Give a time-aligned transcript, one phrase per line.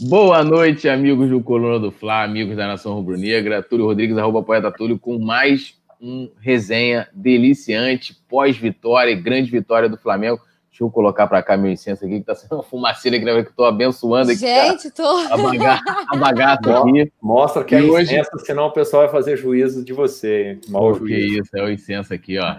[0.00, 3.62] Boa noite, amigos do Coluna do Fla, amigos da Nação Rubro-Negra.
[3.62, 10.40] Túlio Rodrigues, arroba poeta Túlio, com mais um resenha deliciante, pós-vitória, grande vitória do Flamengo.
[10.70, 13.52] Deixa eu colocar para cá meu incenso aqui, que tá sendo uma fumaceira que eu
[13.54, 14.40] tô abençoando aqui.
[14.40, 15.06] Gente, tô.
[15.06, 17.12] A, baga a bagaça aqui.
[17.20, 18.14] Mostra que é hoje...
[18.14, 20.58] incenso, senão o pessoal vai fazer juízo de você.
[20.68, 21.14] Mal juízo.
[21.14, 22.56] Que isso, é o incenso aqui, ó.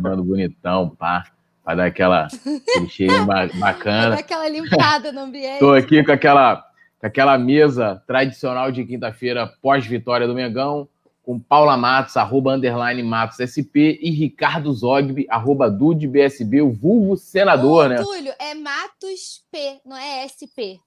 [0.00, 1.24] Mano bonitão, pá.
[1.64, 2.28] Pra dar aquela
[2.90, 4.10] cheiro bacana.
[4.16, 5.60] Dar aquela limpada no ambiente.
[5.60, 6.62] Tô aqui com aquela,
[7.04, 10.88] aquela mesa tradicional de quinta-feira pós-vitória do Mengão
[11.22, 17.86] com Paula Matos, arroba underline Matos SP, e Ricardo Zogby, arroba DudeBSB, o vulgo senador,
[17.86, 17.96] Ô, né?
[17.96, 20.80] Túlio, é Matos P, não é SP.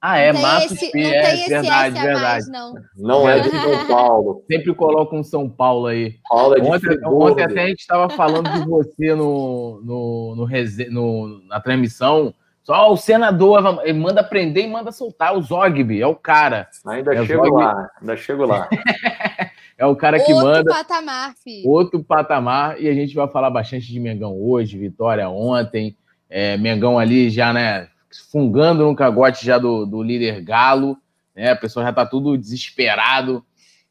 [0.00, 2.22] Ah, é, Matos esse, P, é verdade, verdade.
[2.22, 2.74] Mais, não.
[2.96, 4.44] não é de São Paulo.
[4.50, 6.18] Sempre coloca um São Paulo aí.
[6.28, 11.46] Paulo é ontem, ontem até a gente estava falando de você no, no, no, no,
[11.48, 12.34] na transmissão,
[12.66, 13.62] só o senador
[13.94, 15.36] manda prender e manda soltar.
[15.36, 16.68] O Zogby é o cara.
[16.84, 17.62] Ainda é chego Zogby.
[17.62, 18.68] lá, ainda chego lá.
[19.78, 20.58] é o cara que Outro manda.
[20.58, 21.70] Outro patamar, filho.
[21.70, 22.82] Outro patamar.
[22.82, 25.96] E a gente vai falar bastante de Mengão hoje, vitória ontem.
[26.28, 27.86] É, Mengão ali já, né,
[28.32, 30.98] fungando no cagote já do, do líder Galo.
[31.36, 33.46] Né, o pessoal já tá tudo desesperado.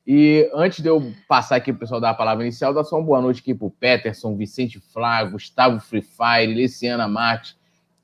[0.05, 2.97] E antes de eu passar aqui para o pessoal dar a palavra inicial, dá só
[2.97, 7.55] uma boa noite aqui para o Peterson, Vicente Flá, Gustavo Free Fire, Luciana Marques,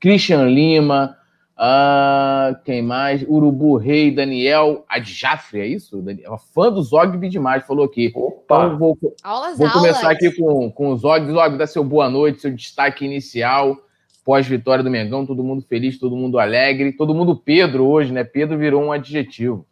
[0.02, 1.16] Christian Lima,
[1.56, 3.22] uh, quem mais?
[3.22, 6.02] Urubu Rei, Daniel Adjafre, é isso?
[6.02, 8.10] Daniel, fã do Zogby demais, falou aqui.
[8.12, 8.66] Opa!
[8.66, 10.16] Então, vou, aulas, vou começar aulas.
[10.16, 11.30] aqui com, com o Zog.
[11.30, 13.76] Zog, dá seu boa noite, seu destaque inicial,
[14.24, 18.24] pós-vitória do Mengão, todo mundo feliz, todo mundo alegre, todo mundo Pedro hoje, né?
[18.24, 19.64] Pedro virou um adjetivo.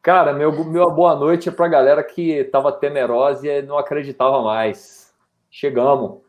[0.00, 5.12] Cara, meu, meu boa noite é pra galera que estava temerosa e não acreditava mais.
[5.50, 6.25] Chegamos.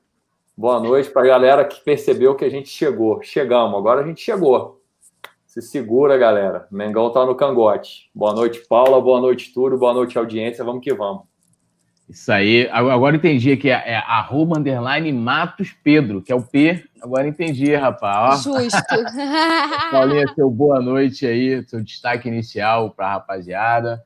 [0.60, 3.22] Boa noite para a galera que percebeu que a gente chegou.
[3.22, 4.82] Chegamos, agora a gente chegou.
[5.46, 6.66] Se segura, galera.
[6.72, 8.10] Mengão tá no cangote.
[8.14, 9.00] Boa noite, Paula.
[9.00, 9.78] Boa noite, Túlio.
[9.78, 10.66] Boa noite, audiência.
[10.66, 11.26] Vamos que vamos.
[12.10, 12.68] Isso aí.
[12.72, 16.84] Agora entendi que é, é arroba underline Matos Pedro, que é o P.
[17.04, 18.48] Agora entendi, rapaz.
[18.48, 18.60] Ó.
[18.60, 18.82] Justo.
[19.92, 24.04] Paulinha, seu boa noite aí, seu destaque inicial para a rapaziada.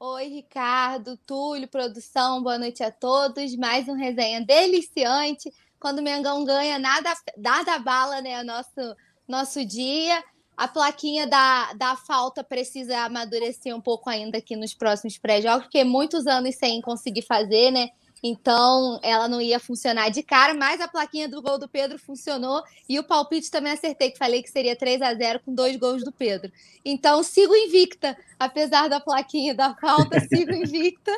[0.00, 3.56] Oi, Ricardo, Túlio, produção, boa noite a todos.
[3.56, 5.52] Mais um resenha deliciante.
[5.80, 8.40] Quando o Mengão ganha, nada, nada bala, né?
[8.40, 10.22] O nosso, nosso dia.
[10.56, 15.82] A plaquinha da, da falta precisa amadurecer um pouco ainda aqui nos próximos pré-jogos, porque
[15.82, 17.88] muitos anos sem conseguir fazer, né?
[18.22, 22.62] Então ela não ia funcionar de cara, mas a plaquinha do gol do Pedro funcionou
[22.88, 26.02] e o palpite também acertei, que falei que seria 3 a 0 com dois gols
[26.02, 26.50] do Pedro.
[26.84, 31.12] Então sigo invicta, apesar da plaquinha da falta, sigo invicta.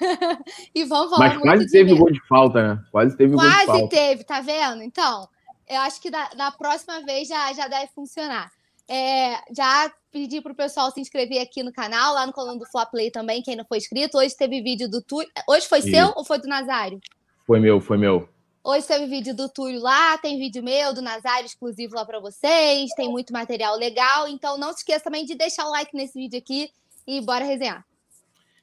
[0.74, 2.84] e vamos falar Mas quase teve o gol de falta, né?
[2.90, 3.72] Quase teve o gol de falta.
[3.72, 4.82] Quase teve, tá vendo?
[4.82, 5.28] Então,
[5.68, 8.50] eu acho que da, da próxima vez já, já deve funcionar.
[8.88, 12.66] É, já pedi para o pessoal se inscrever aqui no canal, lá no coluna do
[12.66, 14.18] Fla Play também, quem não foi inscrito.
[14.18, 15.28] Hoje teve vídeo do Túlio.
[15.48, 15.90] Hoje foi Isso.
[15.90, 17.00] seu ou foi do Nazário?
[17.46, 18.28] Foi meu, foi meu.
[18.62, 22.90] Hoje teve vídeo do Túlio lá, tem vídeo meu, do Nazário, exclusivo lá para vocês.
[22.96, 24.28] Tem muito material legal.
[24.28, 26.70] Então não se esqueça também de deixar o like nesse vídeo aqui
[27.06, 27.84] e bora resenhar.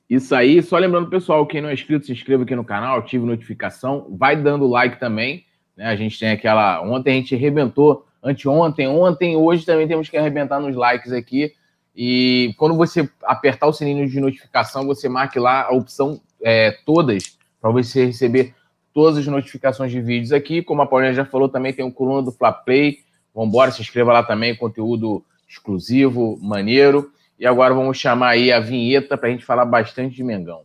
[0.09, 3.25] Isso aí, só lembrando, pessoal, quem não é inscrito, se inscreva aqui no canal, ative
[3.25, 5.45] notificação, vai dando like também.
[5.75, 5.85] Né?
[5.85, 6.81] A gente tem aquela.
[6.81, 11.53] Ontem a gente arrebentou anteontem, ontem, hoje também temos que arrebentar nos likes aqui.
[11.95, 17.37] E quando você apertar o sininho de notificação, você marque lá a opção é, todas,
[17.59, 18.53] para você receber
[18.93, 20.61] todas as notificações de vídeos aqui.
[20.61, 22.99] Como a Paulinha já falou, também tem o coluna do Flaplay.
[23.33, 27.11] Vambora, se inscreva lá também, conteúdo exclusivo, maneiro.
[27.39, 30.63] E agora vamos chamar aí a vinheta para a gente falar bastante de Mengão.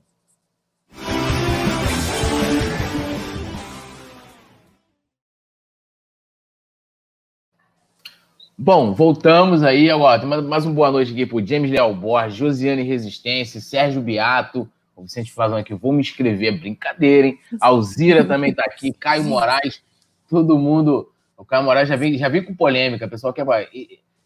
[8.58, 10.24] Bom, voltamos aí agora.
[10.24, 15.30] Mais uma boa noite aqui para James Leal Borges, Josiane Resistência, Sérgio Beato, o Vicente
[15.30, 15.74] Frazão aqui.
[15.74, 17.38] Vou me inscrever, é brincadeira, hein?
[17.60, 19.82] Alzira também está aqui, Caio Moraes,
[20.26, 21.12] todo mundo.
[21.36, 23.42] O Caio Moraes já vem, já vem com polêmica, pessoal que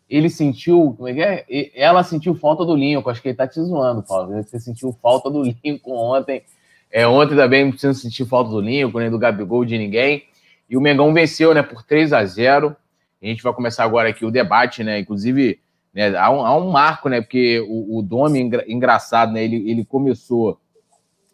[0.09, 1.73] ele sentiu, como é que é?
[1.75, 4.41] Ela sentiu falta do Lincoln, acho que ele tá te zoando, Paulo.
[4.44, 6.44] Você sentiu falta do Lincoln ontem.
[6.88, 10.23] É, ontem também não precisa sentir falta do Lincoln, nem do Gabigol, de ninguém.
[10.69, 12.76] E o Mengão venceu, né, por 3 a 0
[13.22, 14.99] a gente vai começar agora aqui o debate, né?
[14.99, 15.61] Inclusive,
[15.93, 17.20] né, há, um, há um marco, né?
[17.20, 19.44] Porque o, o Domi, engra, engraçado, né?
[19.44, 20.61] Ele, ele começou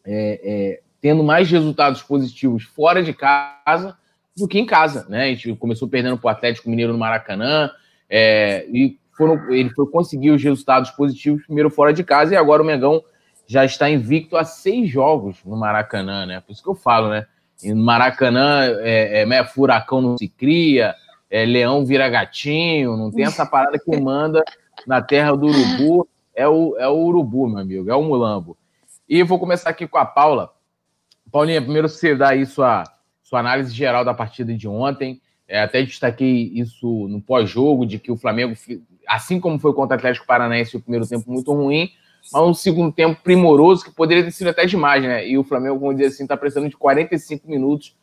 [0.05, 3.97] é, é, tendo mais resultados positivos fora de casa
[4.37, 5.25] do que em casa, né?
[5.25, 7.71] A gente começou perdendo para o Atlético Mineiro no Maracanã
[8.09, 12.63] é, e foram, ele foi conseguir os resultados positivos primeiro fora de casa e agora
[12.63, 13.03] o Mengão
[13.47, 16.41] já está invicto a seis jogos no Maracanã, né?
[16.41, 17.27] Por isso que eu falo, né?
[17.65, 20.95] No Maracanã, é, é, furacão não se cria,
[21.31, 24.45] é, leão vira gatinho, não tem essa parada que manda
[24.87, 26.09] na terra do urubu.
[26.35, 28.57] É o, é o urubu, meu amigo, é o mulambo.
[29.09, 30.53] E vou começar aqui com a Paula.
[31.33, 32.85] Paulinha, primeiro você dá aí sua,
[33.23, 35.21] sua análise geral da partida de ontem.
[35.49, 38.55] É, até destaquei isso no pós-jogo, de que o Flamengo,
[39.07, 41.91] assim como foi contra o Atlético Paranaense, o primeiro tempo muito ruim,
[42.33, 45.27] mas um segundo tempo primoroso, que poderia ter sido até demais, né?
[45.27, 47.95] E o Flamengo, vamos dizer assim, está precisando de 45 minutos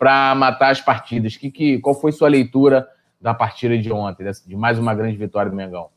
[0.00, 1.36] para matar as partidas.
[1.36, 2.88] Que, que, qual foi sua leitura
[3.20, 5.90] da partida de ontem, de mais uma grande vitória do Mengão?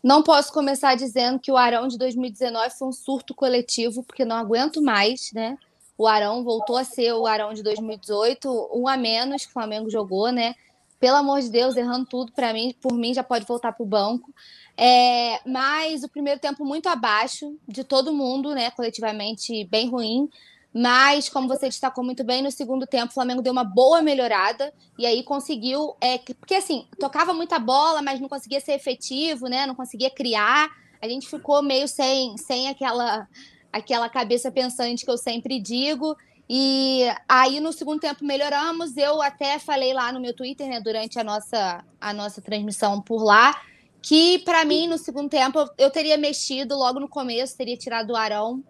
[0.00, 4.36] Não posso começar dizendo que o Arão de 2019 foi um surto coletivo, porque não
[4.36, 5.58] aguento mais, né?
[5.98, 9.90] O Arão voltou a ser o Arão de 2018, um a menos que o Flamengo
[9.90, 10.54] jogou, né?
[11.00, 13.86] Pelo amor de Deus, errando tudo para mim, por mim já pode voltar para o
[13.86, 14.32] banco.
[14.76, 18.70] É, mas o primeiro tempo muito abaixo de todo mundo, né?
[18.70, 20.28] Coletivamente bem ruim.
[20.76, 24.74] Mas, como você destacou muito bem, no segundo tempo o Flamengo deu uma boa melhorada
[24.98, 25.94] e aí conseguiu.
[26.00, 29.66] É, porque assim, tocava muita bola, mas não conseguia ser efetivo, né?
[29.66, 30.68] Não conseguia criar.
[31.00, 33.28] A gente ficou meio sem, sem aquela
[33.72, 36.16] aquela cabeça pensante que eu sempre digo.
[36.48, 38.96] E aí no segundo tempo melhoramos.
[38.96, 43.22] Eu até falei lá no meu Twitter, né, durante a nossa, a nossa transmissão por
[43.22, 43.60] lá,
[44.02, 48.16] que para mim no segundo tempo eu teria mexido logo no começo, teria tirado o
[48.16, 48.62] Arão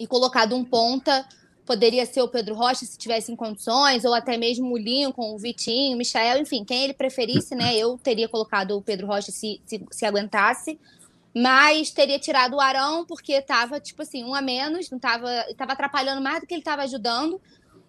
[0.00, 1.24] e colocado um ponta.
[1.64, 5.38] Poderia ser o Pedro Rocha se tivesse em condições, ou até mesmo o Lincoln, o
[5.38, 7.76] Vitinho, o Michael, enfim, quem ele preferisse, né?
[7.76, 10.76] Eu teria colocado o Pedro Rocha se, se, se aguentasse
[11.34, 15.72] mas teria tirado o Arão porque tava, tipo assim, um a menos, não tava, tava
[15.72, 17.40] atrapalhando mais do que ele tava ajudando.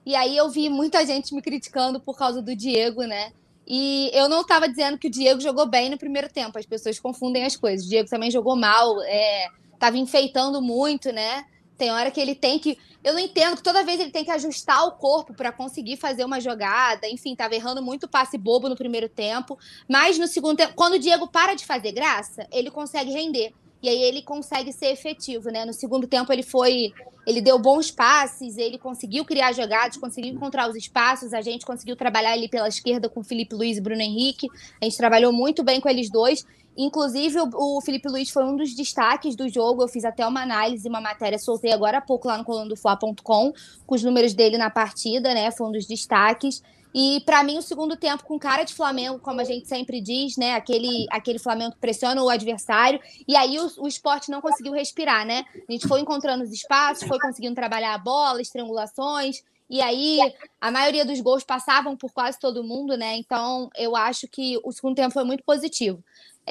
[0.05, 3.31] E aí eu vi muita gente me criticando por causa do Diego, né?
[3.67, 6.99] E eu não estava dizendo que o Diego jogou bem no primeiro tempo, as pessoas
[6.99, 7.85] confundem as coisas.
[7.85, 9.47] O Diego também jogou mal, é,
[9.79, 11.45] tava enfeitando muito, né?
[11.81, 12.77] Tem hora que ele tem que.
[13.03, 16.23] Eu não entendo que toda vez ele tem que ajustar o corpo para conseguir fazer
[16.23, 17.09] uma jogada.
[17.09, 19.57] Enfim, tava errando muito passe bobo no primeiro tempo.
[19.89, 23.51] Mas no segundo tempo, quando o Diego para de fazer graça, ele consegue render.
[23.81, 25.65] E aí ele consegue ser efetivo, né?
[25.65, 26.93] No segundo tempo ele foi,
[27.25, 31.95] ele deu bons passes, ele conseguiu criar jogadas, conseguiu encontrar os espaços, a gente conseguiu
[31.95, 34.47] trabalhar ali pela esquerda com Felipe Luiz e Bruno Henrique.
[34.79, 36.45] A gente trabalhou muito bem com eles dois
[36.77, 39.83] Inclusive, o, o, Felipe Luiz foi um dos destaques do jogo.
[39.83, 42.75] Eu fiz até uma análise, uma matéria, soltei agora há pouco lá no coluna do
[42.75, 43.53] Fla.com,
[43.85, 45.51] com os números dele na partida, né?
[45.51, 46.61] Foi um dos destaques.
[46.93, 50.35] E para mim, o segundo tempo com cara de Flamengo, como a gente sempre diz,
[50.37, 50.55] né?
[50.55, 52.99] Aquele, aquele Flamengo que pressiona o adversário.
[53.27, 55.45] E aí o, o esporte não conseguiu respirar, né?
[55.67, 59.41] A gente foi encontrando os espaços, foi conseguindo trabalhar a bola, estrangulações.
[59.69, 60.19] E aí
[60.59, 63.15] a maioria dos gols passavam por quase todo mundo, né?
[63.15, 66.03] Então eu acho que o segundo tempo foi muito positivo.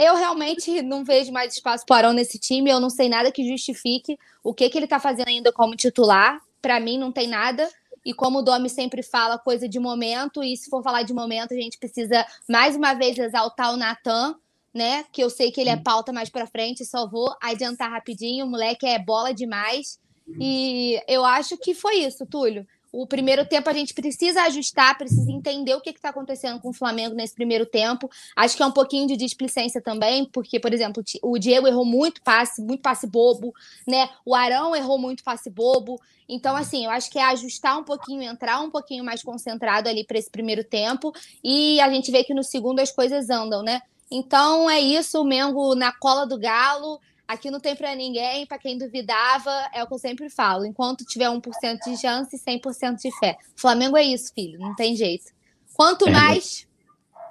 [0.03, 2.71] Eu realmente não vejo mais espaço para Arão nesse time.
[2.71, 6.41] Eu não sei nada que justifique o que, que ele está fazendo ainda como titular.
[6.63, 7.69] Para mim, não tem nada.
[8.03, 10.43] E como o Domi sempre fala, coisa de momento.
[10.43, 14.37] E se for falar de momento, a gente precisa mais uma vez exaltar o Natan,
[14.73, 15.05] né?
[15.13, 16.83] Que eu sei que ele é pauta mais para frente.
[16.87, 18.47] Só vou adiantar rapidinho.
[18.47, 20.01] O moleque é bola demais.
[20.41, 22.67] E eu acho que foi isso, Túlio.
[22.93, 26.73] O primeiro tempo a gente precisa ajustar, precisa entender o que está acontecendo com o
[26.73, 28.11] Flamengo nesse primeiro tempo.
[28.35, 32.21] Acho que é um pouquinho de displicência também, porque, por exemplo, o Diego errou muito
[32.23, 33.55] passe, muito passe bobo,
[33.87, 34.09] né?
[34.25, 36.01] O Arão errou muito passe bobo.
[36.29, 40.05] Então, assim, eu acho que é ajustar um pouquinho, entrar um pouquinho mais concentrado ali
[40.05, 41.13] para esse primeiro tempo.
[41.43, 43.83] E a gente vê que no segundo as coisas andam, né?
[44.11, 47.01] Então é isso, o Mengo na cola do Galo.
[47.31, 50.67] Aqui não tem para ninguém, para quem duvidava, é o que eu sempre falo.
[50.67, 53.37] Enquanto tiver 1% de chance, 100% de fé.
[53.55, 55.27] Flamengo é isso, filho, não tem jeito.
[55.73, 56.11] Quanto é.
[56.11, 56.67] mais,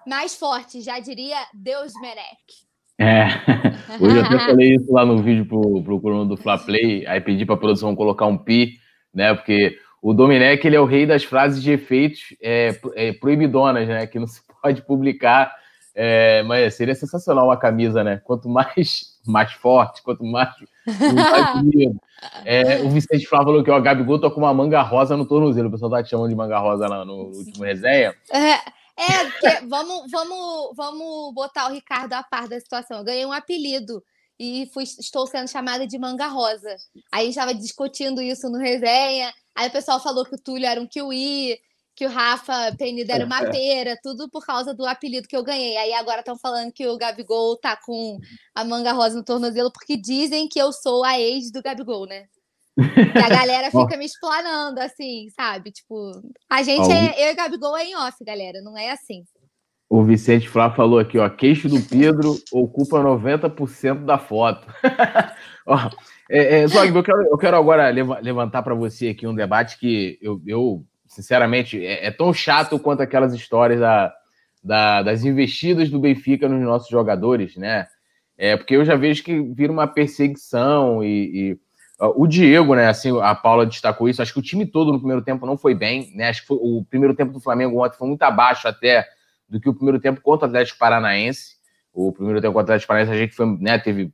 [0.07, 2.65] mais forte, já diria Deus merece.
[2.97, 3.25] É,
[3.99, 7.19] hoje eu até falei isso lá no vídeo pro, pro coluna do Fla Play, aí
[7.19, 8.79] pedi pra produção colocar um pi,
[9.13, 13.85] né, porque o Domenech, ele é o rei das frases de efeitos é, é, proibidonas,
[13.85, 15.53] né, que não se pode publicar,
[15.93, 20.53] é, mas seria sensacional uma camisa, né, quanto mais mais forte, quanto mais.
[22.45, 25.69] é, o Vicente Flávio falou que o Gabigol tá com uma manga rosa no tornozelo.
[25.69, 28.15] O pessoal tá te chamando de manga rosa lá no último resenha.
[28.31, 28.53] É,
[28.99, 32.97] é porque, vamos, vamos, vamos botar o Ricardo a par da situação.
[32.97, 34.03] Eu ganhei um apelido
[34.39, 36.75] e fui, estou sendo chamada de manga rosa.
[37.11, 39.33] Aí a gente estava discutindo isso no resenha.
[39.55, 41.59] Aí o pessoal falou que o Túlio era um kiwi
[41.99, 45.75] que o Rafa Penido era uma pera, tudo por causa do apelido que eu ganhei.
[45.75, 48.17] Aí agora estão falando que o Gabigol tá com
[48.55, 52.23] a manga rosa no tornozelo porque dizem que eu sou a ex do Gabigol, né?
[52.77, 55.73] E a galera fica me explanando, assim, sabe?
[55.73, 56.09] Tipo,
[56.49, 57.27] a gente é.
[57.27, 59.25] Eu e Gabigol é em off, galera, não é assim.
[59.89, 64.65] O Vicente Flá falou aqui, ó, queixo do Pedro ocupa 90% da foto.
[65.67, 65.89] ó,
[66.29, 70.17] é, é, Zog, eu quero, eu quero agora levantar para você aqui um debate que
[70.21, 74.13] eu, eu sinceramente, é, é, tão chato quanto aquelas histórias da,
[74.63, 77.87] da, das investidas do Benfica nos nossos jogadores, né?
[78.37, 81.59] É, porque eu já vejo que vira uma perseguição e, e
[81.99, 82.87] o Diego, né?
[82.87, 84.21] Assim, a Paula destacou isso.
[84.21, 86.29] Acho que o time todo no primeiro tempo não foi bem, né?
[86.29, 89.05] Acho que foi, o primeiro tempo do Flamengo ontem foi muito abaixo até
[89.49, 91.57] do que o primeiro tempo contra o Atlético Paranaense.
[91.93, 93.77] O primeiro tempo contra o Atlético Paranaense a gente foi, né?
[93.77, 94.13] Teve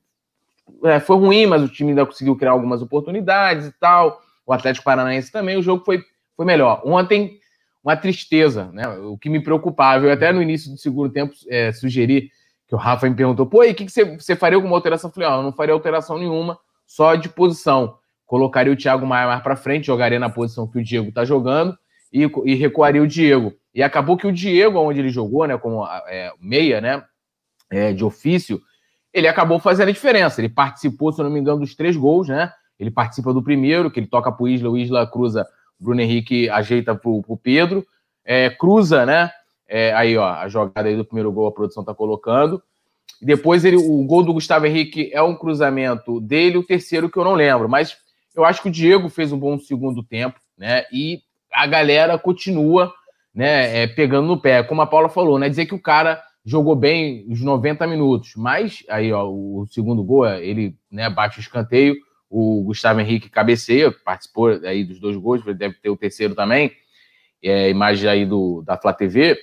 [0.83, 4.19] é, foi ruim, mas o time ainda conseguiu criar algumas oportunidades e tal.
[4.47, 5.57] O Atlético Paranaense também.
[5.57, 6.03] O jogo foi,
[6.35, 6.81] foi melhor.
[6.85, 7.39] Ontem
[7.83, 8.87] uma tristeza, né?
[8.87, 10.05] O que me preocupava.
[10.05, 12.31] Eu até no início do segundo tempo é, sugeri
[12.67, 14.75] que o Rafa me perguntou, pô, e o que, que você, você faria com uma
[14.75, 15.09] alteração?
[15.09, 17.97] Eu falei, ó, oh, não faria alteração nenhuma só de posição.
[18.25, 21.77] Colocaria o Thiago Maia mais para frente, jogaria na posição que o Diego está jogando
[22.11, 23.53] e, e, recuaria o Diego.
[23.73, 27.03] E acabou que o Diego, onde ele jogou, né, como é, meia, né,
[27.69, 28.59] é, de ofício,
[29.13, 30.41] ele acabou fazendo a diferença.
[30.41, 32.51] Ele participou, se eu não me engano, dos três gols, né?
[32.79, 35.47] Ele participa do primeiro, que ele toca para o Isla, o Isla cruza,
[35.85, 37.85] Bruno Henrique ajeita para o Pedro,
[38.25, 39.31] é, cruza, né?
[39.67, 42.61] É, aí, ó, a jogada aí do primeiro gol a produção está colocando.
[43.21, 47.23] Depois ele, o gol do Gustavo Henrique é um cruzamento dele, o terceiro que eu
[47.23, 47.69] não lembro.
[47.69, 47.97] Mas
[48.35, 50.85] eu acho que o Diego fez um bom segundo tempo, né?
[50.91, 51.21] E
[51.53, 52.93] a galera continua,
[53.33, 54.61] né, é, pegando no pé.
[54.63, 55.47] Como a Paula falou, né?
[55.47, 60.27] Dizer que o cara jogou bem os 90 minutos, mas aí, ó, o segundo gol,
[60.27, 61.95] ele né, bate o escanteio,
[62.29, 66.71] o Gustavo Henrique cabeceia, participou aí dos dois gols, deve ter o terceiro também,
[67.43, 69.37] é, imagem aí do, da Flá TV.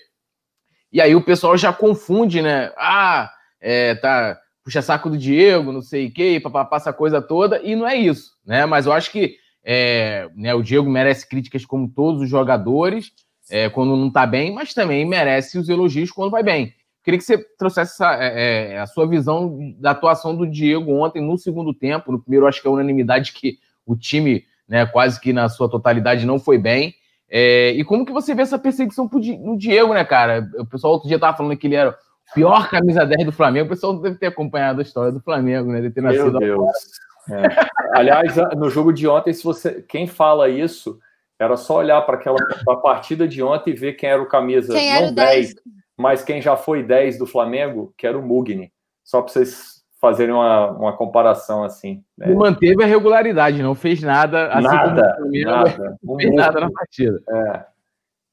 [0.92, 2.72] E aí o pessoal já confunde, né?
[2.76, 7.60] Ah, é, tá, puxa saco do Diego, não sei o quê, passa a coisa toda,
[7.62, 8.66] e não é isso, né?
[8.66, 13.12] Mas eu acho que é, né, o Diego merece críticas como todos os jogadores,
[13.50, 16.74] é, quando não tá bem, mas também merece os elogios quando vai bem.
[17.02, 21.20] Queria que você trouxesse essa, é, é a sua visão da atuação do Diego ontem
[21.20, 22.12] no segundo tempo.
[22.12, 26.24] No primeiro, acho que é unanimidade que o time, né, quase que na sua totalidade,
[26.24, 26.94] não foi bem.
[27.28, 30.46] É, e como que você vê essa perseguição no Diego, né, cara?
[30.58, 31.96] O pessoal outro dia tava falando que ele era
[32.34, 33.66] pior camisa 10 do Flamengo.
[33.66, 35.80] O pessoal deve ter acompanhado a história do Flamengo, né?
[35.80, 36.70] Deve ter nascido Meu Deus.
[37.30, 37.42] É.
[37.94, 40.98] Aliás, no jogo de ontem, se você quem fala isso,
[41.38, 44.72] era só olhar para aquela pra partida de ontem e ver quem era o camisa
[44.72, 45.54] quem não 10, 10,
[46.02, 48.72] mas quem já foi 10 do Flamengo, que era o Mugni.
[49.04, 52.02] Só para vocês fazerem uma, uma comparação assim.
[52.18, 52.32] Né?
[52.32, 54.48] E manteve a regularidade, não fez nada.
[54.48, 55.98] Assim nada, nada.
[56.02, 57.22] Não fez nada na partida.
[57.28, 57.64] É.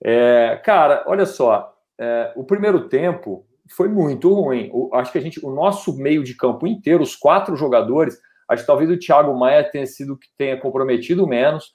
[0.02, 1.76] É, cara, olha só.
[2.00, 4.70] É, o primeiro tempo, foi muito ruim.
[4.74, 8.64] O, acho que a gente, o nosso meio de campo inteiro, os quatro jogadores, acho
[8.64, 11.74] que talvez o Thiago Maia tenha sido que tenha comprometido menos,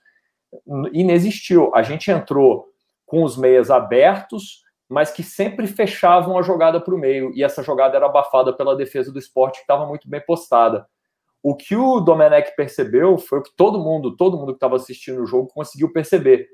[0.93, 1.71] inexistiu.
[1.73, 2.67] A gente entrou
[3.07, 4.64] com os meias abertos,
[4.95, 8.77] mas que sempre fechavam a jogada para o meio, e essa jogada era abafada pela
[8.77, 10.87] defesa do esporte, que estava muito bem postada.
[11.43, 15.23] O que o Domenech percebeu foi o que todo mundo, todo mundo que estava assistindo
[15.23, 16.49] o jogo conseguiu perceber,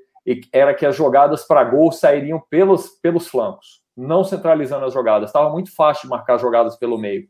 [0.51, 5.29] era que as jogadas para gol sairiam pelos, pelos flancos não centralizando as jogadas.
[5.29, 7.27] Estava muito fácil de marcar jogadas pelo meio.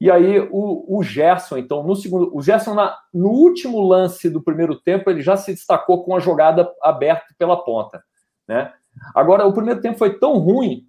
[0.00, 2.34] E aí o, o Gerson, então, no segundo.
[2.36, 6.20] O Gerson, na, no último lance do primeiro tempo, ele já se destacou com a
[6.20, 8.02] jogada aberta pela ponta.
[8.46, 8.72] Né?
[9.14, 10.86] Agora, o primeiro tempo foi tão ruim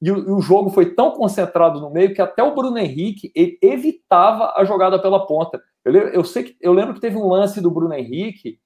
[0.00, 3.32] e o, e o, jogo foi tão concentrado no meio que até o Bruno Henrique
[3.60, 5.62] evitava a jogada pela ponta.
[5.84, 8.58] Eu, eu, sei que, eu lembro que teve um lance do Bruno Henrique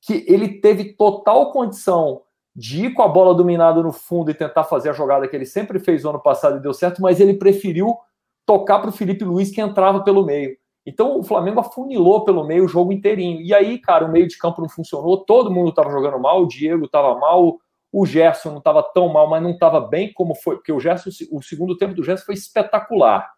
[0.00, 2.22] que ele teve total condição
[2.54, 5.46] de ir com a bola dominada no fundo e tentar fazer a jogada que ele
[5.46, 7.96] sempre fez no ano passado e deu certo, mas ele preferiu
[8.46, 10.56] tocar para o Felipe Luiz que entrava pelo meio.
[10.86, 13.40] Então o Flamengo afunilou pelo meio o jogo inteirinho.
[13.40, 16.48] E aí, cara, o meio de campo não funcionou, todo mundo estava jogando mal, o
[16.48, 17.58] Diego estava mal,
[17.96, 21.10] o Gerson não estava tão mal, mas não estava bem como foi, porque o Gerson,
[21.30, 23.32] o segundo tempo do Gerson foi espetacular.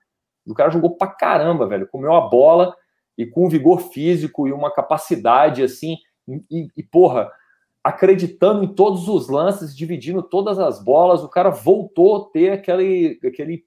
[0.47, 2.75] O cara jogou pra caramba, velho, comeu a bola
[3.19, 5.99] e com um vigor físico e uma capacidade assim,
[6.51, 7.31] e, e porra,
[7.85, 13.21] acreditando em todos os lances, dividindo todas as bolas, o cara voltou a ter aquele,
[13.27, 13.63] aquele,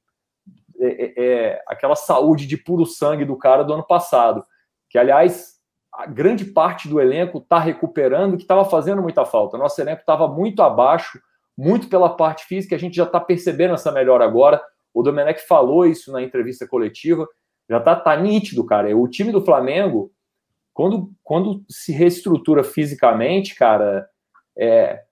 [0.80, 4.44] é, é, é, aquela saúde de puro sangue do cara do ano passado.
[4.90, 5.59] Que, aliás,
[6.00, 9.58] a grande parte do elenco está recuperando, que estava fazendo muita falta.
[9.58, 11.20] Nosso elenco estava muito abaixo,
[11.58, 14.62] muito pela parte física, a gente já está percebendo essa melhora agora.
[14.94, 17.28] O Domenech falou isso na entrevista coletiva,
[17.70, 18.96] já está tá nítido, cara.
[18.96, 20.10] O time do Flamengo
[20.74, 24.08] quando, quando se reestrutura fisicamente, cara,
[24.58, 25.04] é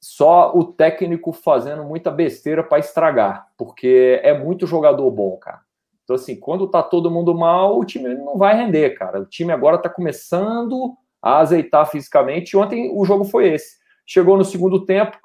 [0.00, 5.65] só o técnico fazendo muita besteira para estragar, porque é muito jogador bom, cara.
[6.06, 9.22] Então, assim, quando tá todo mundo mal, o time não vai render, cara.
[9.22, 12.56] O time agora tá começando a azeitar fisicamente.
[12.56, 13.76] Ontem o jogo foi esse.
[14.06, 15.18] Chegou no segundo tempo,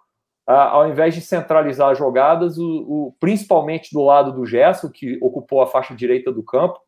[0.47, 5.61] ao invés de centralizar as jogadas, o, o, principalmente do lado do Gerson, que ocupou
[5.61, 6.79] a faixa direita do campo,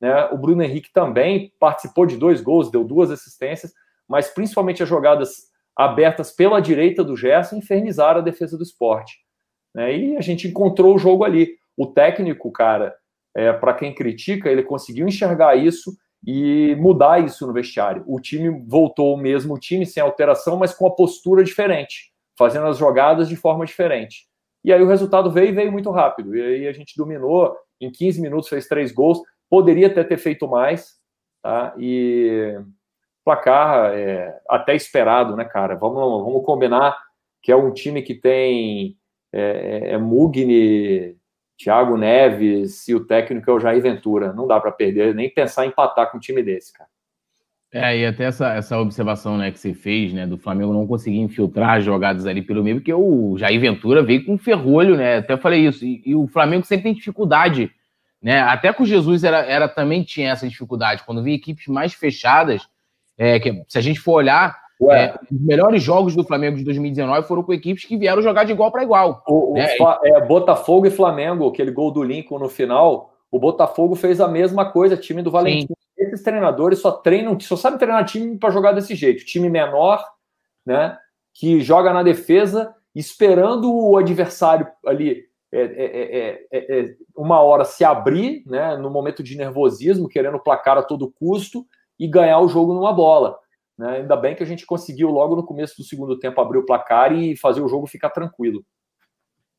[0.00, 0.26] né?
[0.26, 3.72] O Bruno Henrique também participou de dois gols, deu duas assistências,
[4.08, 9.18] mas principalmente as jogadas abertas pela direita do Gerson infernizaram a defesa do esporte.
[9.74, 9.96] Né?
[9.96, 11.58] E a gente encontrou o jogo ali.
[11.76, 12.94] O técnico, cara,
[13.36, 15.96] é, para quem critica, ele conseguiu enxergar isso
[16.26, 18.04] e mudar isso no vestiário.
[18.06, 22.78] O time voltou o mesmo time, sem alteração, mas com a postura diferente, fazendo as
[22.78, 24.28] jogadas de forma diferente.
[24.62, 26.36] E aí o resultado veio e veio muito rápido.
[26.36, 30.46] E aí a gente dominou, em 15 minutos fez três gols, poderia até ter feito
[30.46, 30.98] mais,
[31.42, 31.74] tá?
[31.78, 32.60] E
[33.24, 35.74] placar é, até esperado, né, cara?
[35.76, 36.96] Vamos, vamos combinar
[37.42, 38.98] que é um time que tem
[39.32, 41.16] é, é, é Mugni,
[41.62, 44.32] Thiago Neves e o técnico é o Jair Ventura.
[44.32, 46.88] Não dá para perder, nem pensar em empatar com um time desse, cara.
[47.72, 51.20] É, e até essa, essa observação né, que você fez, né, do Flamengo não conseguir
[51.20, 55.18] infiltrar as jogadas ali pelo meio, porque o Jair Ventura veio com ferrolho, né?
[55.18, 55.84] Até falei isso.
[55.84, 57.70] E, e, o Flamengo sempre tem dificuldade,
[58.20, 58.40] né?
[58.40, 61.04] Até com o Jesus era, era também tinha essa dificuldade.
[61.04, 62.66] Quando vi equipes mais fechadas,
[63.16, 67.26] é, que, se a gente for olhar, é, os melhores jogos do Flamengo de 2019
[67.26, 69.22] foram com equipes que vieram jogar de igual para igual.
[69.26, 69.68] O, né?
[69.78, 74.28] o é, Botafogo e Flamengo, aquele gol do Lincoln no final, o Botafogo fez a
[74.28, 75.66] mesma coisa, time do Valentim.
[75.66, 75.74] Sim.
[76.04, 80.02] Esses treinadores só treinam, só sabem treinar time para jogar desse jeito, time menor,
[80.64, 80.96] né,
[81.34, 87.64] que joga na defesa, esperando o adversário ali é é, é, é, é, uma hora
[87.64, 91.66] se abrir, né, no momento de nervosismo, querendo placar a todo custo
[91.98, 93.36] e ganhar o jogo numa bola.
[93.80, 94.00] Né?
[94.00, 97.14] Ainda bem que a gente conseguiu logo no começo do segundo tempo abrir o placar
[97.14, 98.62] e fazer o jogo ficar tranquilo.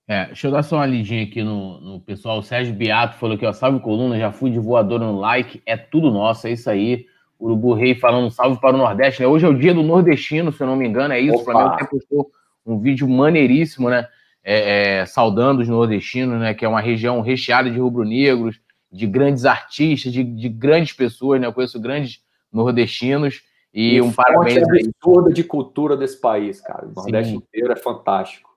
[0.08, 2.38] É, deixa eu dar só uma lidinha aqui no, no pessoal.
[2.38, 5.76] O Sérgio Beato falou que, ó, salve coluna, já fui de voador no like, é
[5.76, 7.08] tudo nosso, é isso aí.
[7.40, 9.24] Urubu Rei falando salve para o Nordeste.
[9.24, 9.28] Né?
[9.28, 11.34] Hoje é o dia do nordestino, se eu não me engano, é isso.
[11.34, 11.42] Opa.
[11.42, 12.30] O Flamengo até postou
[12.64, 14.08] um vídeo maneiríssimo, né?
[14.44, 16.54] É, é, saudando os nordestinos, né?
[16.54, 18.60] Que é uma região recheada de rubro-negros,
[18.92, 21.48] de grandes artistas, de, de grandes pessoas, né?
[21.48, 22.20] Eu conheço grandes
[22.54, 23.42] nordestinos.
[23.74, 24.68] E, e um parabéns
[25.00, 26.88] toda de cultura desse país, cara.
[26.88, 27.38] O Nordeste Sim.
[27.38, 28.50] inteiro é fantástico.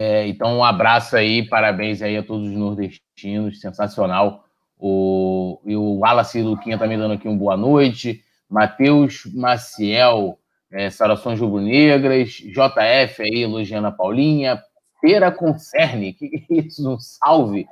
[0.00, 4.44] É, então, um abraço aí, parabéns aí a todos os nordestinos, sensacional.
[4.78, 8.24] O, e o Wallace Luquinha também dando aqui um boa noite.
[8.48, 10.38] Matheus Maciel,
[10.70, 12.30] é, Saudações Rubro-Negras.
[12.30, 14.62] JF aí, elogiando a Paulinha.
[15.02, 16.88] Pera Concerne, que é isso?
[16.88, 17.66] Um salve.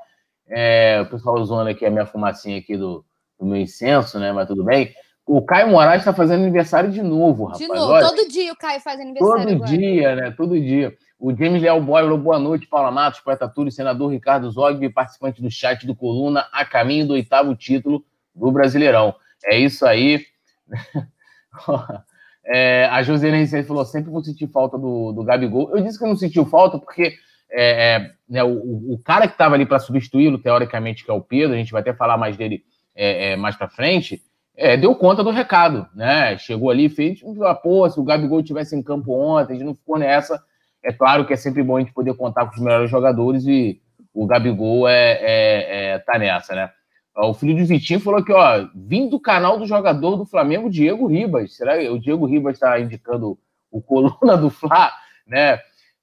[0.49, 3.05] É, o pessoal usando aqui a minha fumacinha aqui do,
[3.39, 4.33] do meu incenso, né?
[4.33, 4.93] Mas tudo bem.
[5.27, 7.59] O Caio Moraes está fazendo aniversário de novo, rapaz.
[7.59, 9.43] De novo, Olha, todo dia o Caio faz aniversário.
[9.43, 9.77] Todo agora.
[9.77, 10.31] dia, né?
[10.31, 10.97] Todo dia.
[11.19, 15.51] O James Leal Boy boa noite, Paula Matos, poeta Túlio, senador Ricardo Zogby, participante do
[15.51, 19.17] chat do Coluna, a caminho do oitavo título do Brasileirão.
[19.45, 20.25] É isso aí.
[22.47, 25.77] é, a Josiane Recente falou: sempre vou sentir falta do, do Gabigol.
[25.77, 27.15] Eu disse que não sentiu falta porque
[27.51, 31.21] é, é, né, o, o, cara que estava ali para substituí-lo, teoricamente, que é o
[31.21, 32.63] Pedro, a gente vai até falar mais dele
[32.95, 34.23] é, é, mais para frente
[34.57, 36.39] é, deu conta do recado, né?
[36.39, 39.75] Chegou ali, fez, ah, pô, se o Gabigol tivesse em campo ontem, a gente não
[39.75, 40.43] ficou nessa.
[40.83, 43.81] É claro que é sempre bom a gente poder contar com os melhores jogadores e
[44.15, 46.71] o Gabigol é, é, é tá nessa, né?
[47.19, 51.07] O filho de Vitinho falou que, ó, vim do canal do jogador do Flamengo, Diego
[51.07, 51.57] Ribas.
[51.57, 53.39] Será que o Diego Ribas está indicando
[53.71, 54.91] o coluna do Fla,
[55.27, 55.59] né?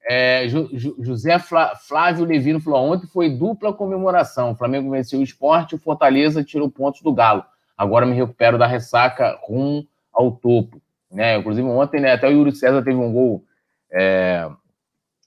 [0.06, 4.52] É, José Flávio Levino falou: ontem foi dupla comemoração.
[4.52, 7.44] O Flamengo venceu o esporte, o Fortaleza tirou pontos do Galo
[7.76, 10.80] agora me recupero da ressaca rumo ao topo.
[11.10, 11.36] Né?
[11.36, 13.44] Inclusive, ontem, né, até o Yuri César teve um gol
[13.92, 14.48] é,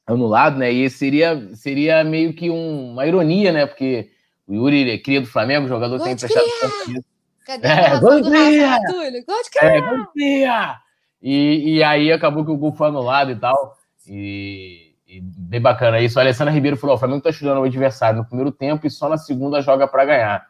[0.06, 0.72] anulado, né?
[0.72, 3.66] E seria, seria meio que um, uma ironia, né?
[3.66, 4.10] Porque
[4.48, 6.46] o Yuri é cria do Flamengo, jogador tem emprestado
[7.46, 8.10] Cadê é, gol!
[8.10, 8.76] Gol de cria!
[9.62, 10.78] É, gol de cria!
[11.22, 13.78] E, e aí acabou que o gol foi anulado e tal.
[14.06, 16.20] E, e bem bacana isso.
[16.20, 19.08] A Alessandra Ribeiro falou: o Flamengo tá estudando o adversário no primeiro tempo e só
[19.08, 20.46] na segunda joga para ganhar.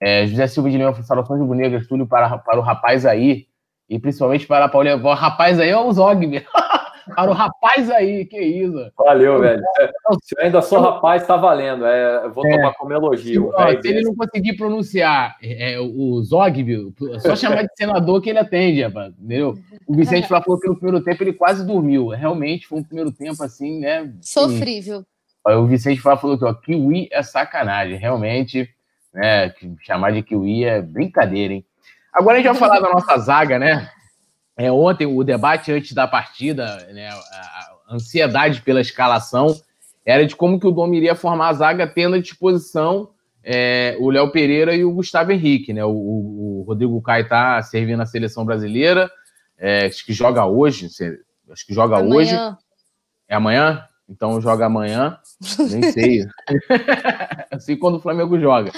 [0.00, 3.46] É, José Silva de Leão, saudações rubro-negras, Túlio para, para o rapaz aí,
[3.88, 4.96] e principalmente para a Paulinha.
[4.96, 6.42] O rapaz aí é o Zog,
[7.14, 8.90] para o rapaz aí, que isso.
[8.96, 9.60] Valeu, velho.
[10.22, 11.84] Se eu ainda sou rapaz, tá valendo.
[11.84, 13.52] É, vou é, tomar como elogio.
[13.52, 18.30] Se, se ele não conseguir pronunciar é, o Zog, é só chamar de senador que
[18.30, 19.58] ele atende, rapaz, entendeu?
[19.86, 22.08] O Vicente falou que no primeiro tempo ele quase dormiu.
[22.08, 24.12] Realmente foi um primeiro tempo assim, né?
[24.22, 25.04] Sofrível.
[25.46, 27.98] O Vicente falou que o Kiwi é sacanagem.
[27.98, 28.68] Realmente
[29.12, 29.52] né?
[29.82, 31.66] Chamar de Kiwi é brincadeira, hein?
[32.12, 33.90] Agora a gente vai falar da nossa zaga, né?
[34.56, 39.54] É, ontem, o debate antes da partida, né, a ansiedade pela escalação
[40.04, 43.10] era de como que o Dom iria formar a zaga tendo à disposição
[43.42, 45.84] é, o Léo Pereira e o Gustavo Henrique, né?
[45.84, 49.10] O, o, Rodrigo Caio está servindo a seleção brasileira,
[49.58, 50.88] é, acho que joga hoje,
[51.50, 52.16] acho que joga amanhã.
[52.16, 52.56] hoje.
[53.28, 53.84] É amanhã?
[54.10, 55.16] Então joga amanhã,
[55.70, 56.26] nem sei.
[57.52, 58.72] assim quando o Flamengo joga.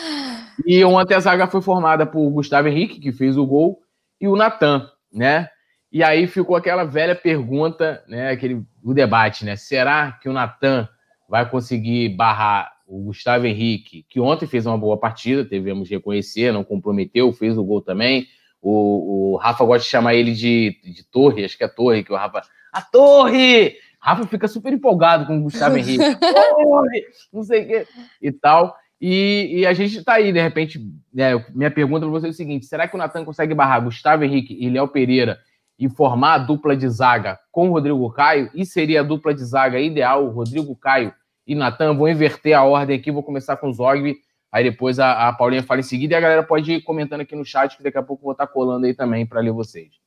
[0.66, 3.80] E ontem a zaga foi formada por Gustavo Henrique, que fez o gol,
[4.20, 5.48] e o Natan, né?
[5.90, 8.30] E aí ficou aquela velha pergunta, né?
[8.30, 9.56] Aquele o debate, né?
[9.56, 10.86] Será que o Natan
[11.26, 16.62] vai conseguir barrar o Gustavo Henrique, que ontem fez uma boa partida, devemos reconhecer, não
[16.62, 18.26] comprometeu, fez o gol também.
[18.60, 22.12] O, o Rafa gosta de chamar ele de, de Torre, acho que é Torre, que
[22.12, 22.42] o Rafa.
[22.70, 23.76] A Torre!
[24.02, 26.02] Rafa fica super empolgado com o Gustavo Henrique.
[27.32, 27.86] Não sei o quê
[28.20, 28.74] e tal.
[29.00, 30.80] E, e, a gente está aí, de repente.
[31.14, 34.24] Né, minha pergunta para você é o seguinte: será que o Natan consegue barrar Gustavo
[34.24, 35.38] Henrique e Léo Pereira
[35.78, 38.50] e formar a dupla de zaga com o Rodrigo Caio?
[38.54, 41.12] E seria a dupla de zaga ideal, Rodrigo Caio
[41.46, 41.94] e Natan?
[41.94, 44.16] Vou inverter a ordem aqui, vou começar com o Zogby,
[44.50, 47.36] aí depois a, a, Paulinha fala em seguida e a galera pode ir comentando aqui
[47.36, 49.52] no chat, que daqui a pouco eu vou estar tá colando aí também para ler
[49.52, 50.01] vocês.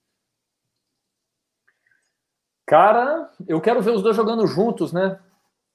[2.65, 5.19] Cara, eu quero ver os dois jogando juntos, né?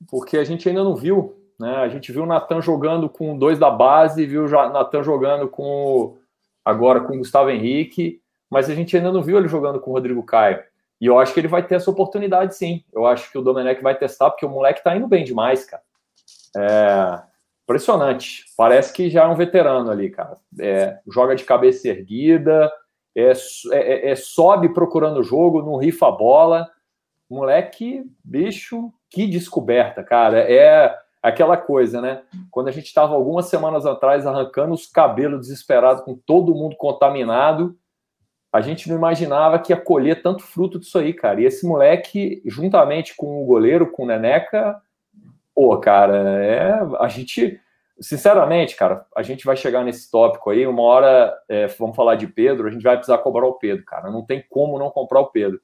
[0.08, 1.36] Porque a gente ainda não viu.
[1.58, 1.76] Né?
[1.76, 6.18] A gente viu o Natan jogando com dois da base, viu o Natan jogando com
[6.64, 9.94] agora com o Gustavo Henrique, mas a gente ainda não viu ele jogando com o
[9.94, 10.62] Rodrigo Caio.
[11.00, 12.84] E eu acho que ele vai ter essa oportunidade sim.
[12.92, 15.82] Eu acho que o Domenech vai testar, porque o moleque tá indo bem demais, cara.
[16.56, 17.30] É
[17.70, 18.46] impressionante.
[18.56, 20.36] Parece que já é um veterano ali, cara.
[20.58, 22.70] É, joga de cabeça erguida,
[23.14, 23.32] é,
[23.72, 26.68] é, é sobe procurando o jogo, não rifa a bola.
[27.30, 30.40] Moleque, bicho, que descoberta, cara.
[30.40, 32.22] É aquela coisa, né?
[32.50, 37.76] Quando a gente estava algumas semanas atrás arrancando os cabelos desesperado com todo mundo contaminado,
[38.52, 41.40] a gente não imaginava que ia colher tanto fruto disso aí, cara.
[41.40, 44.80] E esse moleque, juntamente com o goleiro, com o Neneca,
[45.54, 47.60] pô, cara, é, a gente,
[48.00, 52.26] sinceramente, cara, a gente vai chegar nesse tópico aí, uma hora, é, vamos falar de
[52.26, 54.10] Pedro, a gente vai precisar cobrar o Pedro, cara.
[54.10, 55.60] Não tem como não comprar o Pedro.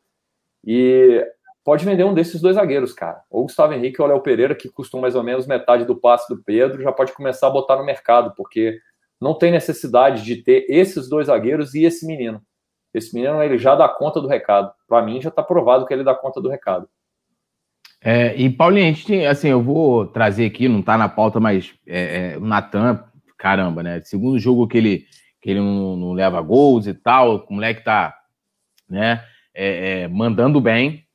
[0.65, 1.25] E
[1.67, 3.23] pode vender um desses dois zagueiros, cara.
[3.29, 6.41] Ou Gustavo Henrique ou Léo Pereira, que custam mais ou menos metade do passe do
[6.41, 8.79] Pedro, já pode começar a botar no mercado, porque
[9.21, 12.41] não tem necessidade de ter esses dois zagueiros e esse menino.
[12.95, 14.73] Esse menino, ele já dá conta do recado.
[14.87, 16.89] Para mim, já está provado que ele dá conta do recado.
[18.01, 22.35] É, e Paulinho, gente, assim, eu vou trazer aqui, não está na pauta, mas é,
[22.35, 23.03] é, o Natan,
[23.37, 24.01] caramba, né?
[24.05, 25.05] Segundo jogo que ele,
[25.43, 28.15] que ele não, não leva gols e tal, o moleque tá,
[28.89, 31.06] né, é, é, mandando bem,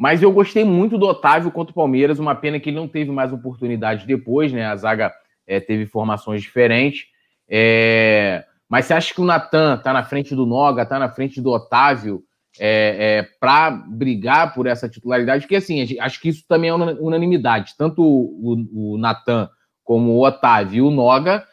[0.00, 3.10] mas eu gostei muito do Otávio contra o Palmeiras, uma pena que ele não teve
[3.10, 4.64] mais oportunidade depois, né?
[4.64, 5.12] A zaga
[5.46, 7.02] é, teve formações diferentes.
[7.46, 8.42] É...
[8.66, 11.50] Mas você acha que o Natan está na frente do Noga, está na frente do
[11.50, 12.22] Otávio
[12.58, 15.42] é, é para brigar por essa titularidade?
[15.42, 17.74] Porque assim, acho que isso também é unanimidade.
[17.76, 19.50] Tanto o, o Natan
[19.84, 21.44] como o Otávio e o Noga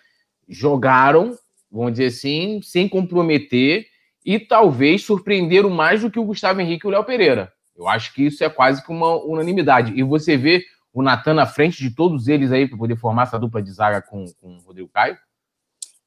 [0.47, 1.33] jogaram,
[1.69, 3.88] vamos dizer assim, sem comprometer
[4.25, 7.51] e talvez surpreenderam mais do que o Gustavo Henrique e o Léo Pereira.
[7.77, 9.93] Eu acho que isso é quase que uma unanimidade.
[9.93, 13.37] E você vê o Natan na frente de todos eles aí para poder formar essa
[13.37, 15.17] dupla de zaga com, com o Rodrigo Caio?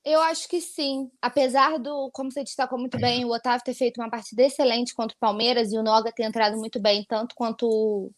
[0.04, 1.08] Eu acho que sim.
[1.22, 5.14] Apesar do, como você destacou muito bem, o Otávio ter feito uma partida excelente contra
[5.14, 8.10] o Palmeiras e o Noga ter entrado muito bem, tanto quanto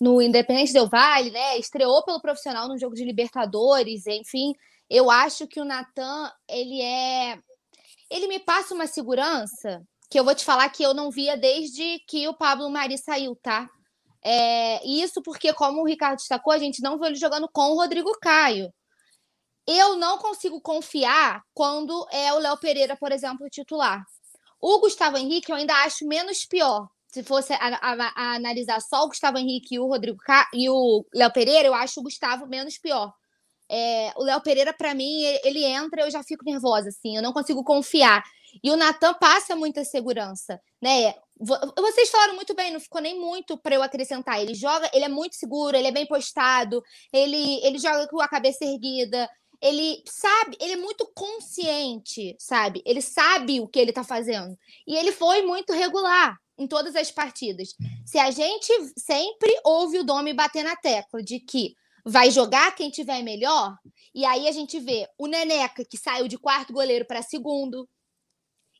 [0.00, 1.58] no Independente Del Vale, né?
[1.58, 4.52] Estreou pelo profissional no jogo de Libertadores, enfim.
[4.90, 7.38] Eu acho que o Natan, ele é.
[8.10, 9.82] Ele me passa uma segurança
[10.14, 13.34] que eu vou te falar que eu não via desde que o Pablo Mari saiu,
[13.34, 13.68] tá?
[14.22, 17.74] É, isso porque, como o Ricardo destacou, a gente não viu ele jogando com o
[17.74, 18.72] Rodrigo Caio.
[19.66, 24.04] Eu não consigo confiar quando é o Léo Pereira, por exemplo, titular.
[24.60, 26.86] O Gustavo Henrique eu ainda acho menos pior.
[27.08, 30.48] Se fosse a, a, a analisar só o Gustavo Henrique e o Rodrigo Ca...
[30.54, 33.12] e o Léo Pereira, eu acho o Gustavo menos pior.
[33.68, 37.32] É, o Léo Pereira, para mim, ele entra, eu já fico nervosa, assim, eu não
[37.32, 38.22] consigo confiar.
[38.62, 41.14] E o Natan passa muita segurança, né?
[41.38, 44.40] Vocês falaram muito bem, não ficou nem muito para eu acrescentar.
[44.40, 48.28] Ele joga, ele é muito seguro, ele é bem postado, ele, ele joga com a
[48.28, 49.28] cabeça erguida,
[49.60, 52.82] ele sabe, ele é muito consciente, sabe?
[52.84, 54.56] Ele sabe o que ele tá fazendo.
[54.86, 57.74] E ele foi muito regular em todas as partidas.
[58.04, 62.90] Se a gente sempre ouve o Domi bater na tecla de que vai jogar quem
[62.90, 63.76] tiver melhor,
[64.14, 67.88] e aí a gente vê o Neneca, que saiu de quarto goleiro para segundo,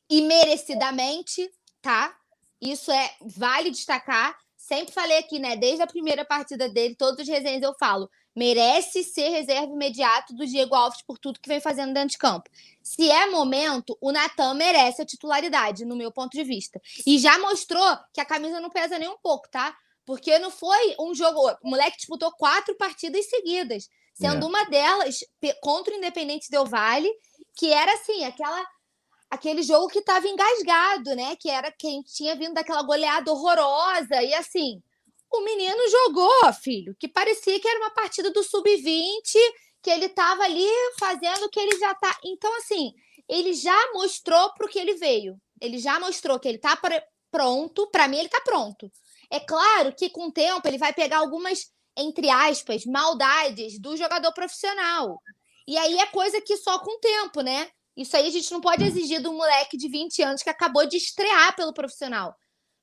[0.09, 1.49] e merecidamente,
[1.81, 2.15] tá?
[2.61, 4.37] Isso é vale destacar.
[4.55, 5.55] Sempre falei aqui, né?
[5.55, 8.09] Desde a primeira partida dele, todos os resenhas eu falo.
[8.35, 12.49] Merece ser reserva imediato do Diego Alves por tudo que vem fazendo dentro de campo.
[12.81, 16.81] Se é momento, o Natan merece a titularidade, no meu ponto de vista.
[17.05, 19.75] E já mostrou que a camisa não pesa nem um pouco, tá?
[20.05, 21.49] Porque não foi um jogo.
[21.63, 24.49] O moleque disputou quatro partidas seguidas, sendo é.
[24.49, 25.23] uma delas
[25.61, 27.11] contra o Independente Del Vale,
[27.55, 28.65] que era assim, aquela
[29.35, 31.35] aquele jogo que estava engasgado, né?
[31.35, 34.21] Que era quem tinha vindo daquela goleada horrorosa.
[34.23, 34.81] E assim,
[35.31, 39.33] o menino jogou, filho, que parecia que era uma partida do sub-20,
[39.81, 40.67] que ele estava ali
[40.99, 42.17] fazendo o que ele já tá.
[42.23, 42.93] Então, assim,
[43.29, 45.39] ele já mostrou para o que ele veio.
[45.61, 46.77] Ele já mostrou que ele está
[47.31, 47.87] pronto.
[47.91, 48.91] Para mim, ele está pronto.
[49.29, 54.33] É claro que com o tempo ele vai pegar algumas entre aspas, maldades do jogador
[54.33, 55.21] profissional.
[55.67, 57.69] E aí é coisa que só com o tempo, né?
[57.95, 60.97] Isso aí a gente não pode exigir do moleque de 20 anos que acabou de
[60.97, 62.35] estrear pelo profissional.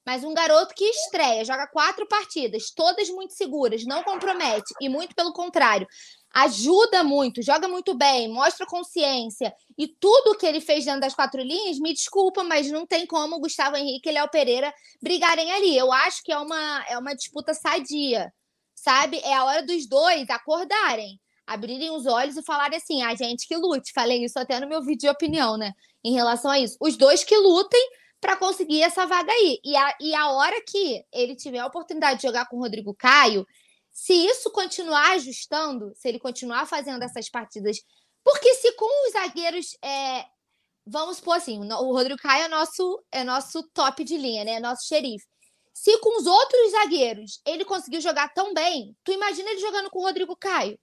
[0.04, 5.14] Mas um garoto que estreia, joga quatro partidas, todas muito seguras, não compromete, e muito
[5.14, 5.86] pelo contrário,
[6.34, 11.40] ajuda muito, joga muito bem, mostra consciência, e tudo que ele fez dentro das quatro
[11.40, 15.76] linhas, me desculpa, mas não tem como o Gustavo Henrique e Léo Pereira brigarem ali.
[15.76, 18.32] Eu acho que é uma, é uma disputa sadia,
[18.74, 19.18] sabe?
[19.20, 23.56] É a hora dos dois acordarem, abrirem os olhos e falarem assim: a gente que
[23.56, 23.92] lute.
[23.92, 25.72] Falei isso até no meu vídeo de opinião, né?
[26.04, 26.76] Em relação a isso.
[26.80, 27.80] Os dois que lutem
[28.20, 29.58] para conseguir essa vaga aí.
[29.64, 32.94] E a, e a hora que ele tiver a oportunidade de jogar com o Rodrigo
[32.94, 33.46] Caio,
[33.90, 37.78] se isso continuar ajustando, se ele continuar fazendo essas partidas.
[38.24, 39.76] Porque se com os zagueiros.
[39.84, 40.24] É,
[40.86, 44.52] vamos supor assim, o Rodrigo Caio é nosso, é nosso top de linha, né?
[44.52, 45.26] É nosso xerife.
[45.74, 50.00] Se com os outros zagueiros ele conseguiu jogar tão bem, tu imagina ele jogando com
[50.00, 50.78] o Rodrigo Caio.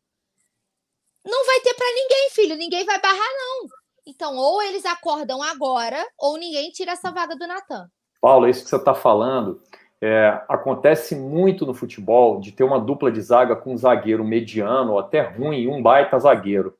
[1.29, 2.55] Não vai ter para ninguém, filho.
[2.55, 3.69] Ninguém vai barrar, não.
[4.05, 7.87] Então, ou eles acordam agora, ou ninguém tira essa vaga do Natan.
[8.19, 9.61] Paulo, isso que você está falando
[10.01, 14.93] é, acontece muito no futebol de ter uma dupla de zaga com um zagueiro mediano
[14.93, 16.73] ou até ruim um baita zagueiro.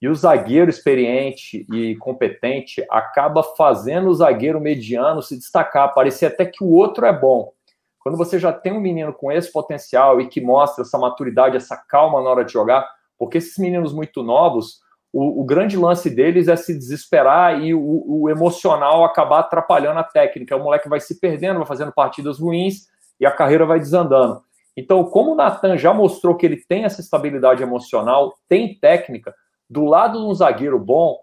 [0.00, 6.44] E o zagueiro experiente e competente acaba fazendo o zagueiro mediano se destacar, parecer até
[6.44, 7.52] que o outro é bom.
[8.00, 11.76] Quando você já tem um menino com esse potencial e que mostra essa maturidade, essa
[11.76, 12.84] calma na hora de jogar,
[13.22, 14.80] porque esses meninos muito novos,
[15.12, 20.02] o, o grande lance deles é se desesperar e o, o, emocional acabar atrapalhando a
[20.02, 20.56] técnica.
[20.56, 22.88] O moleque vai se perdendo, vai fazendo partidas ruins
[23.20, 24.42] e a carreira vai desandando.
[24.76, 29.32] Então, como o Natan já mostrou que ele tem essa estabilidade emocional, tem técnica,
[29.70, 31.20] do lado de um zagueiro bom,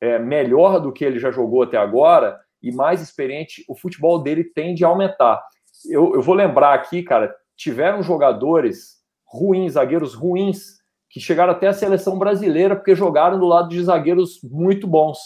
[0.00, 4.42] é, melhor do que ele já jogou até agora e mais experiente, o futebol dele
[4.42, 5.40] tende a aumentar.
[5.88, 10.75] Eu, eu vou lembrar aqui, cara, tiveram jogadores ruins, zagueiros ruins,
[11.08, 15.18] que chegaram até a seleção brasileira porque jogaram do lado de zagueiros muito bons.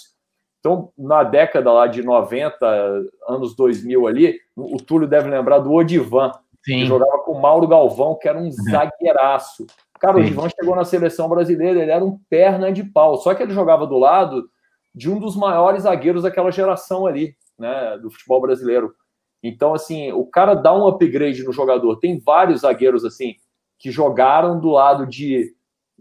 [0.61, 2.67] Então, na década lá de 90,
[3.27, 6.81] anos 2000 ali, o Túlio deve lembrar do Odivan, Sim.
[6.81, 9.67] que jogava com o Mauro Galvão, que era um zagueiraço.
[9.99, 10.21] Cara, Sim.
[10.21, 13.55] o Odivan chegou na seleção brasileira, ele era um perna de pau, só que ele
[13.55, 14.49] jogava do lado
[14.95, 18.93] de um dos maiores zagueiros daquela geração ali, né, do futebol brasileiro.
[19.43, 21.97] Então, assim, o cara dá um upgrade no jogador.
[21.97, 23.35] Tem vários zagueiros, assim,
[23.79, 25.55] que jogaram do lado de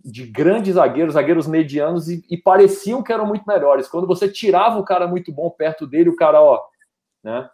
[0.04, 3.88] de grandes zagueiros, zagueiros medianos, e, e, pareciam que eram muito melhores.
[3.88, 6.60] Quando você tirava o cara muito bom perto dele, o cara, ó,
[7.24, 7.50] né?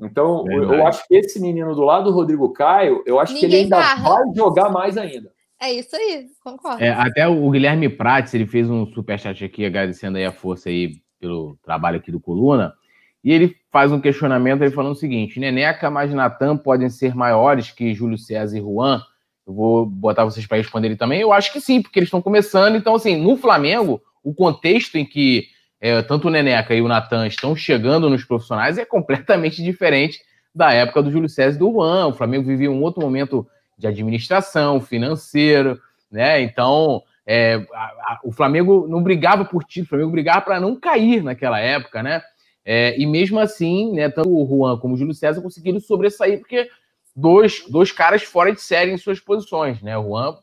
[0.00, 3.48] Então, eu, eu, acho que esse menino do lado do Rodrigo Caio, eu acho Ninguém
[3.48, 4.08] que ele ainda barra.
[4.08, 5.32] vai jogar mais ainda.
[5.60, 6.82] É isso aí, concordo.
[6.82, 10.96] É, até o Guilherme Prates, ele fez um superchat aqui, agradecendo aí a força aí
[11.20, 12.74] pelo trabalho aqui do Coluna,
[13.22, 17.70] e ele faz um questionamento, ele falando o seguinte, Neneca mais Natan podem ser maiores
[17.70, 19.00] que Júlio César e Juan,
[19.46, 21.20] eu vou botar vocês para responderem também.
[21.20, 22.76] Eu acho que sim, porque eles estão começando.
[22.76, 25.48] Então, assim, no Flamengo, o contexto em que
[25.80, 30.18] é, tanto o Neneca e o Natan estão chegando nos profissionais é completamente diferente
[30.54, 32.06] da época do Júlio César e do Juan.
[32.06, 35.78] O Flamengo vivia um outro momento de administração, financeiro,
[36.10, 36.40] né?
[36.40, 40.74] Então, é, a, a, o Flamengo não brigava por título, o Flamengo brigava para não
[40.74, 42.22] cair naquela época, né?
[42.64, 46.66] É, e mesmo assim, né, tanto o Juan como o Júlio César conseguiram sobressair, porque
[47.14, 49.96] dois, dois caras fora de série em suas posições, né?
[49.96, 50.36] O Juan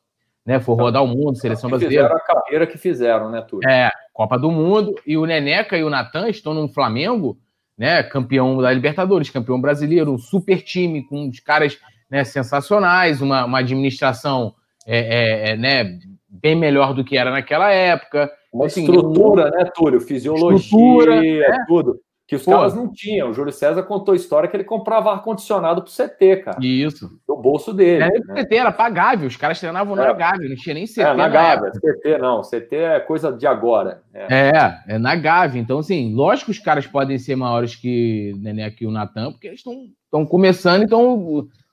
[0.46, 2.08] né, foi rodar o mundo, seleção brasileira.
[2.08, 3.70] Fizeram a carreira que fizeram, né, Túlio?
[3.70, 4.96] É, Copa do Mundo.
[5.06, 7.38] E o Neneca e o Natan estão no Flamengo,
[7.78, 8.04] né?
[8.04, 11.78] Campeão da Libertadores, campeão brasileiro, um super time com uns caras
[12.10, 14.54] né, sensacionais, uma, uma administração
[14.86, 18.32] é, é, é, né, bem melhor do que era naquela época.
[18.52, 19.52] Uma assim, estrutura, um...
[19.52, 20.02] né, Túlio?
[20.02, 21.66] Fisiologia, estrutura, né?
[21.68, 22.00] tudo.
[22.32, 22.52] Que os Pô.
[22.52, 23.30] caras não tinham.
[23.30, 26.58] O Júlio César contou a história que ele comprava ar-condicionado pro CT, cara.
[26.62, 27.10] Isso.
[27.28, 28.06] Do bolso dele.
[28.06, 28.46] É, né?
[28.46, 30.08] CT era pagável, os caras treinavam é.
[30.08, 31.02] na Gávea, não tinha nem CT.
[31.02, 32.40] É, na Gávea, CT não.
[32.42, 34.02] CT é coisa de agora.
[34.14, 35.60] É, é, é na Gávea.
[35.60, 38.34] Então, assim, lógico que os caras podem ser maiores que
[38.66, 41.14] aqui e o Natan, porque eles estão começando, então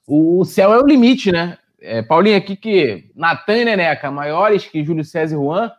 [0.08, 1.56] o, o, céu é o limite, né?
[1.80, 5.70] É, Paulinho, aqui que Natan e Neneca maiores que Júlio César e Juan,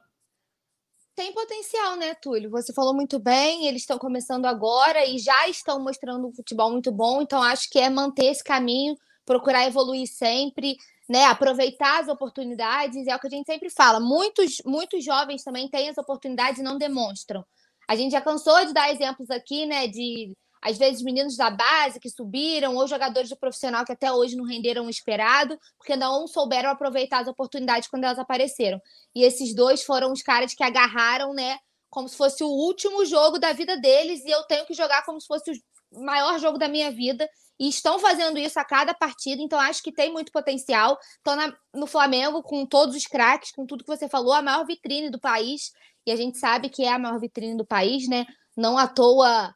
[1.19, 2.49] tem potencial, né, Túlio?
[2.49, 6.93] Você falou muito bem, eles estão começando agora e já estão mostrando um futebol muito
[6.93, 10.77] bom, então acho que é manter esse caminho, procurar evoluir sempre,
[11.09, 11.25] né?
[11.25, 13.99] Aproveitar as oportunidades, é o que a gente sempre fala.
[13.99, 17.43] Muitos, muitos jovens também têm as oportunidades e não demonstram.
[17.85, 21.99] A gente já cansou de dar exemplos aqui, né, de às vezes meninos da base
[21.99, 26.27] que subiram, ou jogadores do profissional que até hoje não renderam o esperado, porque não
[26.27, 28.81] souberam aproveitar as oportunidades quando elas apareceram.
[29.15, 31.57] E esses dois foram os caras que agarraram, né,
[31.89, 35.19] como se fosse o último jogo da vida deles, e eu tenho que jogar como
[35.19, 35.51] se fosse
[35.91, 37.27] maior jogo da minha vida.
[37.59, 40.97] E estão fazendo isso a cada partida, então acho que tem muito potencial.
[41.17, 41.35] Estão
[41.73, 45.19] no Flamengo com todos os craques, com tudo que você falou, a maior vitrine do
[45.19, 45.71] país.
[46.05, 48.25] E a gente sabe que é a maior vitrine do país, né?
[48.55, 49.53] Não à toa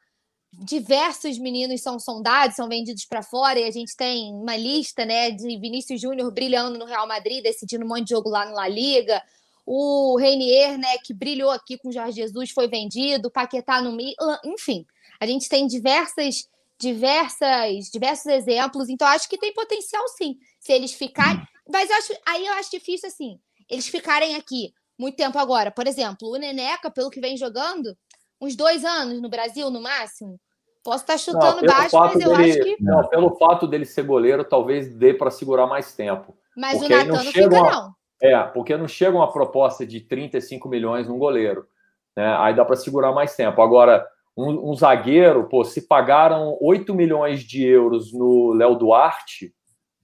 [0.59, 5.31] diversos meninos são sondados, são vendidos para fora, e a gente tem uma lista né,
[5.31, 8.67] de Vinícius Júnior brilhando no Real Madrid, decidindo um monte de jogo lá no La
[8.67, 9.21] Liga.
[9.65, 14.39] O Reinier, né, que brilhou aqui com o Jorge Jesus, foi vendido, Paquetá no Milan,
[14.45, 14.85] enfim.
[15.19, 20.93] A gente tem diversas, diversas, diversos exemplos, então acho que tem potencial sim, se eles
[20.93, 21.41] ficarem.
[21.67, 23.39] Mas eu acho, aí eu acho difícil assim,
[23.69, 25.71] eles ficarem aqui muito tempo agora.
[25.71, 27.97] Por exemplo, o Neneca, pelo que vem jogando,
[28.43, 30.39] uns dois anos no Brasil, no máximo.
[30.83, 32.83] Posso estar chutando não, baixo, mas eu dele, acho que.
[32.83, 36.35] Não, pelo fato dele ser goleiro, talvez dê para segurar mais tempo.
[36.57, 37.71] Mas o Natan não, não fica, uma...
[37.71, 37.93] não.
[38.21, 41.65] É, porque não chega uma proposta de 35 milhões num goleiro.
[42.15, 42.35] Né?
[42.37, 43.61] Aí dá para segurar mais tempo.
[43.61, 49.53] Agora, um, um, zagueiro, pô, se pagaram 8 milhões de euros no Léo Duarte,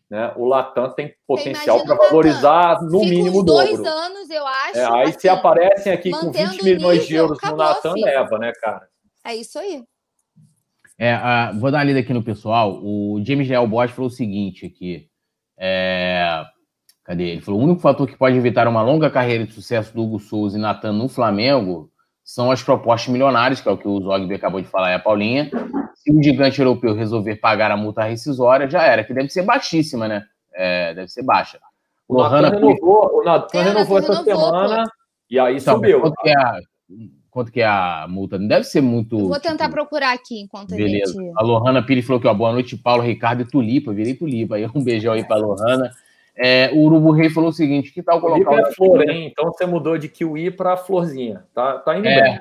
[0.10, 0.34] né?
[0.36, 3.88] O Latam tem potencial para valorizar no Fica mínimo dois dobro.
[3.88, 4.78] anos, eu acho.
[4.78, 8.40] É, aí assim, se aparecem aqui com 20 milhões nível, de euros no Latam, leva,
[8.40, 8.88] né, cara?
[9.24, 9.84] É isso aí.
[10.98, 12.80] É, uh, vou dar uma lida aqui no pessoal.
[12.84, 15.08] O James Leal Bosch falou o seguinte aqui.
[15.58, 16.44] É...
[17.06, 17.30] Cadê?
[17.30, 20.20] Ele falou: o único fator que pode evitar uma longa carreira de sucesso do Hugo
[20.20, 21.90] Souza e Natan no Flamengo
[22.30, 25.00] são as propostas milionárias, que é o que o Zogby acabou de falar, e a
[25.00, 25.50] Paulinha.
[25.96, 30.08] Se o gigante europeu resolver pagar a multa rescisória, já era, que deve ser baixíssima,
[30.08, 30.24] né?
[30.54, 31.60] É, deve ser baixa.
[32.08, 34.92] O Natan renovou, o Natan é, renovou essa renovou, semana pô.
[35.28, 36.02] e aí então, subiu.
[36.02, 36.60] Quanto que, é a,
[37.32, 38.38] quanto que é a multa?
[38.38, 39.18] Não deve ser muito.
[39.18, 39.78] Eu vou tentar tipo...
[39.78, 41.20] procurar aqui enquanto Beleza.
[41.20, 41.34] a gente.
[41.36, 43.92] A Lohana Pires falou que ó, boa noite, Paulo, Ricardo e Tulipa.
[43.92, 44.56] Virei Tulipa.
[44.56, 45.90] Aí um beijão aí pra Lohana.
[46.42, 48.52] É, o Urubu Rei falou o seguinte: que tal colocar.
[48.52, 49.28] O é flor, hein?
[49.30, 51.44] Então você mudou de kiwi para florzinha.
[51.54, 52.40] Tá, tá indo é, bem.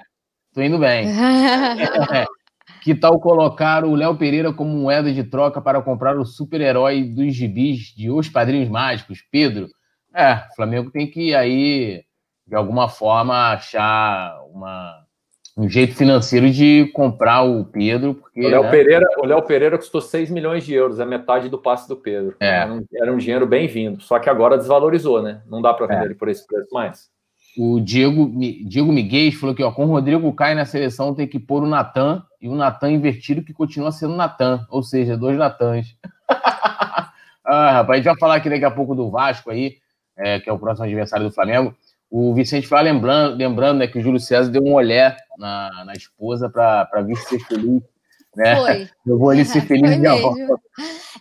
[0.54, 1.08] Tô indo bem.
[1.08, 2.24] é,
[2.80, 7.34] que tal colocar o Léo Pereira como moeda de troca para comprar o super-herói dos
[7.34, 9.66] gibis de Os Padrinhos Mágicos, Pedro?
[10.14, 12.04] É, o Flamengo tem que aí,
[12.46, 14.97] de alguma forma, achar uma,
[15.59, 18.47] um jeito financeiro de comprar o Pedro, porque.
[18.47, 18.71] O Léo, né?
[18.71, 22.37] Pereira, o Léo Pereira custou 6 milhões de euros, é metade do passe do Pedro.
[22.38, 22.61] É.
[22.61, 25.42] Era, um, era um dinheiro bem-vindo, só que agora desvalorizou, né?
[25.51, 26.05] Não dá para vender é.
[26.05, 27.11] ele por esse preço mais.
[27.59, 28.31] O Diego,
[28.68, 31.66] Diego Miguel falou que ó, com o Rodrigo Caio na seleção tem que pôr o
[31.66, 35.97] Natan e o Natan invertido que continua sendo Natan, ou seja, dois Natans.
[37.44, 39.79] ah, rapaz, a gente vai falar aqui daqui a pouco do Vasco aí,
[40.16, 41.75] é, que é o próximo adversário do Flamengo.
[42.11, 45.92] O Vicente foi lembrando, lembrando né, que o Júlio César deu um olhar na, na
[45.92, 47.83] esposa para vir ser feliz.
[48.35, 48.57] Né?
[48.57, 48.88] Foi.
[49.07, 50.61] Eu vou ali ser feliz de mesmo.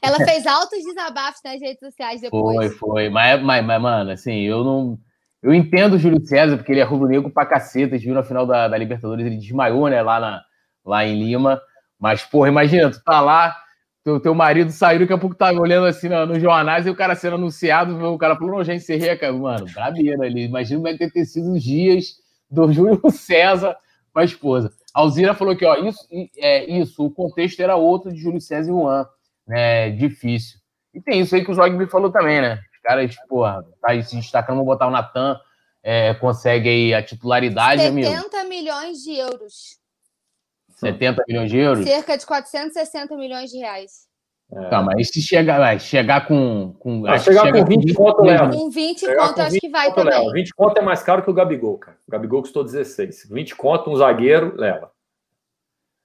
[0.02, 2.56] Ela fez altos desabafos nas redes sociais depois.
[2.56, 3.10] Foi, foi.
[3.10, 4.98] Mas, mas, mas mano, assim, eu não
[5.42, 7.96] eu entendo o Júlio César, porque ele é rubro-negro pra caceta.
[7.96, 10.42] A gente viu na final da, da, Libertadores, ele desmaiou, né, lá, na,
[10.84, 11.62] lá em Lima.
[12.00, 13.56] Mas, porra, imagina, tu tá lá,
[14.08, 16.96] teu, teu marido saiu, daqui a pouco tá olhando assim nos no jornais e o
[16.96, 19.34] cara sendo anunciado, o cara falou, não, já encerrei, cara.
[19.34, 20.46] Mano, brabeira ali.
[20.46, 22.16] Imagina é que ter sido os dias
[22.50, 23.76] do Júlio César
[24.14, 24.72] com a esposa.
[24.94, 28.72] A Alzira falou que, ó, isso, é, isso, o contexto era outro de Júlio César
[28.72, 29.06] e Juan.
[29.46, 30.58] Né, difícil.
[30.94, 32.60] E tem isso aí que o Zogby falou também, né?
[32.88, 35.38] caras, porra, tá aí se destacando, vou botar o Natan,
[35.84, 38.50] é, consegue aí a titularidade, 70 amigo.
[38.50, 39.78] milhões de euros.
[40.78, 41.84] 70 milhões de euros?
[41.86, 44.08] Cerca de 460 milhões de reais.
[44.50, 44.70] É.
[44.70, 46.74] Tá, mas se chegar, vai, chegar com.
[46.80, 48.50] com ah, chegar com 20 conto, Léo.
[48.50, 50.18] Com 20 conto, acho que vai também.
[50.18, 50.32] Léo.
[50.32, 51.98] 20 conto é mais caro que o Gabigol, cara.
[52.08, 53.28] O Gabigol custou 16.
[53.30, 54.90] 20 conto, um zagueiro, leva.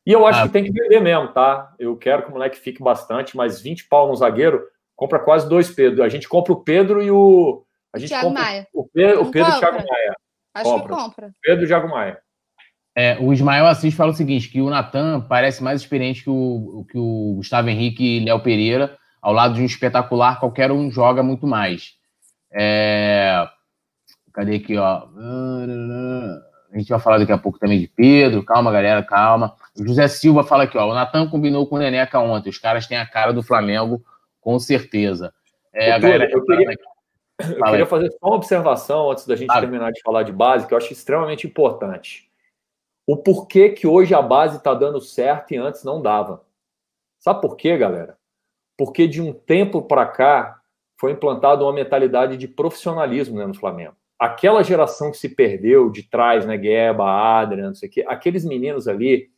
[0.04, 1.72] E eu acho ah, que tem que vender mesmo, tá?
[1.78, 5.70] Eu quero que o moleque fique bastante, mas 20 pau no zagueiro, compra quase dois
[5.70, 6.02] Pedro.
[6.02, 7.64] A gente compra o Pedro e o.
[7.92, 8.68] A gente Thiago compra Maia.
[8.72, 10.16] O Pedro, o Pedro e o Thiago Maia.
[10.54, 10.96] Acho compra.
[10.96, 11.32] que compra.
[11.40, 12.21] Pedro e Thiago Maia.
[12.94, 16.84] É, o Ismael Assis fala o seguinte: que o Natan parece mais experiente que o,
[16.90, 18.96] que o Gustavo Henrique e Léo Pereira.
[19.20, 21.92] Ao lado de um espetacular, qualquer um joga muito mais.
[22.52, 23.46] É...
[24.32, 25.06] Cadê aqui, ó?
[26.72, 28.42] A gente vai falar daqui a pouco também de Pedro.
[28.42, 29.54] Calma, galera, calma.
[29.78, 30.90] O José Silva fala aqui, ó.
[30.90, 32.50] O Natan combinou com o Neneca ontem.
[32.50, 34.02] Os caras têm a cara do Flamengo
[34.40, 35.32] com certeza.
[35.72, 36.74] É, galera, eu queria,
[37.40, 39.60] eu queria fazer só uma observação antes da gente ah.
[39.60, 42.28] terminar de falar de base, que eu acho extremamente importante.
[43.06, 46.44] O porquê que hoje a base está dando certo e antes não dava.
[47.18, 48.16] Sabe por quê, galera?
[48.76, 50.60] Porque de um tempo para cá
[50.98, 53.96] foi implantada uma mentalidade de profissionalismo né, no Flamengo.
[54.18, 58.44] Aquela geração que se perdeu de trás, né, Gueba, Adrian, não sei o quê, aqueles
[58.44, 59.28] meninos ali,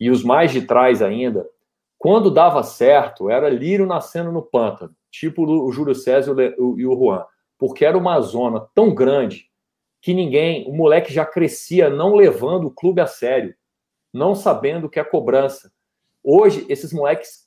[0.00, 1.48] e os mais de trás ainda,
[1.96, 7.24] quando dava certo, era lírio nascendo no pântano, tipo o Júlio César e o Juan,
[7.56, 9.47] porque era uma zona tão grande
[10.00, 13.54] que ninguém, o moleque já crescia não levando o clube a sério,
[14.12, 15.70] não sabendo o que é cobrança.
[16.22, 17.46] Hoje, esses moleques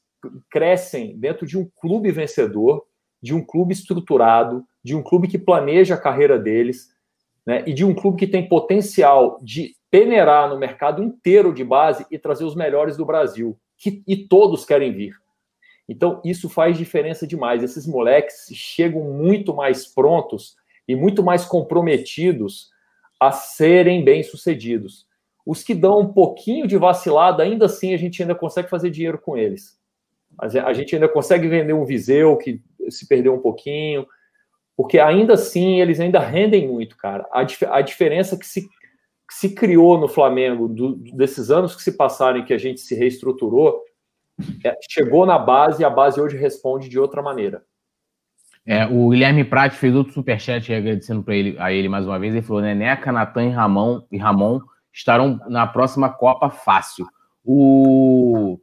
[0.49, 2.85] crescem dentro de um clube vencedor,
[3.21, 6.89] de um clube estruturado, de um clube que planeja a carreira deles,
[7.45, 12.05] né, e de um clube que tem potencial de peneirar no mercado inteiro de base
[12.09, 15.15] e trazer os melhores do Brasil, que, e todos querem vir.
[15.89, 17.63] Então, isso faz diferença demais.
[17.63, 20.55] Esses moleques chegam muito mais prontos
[20.91, 22.69] e muito mais comprometidos
[23.19, 25.05] a serem bem-sucedidos.
[25.45, 29.17] Os que dão um pouquinho de vacilada, ainda assim a gente ainda consegue fazer dinheiro
[29.17, 29.79] com eles.
[30.37, 34.05] A gente ainda consegue vender um Viseu que se perdeu um pouquinho,
[34.75, 37.27] porque ainda assim eles ainda rendem muito, cara.
[37.31, 41.81] A, dif a diferença que se, que se criou no Flamengo do, desses anos que
[41.81, 43.81] se passaram em que a gente se reestruturou,
[44.65, 47.63] é, chegou na base e a base hoje responde de outra maneira.
[48.65, 52.33] É, o Guilherme Prat fez outro superchat agradecendo ele, a ele mais uma vez.
[52.33, 54.59] Ele falou: né, Neca, Natan e Ramon, e Ramon
[54.93, 57.07] estarão na próxima Copa fácil.
[57.43, 58.59] O,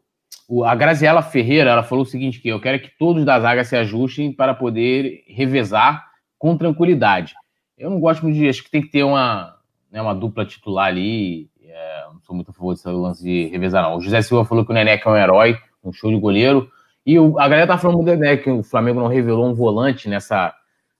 [0.48, 3.64] o, a Graziela Ferreira ela falou o seguinte: que eu quero que todos da zaga
[3.64, 6.06] se ajustem para poder revezar
[6.38, 7.34] com tranquilidade.
[7.76, 8.48] Eu não gosto muito de.
[8.48, 9.56] Acho que tem que ter uma,
[9.90, 11.50] né, uma dupla titular ali.
[11.60, 13.96] É, não sou muito a favor desse lance de revezar, não.
[13.96, 16.70] O José Silva falou que o Neneca é um herói, um show de goleiro.
[17.04, 20.54] E o, a galera tá falando né, que o Flamengo não revelou um volante nessa,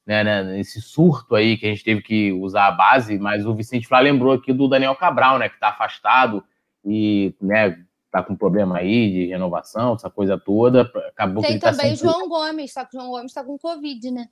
[0.06, 3.54] né, né, nesse surto aí que a gente teve que usar a base, mas o
[3.54, 6.42] Vicente Flá lembrou aqui do Daniel Cabral, né, que tá afastado
[6.84, 7.78] e, né,
[8.10, 10.90] tá com problema aí de renovação, essa coisa toda.
[11.08, 13.58] Acabou Tem que tá também o João Gomes, só que o João Gomes tá com
[13.58, 14.28] Covid, né?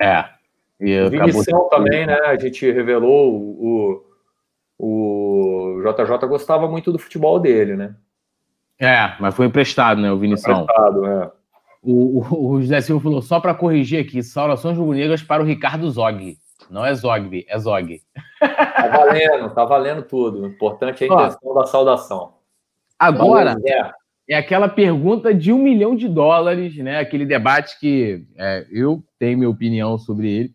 [0.00, 0.24] É.
[0.80, 2.18] E o Vinição também, né?
[2.24, 4.04] A gente revelou o,
[4.78, 7.94] o JJ gostava muito do futebol dele, né?
[8.82, 10.62] É, mas foi emprestado, né, o Vinição?
[10.62, 11.30] Emprestado, é.
[11.80, 15.88] O, o, o José Silva falou, só para corrigir aqui, saudações rubro-negras para o Ricardo
[15.88, 16.36] Zog.
[16.68, 18.00] Não é Zogby, é Zog.
[18.40, 20.42] Tá valendo, tá valendo tudo.
[20.42, 22.34] O importante é a intenção Ó, da saudação.
[22.98, 23.90] Agora, é.
[24.30, 26.98] é aquela pergunta de um milhão de dólares, né?
[26.98, 30.54] Aquele debate que é, eu tenho minha opinião sobre ele.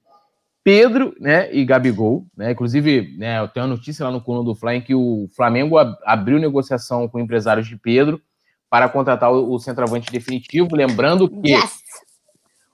[0.67, 2.51] Pedro, né, e Gabigol, né?
[2.51, 5.77] Inclusive, né, eu tenho uma notícia lá no coluna do Fly em que o Flamengo
[6.03, 8.21] abriu negociação com empresários de Pedro
[8.69, 11.79] para contratar o, o centroavante definitivo, lembrando que yes.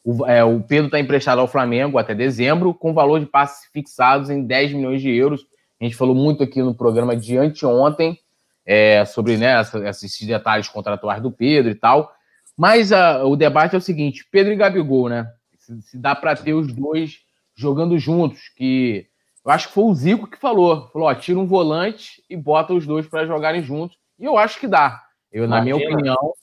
[0.04, 4.32] o, é, o, Pedro está emprestado ao Flamengo até dezembro, com valor de passes fixados
[4.32, 5.46] em 10 milhões de euros.
[5.80, 8.18] A gente falou muito aqui no programa de anteontem
[8.66, 12.12] é, sobre né, essa, esses detalhes contratuais do Pedro e tal.
[12.58, 15.28] Mas a, ah, o debate é o seguinte: Pedro e Gabigol, né?
[15.60, 17.22] Se, se dá para ter os dois
[17.56, 19.08] jogando juntos, que
[19.46, 22.74] eu acho que foi o Zico que falou, falou, ó, tira um volante e bota
[22.74, 23.98] os dois para jogarem juntos.
[24.18, 25.02] E eu acho que dá.
[25.32, 26.34] Eu, na minha opinião,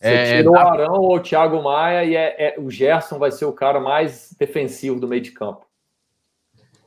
[0.00, 3.30] você é, tira o Arão ou o Thiago Maia e é, é, o Gerson vai
[3.30, 5.64] ser o cara mais defensivo do meio de campo.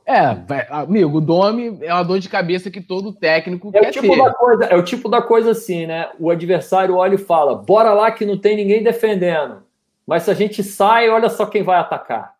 [0.06, 3.88] É, vai, amigo, o Domi é uma dor de cabeça que todo técnico é quer
[3.88, 4.22] o tipo ter.
[4.22, 6.10] Da coisa, é o tipo da coisa assim, né?
[6.20, 9.62] O adversário olha e fala: bora lá que não tem ninguém defendendo.
[10.06, 12.33] Mas se a gente sai, olha só quem vai atacar.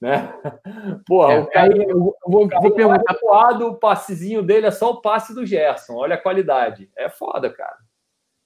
[0.00, 0.32] Né?
[1.06, 3.16] Porra, é, o cara, eu vou, vou, vou perguntar.
[3.20, 5.94] Voado, o passezinho dele é só o passe do Gerson.
[5.94, 6.88] Olha a qualidade.
[6.96, 7.76] É foda, cara.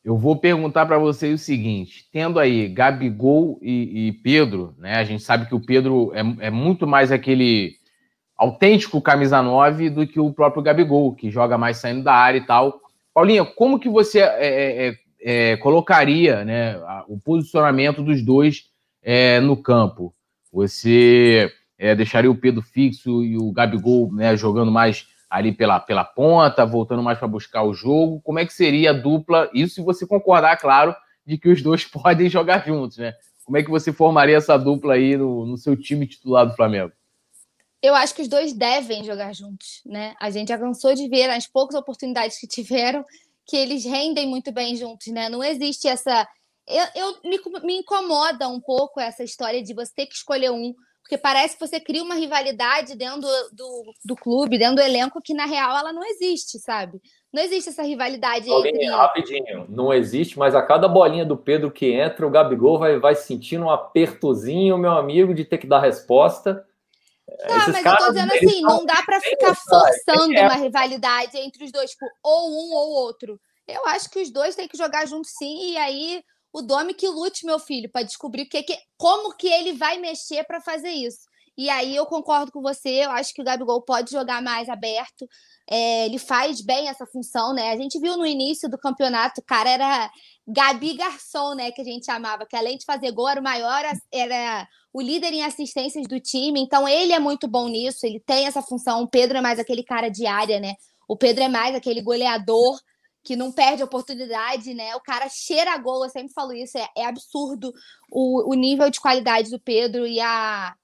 [0.05, 4.97] Eu vou perguntar para vocês o seguinte: tendo aí Gabigol e, e, Pedro, né?
[4.97, 7.77] A gente sabe que o Pedro é, é, muito mais aquele
[8.37, 12.45] autêntico camisa 9 do que o próprio Gabigol, que joga mais saindo da área e
[12.45, 12.81] tal.
[13.15, 16.77] Paulinha, como que você é, é, é, é colocaria né,
[17.07, 18.65] o posicionamento dos dois
[19.01, 20.13] é, no campo?
[20.55, 26.05] Você é, deixaria o Pedro fixo e o Gabigol né, jogando mais ali pela, pela
[26.05, 28.21] ponta, voltando mais para buscar o jogo?
[28.23, 29.51] Como é que seria a dupla?
[29.53, 30.95] Isso se você concordar, claro,
[31.27, 33.15] de que os dois podem jogar juntos, né?
[33.45, 36.93] Como é que você formaria essa dupla aí no, no seu time titular do Flamengo?
[37.83, 40.15] Eu acho que os dois devem jogar juntos, né?
[40.21, 43.05] A gente já cansou de ver as poucas oportunidades que tiveram
[43.45, 45.29] que eles rendem muito bem juntos, né?
[45.29, 46.27] Não existe essa
[46.67, 50.75] eu, eu me, me incomoda um pouco essa história de você ter que escolher um,
[51.05, 55.21] porque parece que você cria uma rivalidade dentro do, do, do, clube, dentro do elenco,
[55.21, 56.99] que na real ela não existe, sabe?
[57.31, 58.87] Não existe essa rivalidade entre...
[58.87, 63.15] Rapidinho, não existe, mas a cada bolinha do Pedro que entra, o Gabigol vai, vai
[63.15, 66.67] sentindo um apertozinho, meu amigo, de ter que dar resposta.
[67.39, 70.43] Tá, Esses mas eu tô dizendo assim, não dá para ficar forçando é.
[70.43, 73.39] uma rivalidade entre os dois, tipo, ou um ou outro.
[73.69, 76.25] Eu acho que os dois têm que jogar juntos sim, e aí
[76.55, 80.45] o Domi que lute, meu filho, para descobrir que, que, como que ele vai mexer
[80.45, 81.27] para fazer isso.
[81.59, 85.29] E aí eu concordo com você, eu acho que o Gabigol pode jogar mais aberto.
[85.69, 87.73] É, ele faz bem essa função, né?
[87.73, 90.11] A gente viu no início do campeonato, o cara era
[90.47, 91.73] Gabi Garçom, né?
[91.73, 93.83] Que a gente chamava, que além de fazer gol, era o maior,
[94.13, 96.61] era o líder em assistências do time.
[96.61, 99.03] Então ele é muito bom nisso, ele tem essa função.
[99.03, 100.75] O Pedro é mais aquele cara de área, né?
[101.09, 102.79] O Pedro é mais aquele goleador
[103.25, 104.95] que não perde oportunidade, né?
[104.95, 107.73] O cara cheira a gol, eu sempre falo isso, é, é absurdo
[108.11, 110.77] o, o nível de qualidade do Pedro e a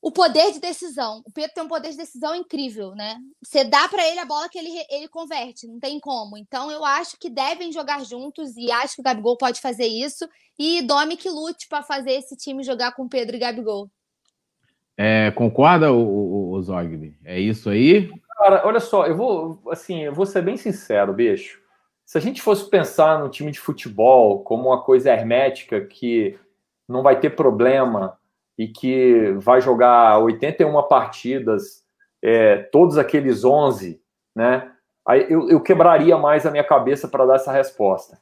[0.00, 1.22] o poder de decisão.
[1.24, 3.18] O Pedro tem um poder de decisão incrível, né?
[3.40, 6.36] Você dá para ele a bola que ele, ele converte, não tem como.
[6.36, 10.28] Então eu acho que devem jogar juntos e acho que o Gabigol pode fazer isso
[10.58, 13.88] e Domi que lute para fazer esse time jogar com Pedro e Gabigol.
[14.96, 17.16] É, concorda, o, o, Zogby?
[17.24, 18.10] É isso aí?
[18.38, 21.60] Cara, olha só, eu vou assim, eu vou ser bem sincero, bicho.
[22.04, 26.38] Se a gente fosse pensar no time de futebol como uma coisa hermética que
[26.88, 28.18] não vai ter problema
[28.58, 31.82] e que vai jogar 81 partidas,
[32.22, 34.00] é, todos aqueles 11,
[34.34, 34.70] né?
[35.06, 38.18] Aí eu, eu quebraria mais a minha cabeça para dar essa resposta.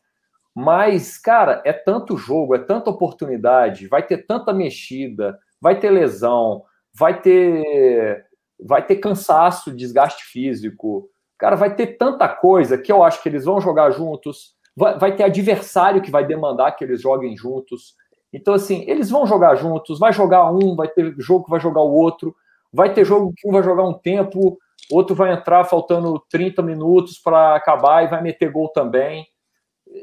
[0.55, 6.65] Mas, cara, é tanto jogo, é tanta oportunidade, vai ter tanta mexida, vai ter lesão,
[6.93, 8.27] vai ter
[8.63, 11.09] vai ter cansaço, desgaste físico.
[11.39, 15.17] Cara, vai ter tanta coisa que eu acho que eles vão jogar juntos, vai, vai
[15.17, 17.95] ter adversário que vai demandar que eles joguem juntos.
[18.33, 21.81] Então, assim, eles vão jogar juntos, vai jogar um, vai ter jogo que vai jogar
[21.81, 22.35] o outro,
[22.73, 24.59] vai ter jogo que um vai jogar um tempo,
[24.91, 29.27] outro vai entrar faltando 30 minutos para acabar e vai meter gol também.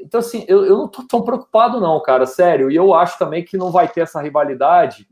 [0.02, 2.70] Então, assim, eu, eu não estou tão preocupado, não, cara, sério.
[2.70, 5.06] E eu acho também que não vai ter essa rivalidade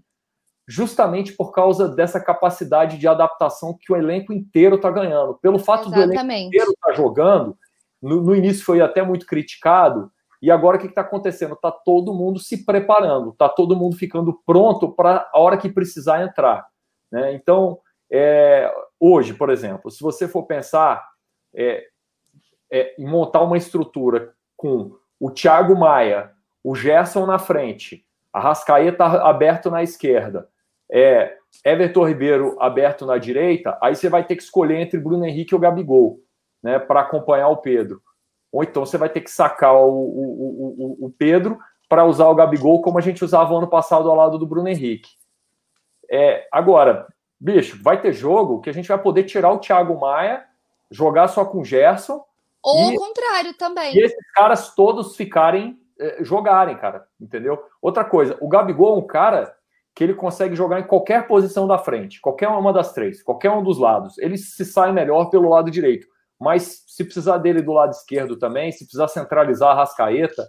[0.66, 5.34] justamente por causa dessa capacidade de adaptação que o elenco inteiro está ganhando.
[5.34, 6.08] Pelo fato Exatamente.
[6.08, 7.56] do elenco inteiro estar tá jogando,
[8.02, 10.10] no, no, início foi até muito criticado,
[10.42, 11.54] e agora o que está acontecendo?
[11.54, 16.22] Está todo mundo se preparando, está todo mundo ficando pronto para a hora que precisar
[16.22, 16.66] entrar.
[17.10, 17.32] Né?
[17.34, 17.78] Então,
[18.10, 21.06] é, hoje, por exemplo, se você for pensar
[21.54, 21.84] é,
[22.70, 29.04] é, em montar uma estrutura com o Thiago Maia, o Gerson na frente, a Rascaeta
[29.04, 30.48] aberto na esquerda,
[30.91, 35.55] é, Everton Ribeiro aberto na direita, aí você vai ter que escolher entre Bruno Henrique
[35.55, 36.20] e o Gabigol,
[36.62, 38.01] né, para acompanhar o Pedro.
[38.53, 41.59] Ou então você vai ter que sacar o, o, o, o Pedro
[41.89, 45.11] para usar o Gabigol como a gente usava ano passado ao lado do Bruno Henrique.
[46.11, 47.07] É, agora,
[47.39, 50.45] bicho, vai ter jogo que a gente vai poder tirar o Thiago Maia,
[50.91, 52.24] jogar só com o Gerson.
[52.62, 53.95] Ou o contrário também.
[53.95, 57.62] E esses caras todos ficarem, é, jogarem, cara, entendeu?
[57.80, 59.55] Outra coisa, o Gabigol é um cara
[59.97, 63.64] que ele consegue jogar em qualquer posição da frente, qualquer uma das três, qualquer um
[63.64, 64.16] dos lados.
[64.18, 66.07] Ele se sai melhor pelo lado direito
[66.38, 70.49] mas se precisar dele do lado esquerdo também, se precisar centralizar a Rascaeta,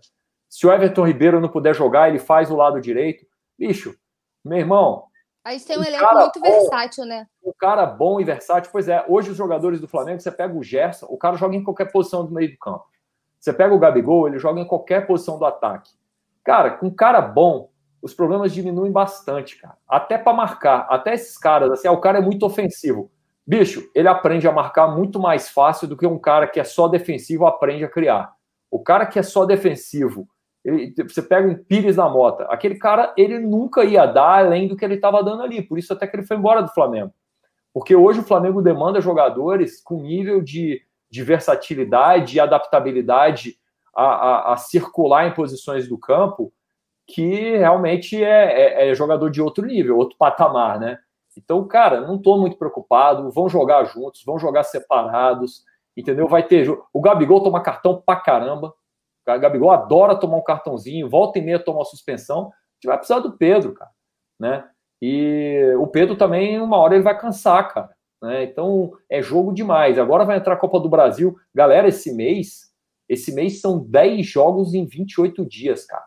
[0.50, 3.26] se o Everton Ribeiro não puder jogar, ele faz o lado direito.
[3.58, 3.95] Bicho,
[4.43, 5.06] meu irmão.
[5.43, 7.26] A gente tem um, um elenco muito bom, versátil, né?
[7.43, 8.70] Um cara bom e versátil.
[8.72, 11.64] Pois é, hoje os jogadores do Flamengo, você pega o Gerson, o cara joga em
[11.64, 12.86] qualquer posição do meio do campo.
[13.39, 15.91] Você pega o Gabigol, ele joga em qualquer posição do ataque.
[16.43, 17.70] Cara, com um cara bom,
[18.02, 19.76] os problemas diminuem bastante, cara.
[19.88, 23.12] Até para marcar, até esses caras, assim, ah, o cara é muito ofensivo.
[23.45, 26.88] Bicho, ele aprende a marcar muito mais fácil do que um cara que é só
[26.88, 28.34] defensivo aprende a criar.
[28.70, 30.28] O cara que é só defensivo,
[30.64, 34.76] ele, você pega um Pires na mota, aquele cara ele nunca ia dar além do
[34.76, 37.14] que ele estava dando ali, por isso até que ele foi embora do Flamengo.
[37.74, 43.56] Porque hoje o Flamengo demanda jogadores com nível de, de versatilidade e adaptabilidade
[43.95, 46.52] a, a, a, circular em posições do campo
[47.08, 50.99] que realmente é, é, é jogador de outro nível, outro patamar, né?
[51.38, 53.32] Então, cara, não estou muito preocupado.
[53.32, 55.64] Vão jogar juntos, vão jogar separados,
[55.95, 56.28] entendeu?
[56.28, 56.68] Vai ter.
[56.91, 58.74] O Gabigol toma cartão pra caramba.
[59.28, 62.47] O Gabigol adora tomar um cartãozinho, volta e meia toma uma suspensão.
[62.47, 63.91] A gente vai precisar do Pedro, cara,
[64.39, 64.68] né?
[65.01, 67.95] E o Pedro também, uma hora ele vai cansar, cara.
[68.22, 68.43] Né?
[68.43, 69.99] Então é jogo demais.
[69.99, 71.38] Agora vai entrar a Copa do Brasil.
[71.53, 72.72] Galera, esse mês,
[73.08, 76.05] esse mês são 10 jogos em 28 dias, cara.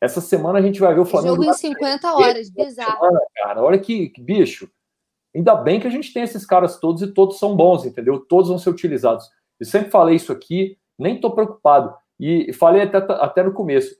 [0.00, 1.36] Essa semana a gente vai ver o Flamengo.
[1.36, 2.98] Jogo em 50 horas, bizarro.
[2.98, 3.62] Semana, cara.
[3.62, 4.70] Olha que, que, bicho.
[5.34, 8.18] Ainda bem que a gente tem esses caras todos e todos são bons, entendeu?
[8.20, 9.28] Todos vão ser utilizados.
[9.58, 11.94] Eu sempre falei isso aqui, nem estou preocupado.
[12.18, 13.94] E falei até, até no começo.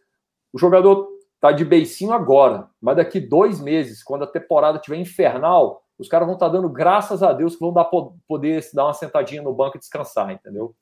[0.53, 1.09] O jogador
[1.41, 6.27] tá de beicinho agora, mas daqui dois meses, quando a temporada estiver infernal, os caras
[6.27, 7.89] vão estar tá dando graças a Deus que vão dar,
[8.27, 10.75] poder dar uma sentadinha no banco e descansar, entendeu?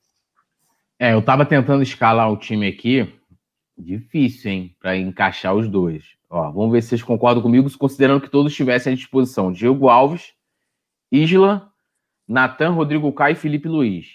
[0.99, 3.13] É, eu tava tentando escalar o time aqui,
[3.79, 4.77] Difícil, hein?
[4.81, 6.17] Para encaixar os dois.
[6.31, 9.53] Ó, vamos ver se vocês concordam comigo, considerando que todos estivessem à disposição.
[9.53, 10.33] Diego Alves,
[11.13, 11.71] Isla,
[12.27, 14.07] Natan, Rodrigo Caio e Felipe Luiz,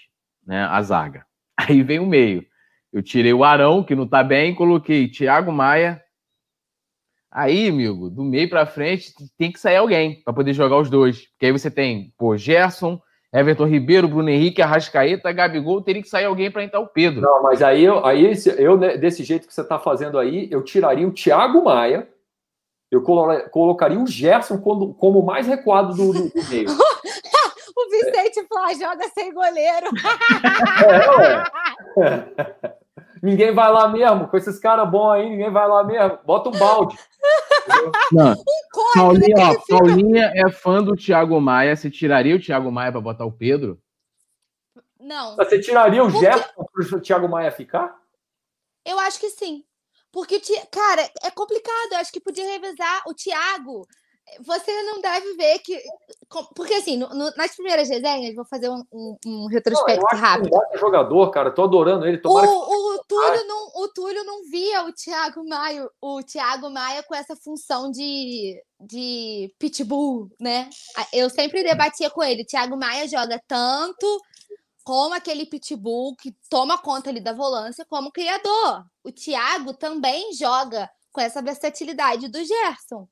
[0.46, 0.64] né?
[0.64, 1.24] A zaga.
[1.56, 2.44] Aí vem o meio.
[2.92, 6.02] Eu tirei o Arão, que não tá bem, coloquei Thiago Maia.
[7.30, 11.28] Aí, amigo, do meio para frente tem que sair alguém para poder jogar os dois.
[11.28, 13.00] Porque aí você tem, pô, Gerson,
[13.32, 17.22] Everton Ribeiro, Bruno Henrique, Arrascaeta, Gabigol, teria que sair alguém para entrar o Pedro.
[17.22, 20.62] Não, mas aí, eu, aí eu, né, desse jeito que você está fazendo aí, eu
[20.62, 22.06] tiraria o Thiago Maia,
[22.90, 26.68] eu colocaria o Gerson como, como mais recuado do, do meio.
[27.74, 29.86] o Vicente Flá joga sem goleiro.
[31.96, 32.72] É,
[33.22, 34.28] ninguém vai lá mesmo.
[34.28, 36.18] Com esses caras bons aí, ninguém vai lá mesmo.
[36.26, 36.98] Bota um balde.
[38.12, 38.32] Não.
[38.32, 38.44] Um
[38.94, 39.78] Paulinha, ó, fica...
[39.78, 41.74] Paulinha é fã do Thiago Maia.
[41.76, 43.80] Você tiraria o Thiago Maia para botar o Pedro?
[45.00, 45.36] Não.
[45.36, 46.26] Você tiraria o Porque...
[46.26, 47.96] Gerson para o Thiago Maia ficar?
[48.84, 49.64] Eu acho que sim.
[50.10, 50.40] Porque,
[50.70, 51.92] cara, é complicado.
[51.92, 53.86] Eu acho que podia revezar o Thiago
[54.40, 55.80] você não deve ver que.
[56.54, 60.50] Porque, assim, no, no, nas primeiras resenhas, vou fazer um, um, um retrospecto não, rápido.
[60.72, 62.20] É jogador, cara, tô adorando ele.
[62.24, 67.14] O, o, Túlio não, o Túlio não via o Thiago Maia, o Thiago Maia com
[67.14, 70.70] essa função de, de pitbull, né?
[71.12, 72.42] Eu sempre debatia com ele.
[72.42, 74.20] O Thiago Maia joga tanto
[74.84, 78.84] como aquele pitbull que toma conta ali da volância, como criador.
[79.04, 83.06] O Thiago também joga com essa versatilidade do Gerson.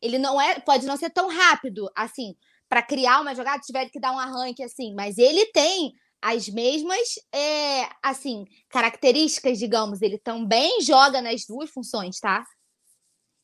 [0.00, 2.34] Ele não é, pode não ser tão rápido assim
[2.68, 5.92] para criar uma jogada, tiver que dar um arranque assim, mas ele tem
[6.22, 10.02] as mesmas é, assim características, digamos.
[10.02, 12.44] Ele também joga nas duas funções, tá?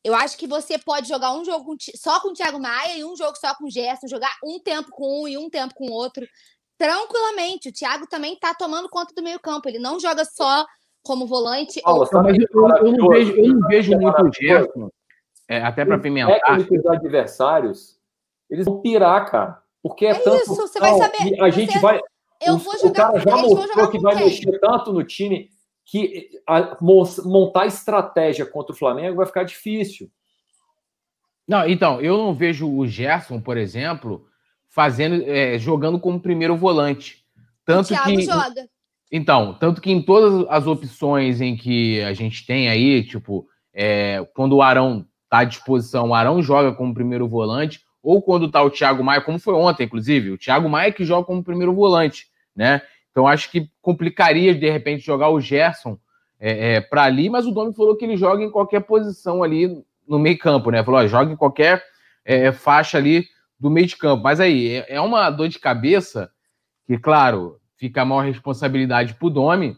[0.05, 3.05] Eu acho que você pode jogar um jogo com, só com o Thiago Maia e
[3.05, 5.87] um jogo só com o Gerson, jogar um tempo com um e um tempo com
[5.87, 6.25] o outro,
[6.79, 7.71] tranquilamente.
[7.71, 9.69] O Thiago também está tomando conta do meio-campo.
[9.69, 10.65] Ele não joga só
[11.03, 11.81] como volante.
[12.19, 12.23] ou...
[12.23, 14.91] mas eu, eu, não vejo, eu não vejo muito o Gerson
[15.49, 16.41] é, até para pimentar.
[16.41, 17.99] Técnicos adversários,
[18.51, 19.63] eles vão pirar, cara.
[19.83, 20.43] Porque é, é tanto.
[20.43, 21.41] Isso, você vai saber.
[21.41, 22.01] A gente vai.
[22.45, 24.27] Eu o, vou jogar, o cara já mostrou que vai quem?
[24.27, 25.49] mexer tanto no time
[25.85, 30.11] que a, montar estratégia contra o Flamengo vai ficar difícil.
[31.47, 34.27] Não, então, eu não vejo o Gerson, por exemplo,
[34.69, 37.25] fazendo, é, jogando como primeiro volante.
[37.65, 38.23] Tanto o que.
[38.23, 38.69] joga.
[39.11, 44.27] Então, tanto que em todas as opções em que a gente tem aí, tipo, é,
[44.35, 48.63] quando o Arão está à disposição, o Arão joga como primeiro volante, ou quando está
[48.63, 52.27] o Thiago Maia, como foi ontem, inclusive, o Thiago Maia que joga como primeiro volante,
[52.55, 52.81] né?
[53.11, 55.99] Então acho que complicaria de repente jogar o Gerson
[56.39, 59.83] é, é, para ali, mas o Domi falou que ele joga em qualquer posição ali
[60.07, 60.85] no meio campo, né?
[60.85, 61.83] Falou, ó, joga em qualquer
[62.25, 63.27] é, faixa ali
[63.59, 64.23] do meio de campo.
[64.23, 66.31] Mas aí é, é uma dor de cabeça
[66.87, 69.77] que, claro, fica a maior responsabilidade para o Domi,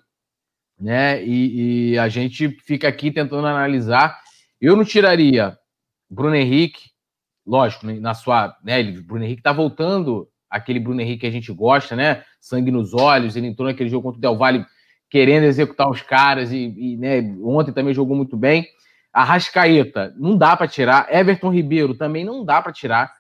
[0.78, 1.24] né?
[1.24, 4.20] E, e, a gente fica aqui tentando analisar
[4.61, 5.56] eu não tiraria
[6.11, 6.90] Bruno Henrique,
[7.46, 8.56] lógico, né, na sua.
[8.64, 12.24] Né, Bruno Henrique tá voltando aquele Bruno Henrique que a gente gosta, né?
[12.40, 14.64] Sangue nos olhos, ele entrou naquele jogo contra o Del Valle
[15.11, 18.66] querendo executar os caras e, e né, ontem também jogou muito bem.
[19.12, 21.12] Arrascaeta, não dá para tirar.
[21.12, 23.12] Everton Ribeiro também não dá para tirar,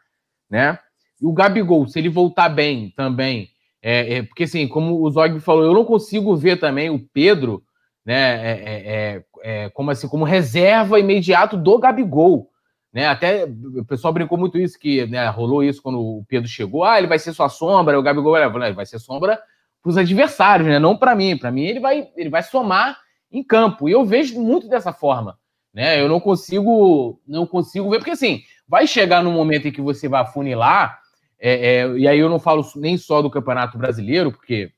[0.50, 0.78] né?
[1.20, 3.48] E o Gabigol, se ele voltar bem também,
[3.82, 7.62] é, é, porque assim, como o Zog falou, eu não consigo ver também o Pedro
[8.04, 12.50] né, é, é, como assim, como reserva imediato do Gabigol.
[12.92, 13.06] Né?
[13.06, 16.84] Até o pessoal brincou muito isso, que né, rolou isso quando o Pedro chegou.
[16.84, 19.40] Ah, ele vai ser sua sombra, o Gabigol vai, vai ser sombra
[19.82, 20.78] para os adversários, né?
[20.78, 21.36] não para mim.
[21.36, 22.98] Para mim, ele vai, ele vai somar
[23.30, 23.88] em campo.
[23.88, 25.38] E eu vejo muito dessa forma.
[25.72, 26.00] Né?
[26.00, 30.08] Eu não consigo, não consigo ver, porque assim, vai chegar no momento em que você
[30.08, 30.98] vai afunilar,
[31.38, 34.72] é, é, e aí eu não falo nem só do Campeonato Brasileiro, porque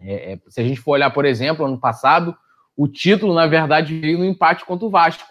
[0.00, 2.36] é, é se a gente for olhar, por exemplo, ano passado,
[2.76, 5.28] o título, na verdade, veio no empate contra o Vasco.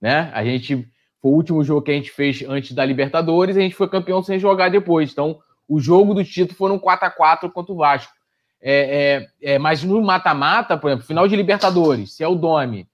[0.00, 0.30] Né?
[0.34, 0.88] A gente
[1.20, 4.22] foi o último jogo que a gente fez antes da Libertadores, a gente foi campeão
[4.22, 5.12] sem jogar depois.
[5.12, 5.38] Então,
[5.68, 8.12] o jogo do título foi um 4 a 4 contra o Vasco.
[8.60, 12.86] É, é, é, mas no mata-mata, por exemplo, final de Libertadores, se é o Domi,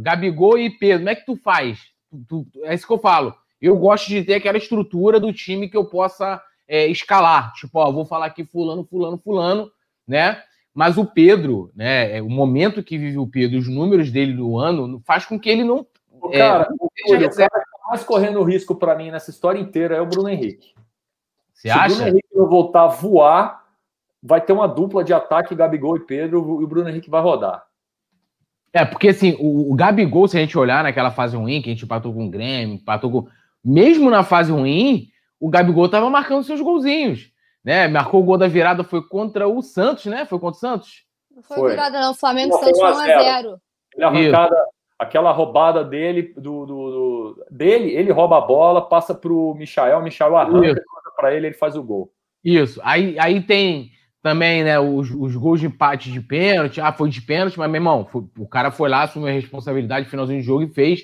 [0.00, 1.80] Gabigol e Pedro, como é que tu faz?
[2.28, 3.34] Tu, tu, é isso que eu falo.
[3.60, 7.52] Eu gosto de ter aquela estrutura do time que eu possa é, escalar.
[7.54, 9.70] Tipo, ó, vou falar aqui fulano, fulano, fulano,
[10.06, 10.42] né?
[10.78, 14.56] Mas o Pedro, né, é, o momento que vive o Pedro, os números dele no
[14.56, 15.84] ano, faz com que ele não.
[16.12, 19.28] O cara, é, o, Túlio, o cara que tá mais correndo risco para mim nessa
[19.28, 20.76] história inteira é o Bruno Henrique.
[21.52, 21.88] Você Se acha?
[21.88, 23.64] Se o Bruno Henrique não voltar a voar,
[24.22, 27.64] vai ter uma dupla de ataque Gabigol e Pedro, e o Bruno Henrique vai rodar.
[28.72, 31.72] É, porque assim, o, o Gabigol, se a gente olhar naquela fase ruim, que a
[31.72, 33.28] gente empatou com o Grêmio, empatou com.
[33.64, 35.08] Mesmo na fase ruim,
[35.40, 37.32] o Gabigol tava marcando seus golzinhos
[37.64, 37.88] né?
[37.88, 40.24] Marcou o gol da virada, foi contra o Santos, né?
[40.24, 41.04] Foi contra o Santos?
[41.34, 41.70] Não foi, foi.
[41.70, 42.14] virada, não.
[42.14, 43.58] Flamengo não, Santos 1x0.
[43.94, 44.56] Ele arrancada,
[44.98, 50.36] aquela roubada dele, do, do, do, dele, ele rouba a bola, passa pro Michael, Michael
[50.36, 50.82] arranca
[51.16, 52.12] para ele, ele faz o gol.
[52.44, 52.80] Isso.
[52.84, 53.90] Aí, aí tem
[54.22, 56.80] também, né, os, os gols de empate de pênalti.
[56.80, 60.08] Ah, foi de pênalti, mas, meu irmão, foi, o cara foi lá, assumiu a responsabilidade,
[60.08, 61.02] finalzinho de jogo e fez.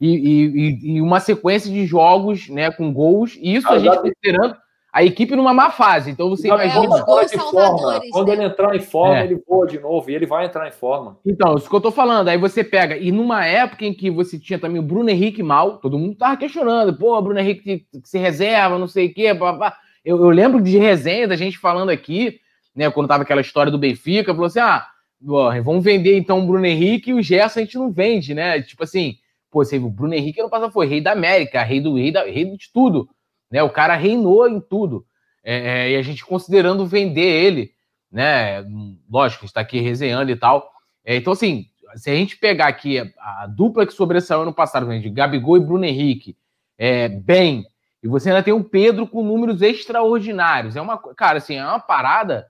[0.00, 3.36] E, e, e, uma sequência de jogos, né, com gols.
[3.40, 4.56] E isso ah, a gente considerando
[4.94, 6.12] a equipe numa má fase.
[6.12, 6.84] Então você não, imagina.
[6.84, 8.00] É, de forma.
[8.12, 9.24] Quando ele entrar em forma, é.
[9.24, 11.18] ele voa de novo e ele vai entrar em forma.
[11.26, 12.28] Então, isso que eu tô falando.
[12.28, 15.78] Aí você pega, e numa época em que você tinha também o Bruno Henrique mal,
[15.78, 19.52] todo mundo tava questionando, pô, Bruno Henrique que se reserva, não sei o quê, blá,
[19.52, 19.76] blá.
[20.04, 22.38] Eu, eu, lembro de resenha da gente falando aqui,
[22.76, 24.86] né, quando tava aquela história do Benfica, falou assim: ah,
[25.64, 28.62] vamos vender então o Bruno Henrique e o Gerson a gente não vende, né?
[28.62, 29.16] Tipo assim,
[29.50, 32.22] pô, você, o Bruno Henrique não passa foi rei da América, rei do rei, da,
[32.22, 33.08] rei de tudo,
[33.50, 33.62] né?
[33.62, 35.06] O cara reinou em tudo.
[35.42, 37.72] É, é, e a gente considerando vender ele,
[38.10, 38.64] né?
[39.10, 40.70] Lógico, está aqui resenhando e tal.
[41.04, 41.66] É, então, assim,
[41.96, 45.56] se a gente pegar aqui a, a dupla que sobressaiu ano passado, né, de Gabigol
[45.56, 46.36] e Bruno Henrique,
[46.78, 47.64] é, bem,
[48.02, 50.76] e você ainda tem um Pedro com números extraordinários.
[50.76, 52.46] É uma, cara, assim, é uma parada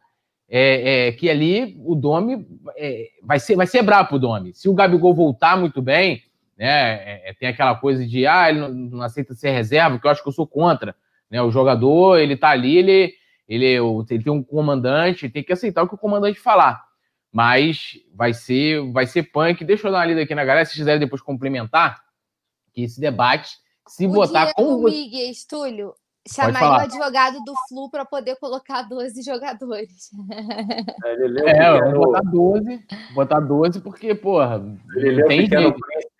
[0.49, 4.55] é, é, que ali o Domi é, vai ser vai ser brabo o Domi.
[4.55, 6.23] Se o Gabigol voltar muito bem,
[6.57, 10.07] né, é, é, tem aquela coisa de ah, ele não, não, aceita ser reserva, que
[10.07, 10.95] eu acho que eu sou contra.
[11.31, 13.15] Né, o jogador, ele tá ali, ele,
[13.49, 13.67] ele,
[14.11, 16.85] ele tem um comandante, tem que aceitar o que o comandante falar.
[17.33, 19.65] Mas vai ser, vai ser punk.
[19.65, 22.01] Deixa eu dar uma lida aqui na galera, se quiserem depois complementar,
[22.73, 23.57] que esse debate,
[23.89, 24.85] se o botar com.
[24.85, 25.95] Miguel, Estúlio,
[26.29, 30.11] chamaria o advogado do Flu para poder colocar 12 jogadores.
[31.05, 31.99] É, ele é pequeno...
[31.99, 34.63] botar 12, botar 12 porque, porra,
[34.97, 35.77] ele leu tem jeito.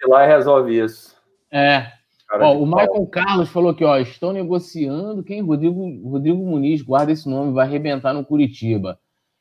[0.09, 1.15] Lá e resolve isso.
[1.51, 1.93] É.
[2.33, 5.41] Ó, o Michael Carlos falou que ó, estão negociando quem?
[5.41, 8.99] Rodrigo, Rodrigo Muniz, guarda esse nome, vai arrebentar no Curitiba.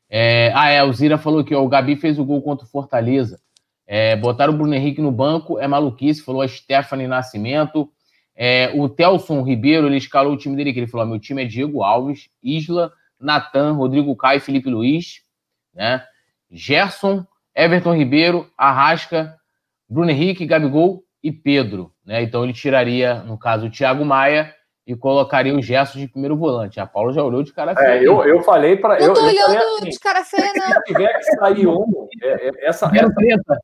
[0.10, 2.70] É, ah, é, o Zira falou que ó, o Gabi fez o gol contra o
[2.70, 3.40] Fortaleza.
[3.88, 7.90] É, botaram o Bruno Henrique no banco, é maluquice, falou a Stephanie Nascimento.
[8.36, 11.46] É, o Telson Ribeiro, ele escalou o time dele, que ele falou: meu time é
[11.46, 15.22] Diego Alves, Isla, Natan, Rodrigo Caio, Felipe Luiz,
[15.74, 16.04] né?
[16.52, 19.36] Gerson, Everton Ribeiro, Arrasca,
[19.94, 21.92] Bruno Henrique, Gabigol e Pedro.
[22.04, 22.24] Né?
[22.24, 24.54] Então ele tiraria, no caso, o Thiago Maia
[24.86, 26.80] e colocaria o Gerson de primeiro volante.
[26.80, 28.00] A Paula já olhou de cara feia.
[28.00, 29.00] É, eu, eu falei para.
[29.00, 30.68] Eu, eu tô olhando assim, de cara feia, não.
[30.68, 32.90] Se tiver que sair um, é, é, essa.
[32.90, 33.60] Quero treta.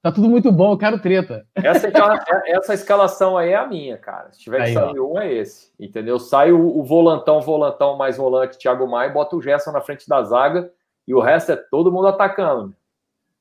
[0.00, 1.46] Tá tudo muito bom, eu quero treta.
[1.54, 4.32] Essa, é, essa escalação aí é a minha, cara.
[4.32, 5.12] Se tiver que aí, sair ó.
[5.12, 5.70] um, é esse.
[5.78, 6.18] Entendeu?
[6.18, 10.22] Sai o, o, volantão, volantão mais volante, Thiago Maia, bota o Gerson na frente da
[10.22, 10.70] zaga
[11.06, 12.74] e o resto é todo mundo atacando.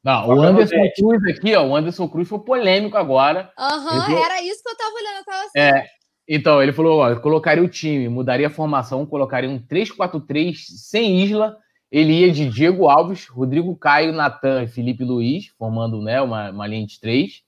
[0.03, 1.65] Não, o Anderson Cruz aqui, ó.
[1.65, 3.51] O Anderson Cruz foi polêmico agora.
[3.57, 5.17] Aham, uhum, era isso que eu tava olhando.
[5.17, 5.59] Eu tava assim.
[5.59, 5.85] É,
[6.27, 11.55] então, ele falou: ó, colocaria o time, mudaria a formação, colocaria um 3-4-3 sem Isla
[11.91, 16.65] ele ia de Diego Alves, Rodrigo Caio, Natan e Felipe Luiz, formando né, uma, uma
[16.65, 17.41] linha de três.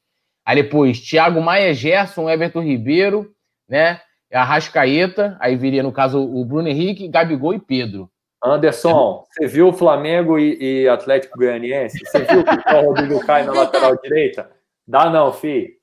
[0.45, 3.34] Aí depois, Thiago Maia, Gerson, Everton Ribeiro,
[3.70, 4.01] né?
[4.34, 8.10] Arrascaeta, aí viria, no caso, o Bruno Henrique, Gabigol e Pedro.
[8.44, 12.00] Anderson, você viu o Flamengo e, e Atlético Goianiense?
[12.00, 14.52] Você viu o Rodrigo Caio na lateral direita?
[14.88, 15.78] Dá não, fi.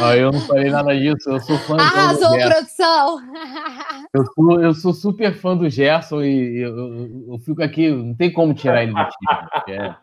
[0.00, 3.20] Ah, eu não falei nada disso, eu sou fã Arrasou, do produção!
[4.12, 8.14] Eu sou, eu sou super fã do Gerson e eu, eu, eu fico aqui, não
[8.14, 9.74] tem como tirar ele do time.
[9.78, 9.94] É.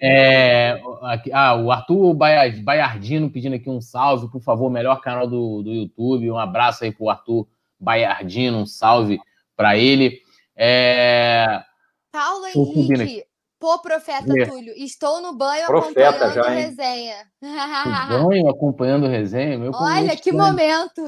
[0.00, 5.62] É, aqui, ah, o Arthur Baiardino pedindo aqui um salve, por favor, melhor canal do,
[5.62, 6.30] do YouTube.
[6.30, 7.46] Um abraço aí pro Arthur
[7.80, 9.18] Baiardino, um salve
[9.56, 10.20] para ele.
[10.56, 11.62] É...
[12.12, 13.24] Paulo Henrique,
[13.58, 14.44] Pô, profeta é.
[14.44, 17.16] Túlio, estou no banho profeta acompanhando já, resenha.
[17.40, 19.58] No banho acompanhando resenha?
[19.58, 21.02] Meu Olha, que momento!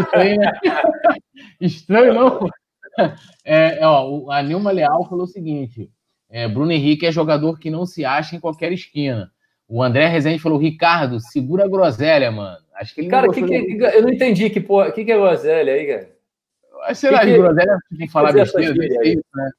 [0.00, 0.52] Estranho, né?
[1.60, 2.48] estranho não?
[3.44, 5.90] É, é, ó, a Nilma Leal falou o seguinte:
[6.30, 9.30] é, Bruno Henrique é jogador que não se acha em qualquer esquina.
[9.68, 12.58] O André Rezende falou: Ricardo, segura a groselha, mano.
[12.74, 14.88] Acho que ele Cara, que, que, eu não entendi que porra.
[14.88, 16.11] O que, que é groselha aí, cara?
[16.94, 17.38] Sei que lá, que...
[17.38, 18.74] groselha tem que falar besteira,
[19.04, 19.50] é isso, né?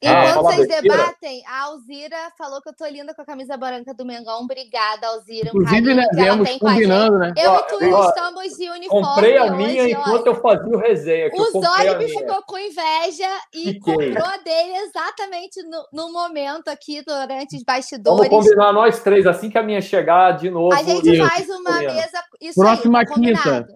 [0.00, 3.92] Enquanto ah, vocês debatem, a Alzira falou que eu tô linda com a camisa branca
[3.92, 4.42] do Mengão.
[4.42, 5.50] Obrigada, Alzira.
[5.52, 7.32] Um Inclusive, né, viemos combinando, né?
[7.36, 10.78] Eu ó, e tu estamos de uniforme Comprei a minha hoje, enquanto eu fazia o
[10.78, 11.30] resenha.
[11.32, 13.80] O Zóio me ficou com inveja e Fiquei.
[13.80, 18.30] comprou a dele exatamente no, no, momento aqui, durante os bastidores.
[18.30, 20.72] Vamos combinar nós três, assim que a minha chegar de novo.
[20.74, 22.22] A gente faz uma mesa...
[22.40, 23.66] Isso Próxima aí, quinta.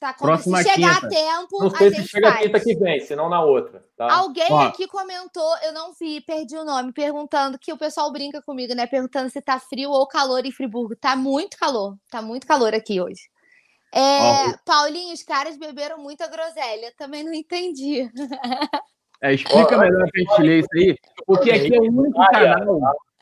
[0.00, 1.06] Tá, Próxima se chegar quinta.
[1.06, 2.46] a tempo, não sei se chega faz.
[2.46, 3.84] quinta que vem, senão na outra.
[3.96, 4.12] Tá?
[4.12, 4.60] Alguém Ó.
[4.60, 8.86] aqui comentou, eu não vi, perdi o nome, perguntando que o pessoal brinca comigo, né?
[8.86, 10.94] Perguntando se tá frio ou calor em Friburgo.
[10.94, 13.22] Tá muito calor, tá muito calor aqui hoje.
[13.92, 18.08] É, Paulinho, os caras beberam muita groselha, também não entendi.
[19.20, 20.96] É, explica Ó, melhor pra gente ler isso aí,
[21.26, 22.80] porque aqui é o único canal.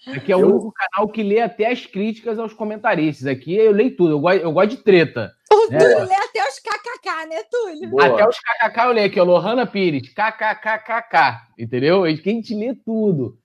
[0.09, 3.27] Aqui é o único canal que lê até as críticas aos comentaristas.
[3.27, 5.33] Aqui eu leio tudo, eu gosto, eu gosto de treta.
[5.67, 5.79] O né?
[5.79, 7.91] Túlio lê até os kkk, né, Túlio?
[7.91, 8.07] Boa.
[8.07, 12.05] Até os kkk eu leio aqui, ó, Lohana Pires, kkkkk, entendeu?
[12.05, 13.39] A gente lê tudo.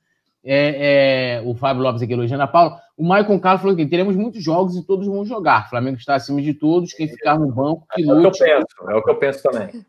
[0.44, 2.80] É, é, o Fábio Lopes aqui elogiando a Paula.
[2.98, 5.66] O Maicon Carlos falou que teremos muitos jogos e todos vão jogar.
[5.66, 6.94] O Flamengo está acima de todos.
[6.94, 8.44] Quem ficar no banco, que lute.
[8.44, 9.86] É o que eu penso, é o que eu penso também.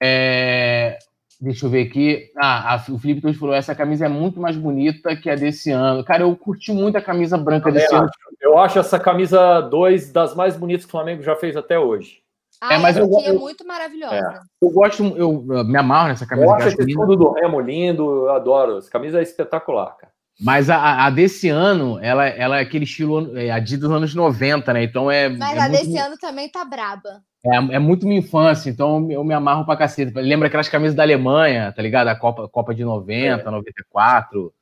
[0.00, 0.98] É,
[1.40, 2.30] deixa eu ver aqui.
[2.36, 5.70] Ah, a, o Felipe Torres falou: essa camisa é muito mais bonita que a desse
[5.70, 6.04] ano.
[6.04, 8.08] Cara, eu curti muito a camisa branca desse ano.
[8.40, 12.20] Eu acho essa camisa 2 das mais bonitas que o Flamengo já fez até hoje.
[12.60, 14.14] Ah, é, mas eu, aqui é muito maravilhosa.
[14.14, 14.40] É.
[14.62, 16.46] Eu gosto, eu, eu, me amarro nessa camisa.
[16.46, 18.78] Eu acho esse fundo do Remo lindo, eu adoro.
[18.78, 20.12] Essa camisa é espetacular, cara.
[20.38, 24.84] Mas a, a, desse ano, ela, ela é aquele estilo é, Adidas anos 90, né?
[24.84, 25.28] Então é.
[25.30, 27.22] Mas é a desse ano também tá braba.
[27.52, 30.12] É, é muito minha infância, então eu me amarro pra cacete.
[30.14, 32.08] Lembra aquelas camisas da Alemanha, tá ligado?
[32.08, 33.50] A Copa, Copa de 90, é.
[33.50, 34.52] 94,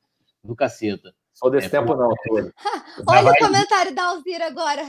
[0.43, 1.13] do caceta.
[1.33, 2.53] Só desse é, tempo não, Túlio.
[3.07, 4.81] Olha o comentário da Alzira agora.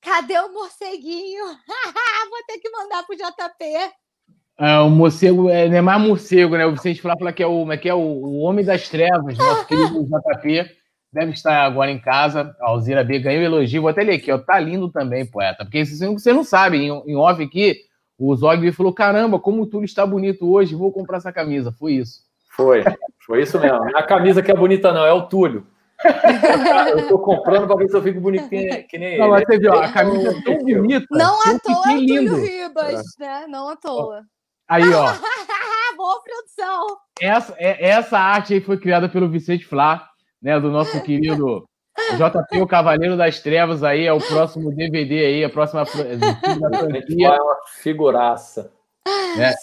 [0.00, 1.44] Cadê o morceguinho?
[2.30, 3.94] Vou ter que mandar pro JP.
[4.58, 6.66] É, o morcego é, não é mais morcego, né?
[6.66, 9.36] O Vicente Flá fala que é o, é que é o, o Homem das Trevas,
[9.36, 10.83] nosso querido JP.
[11.14, 12.56] Deve estar agora em casa.
[12.60, 13.82] A Alzira B ganhou elogio.
[13.82, 14.38] Vou até ler aqui, ó.
[14.38, 15.64] Tá lindo também, poeta.
[15.64, 17.76] Porque você não sabe, em, em off aqui,
[18.18, 21.70] o Zog falou: caramba, como o Túlio está bonito hoje, vou comprar essa camisa.
[21.70, 22.24] Foi isso.
[22.50, 22.82] Foi,
[23.24, 23.78] foi isso mesmo.
[23.78, 25.64] Não é a camisa que é bonita, não, é o Túlio.
[26.96, 29.32] Eu tô comprando para ver se eu fico bonito que, que nem não, ele.
[29.34, 31.06] Mas você viu, a camisa é tão bonita.
[31.12, 33.46] Não à toa, Túlio Ribas, né?
[33.48, 34.22] Não à toa.
[34.68, 35.12] Aí, ó.
[35.96, 36.96] Boa produção.
[37.20, 40.08] Essa, é, essa arte aí foi criada pelo Vicente Flá,
[40.44, 40.60] né?
[40.60, 41.66] Do nosso querido
[42.16, 47.28] JP, o Cavaleiro das Trevas aí, é o próximo DVD aí, a próxima franquia.
[47.28, 48.70] É uma figuraça.
[49.38, 49.54] É.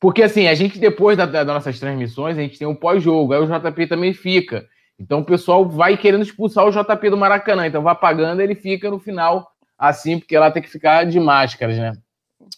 [0.00, 3.40] Porque assim, a gente, depois da, das nossas transmissões, a gente tem um pós-jogo, aí
[3.40, 4.66] o JP também fica.
[4.98, 7.66] Então o pessoal vai querendo expulsar o JP do Maracanã.
[7.66, 9.48] Então vai pagando, ele fica no final
[9.78, 11.92] assim, porque lá tem que ficar de máscaras, né?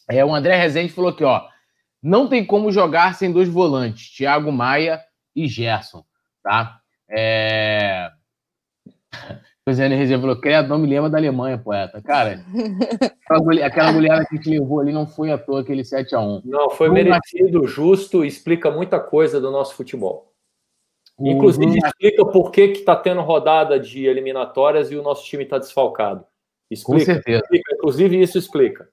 [0.09, 1.43] É, o André Rezende falou aqui, ó.
[2.01, 5.01] Não tem como jogar sem dois volantes, Thiago Maia
[5.35, 6.05] e Gerson,
[6.43, 6.81] tá?
[7.11, 8.11] É...
[9.69, 12.01] Josiane Rezende falou, credo, não me lembra da Alemanha, poeta.
[12.01, 12.43] Cara,
[13.65, 16.43] aquela, mulher, que te levou ali não foi à toa aquele 7x1.
[16.45, 20.33] Não, foi merecido, justo, explica muita coisa do nosso futebol.
[21.21, 21.77] Inclusive, uhum.
[21.77, 26.25] explica por que está tendo rodada de eliminatórias e o nosso time está desfalcado.
[26.71, 27.41] Explica, Com certeza.
[27.41, 27.75] Explica.
[27.75, 28.89] Inclusive, isso explica.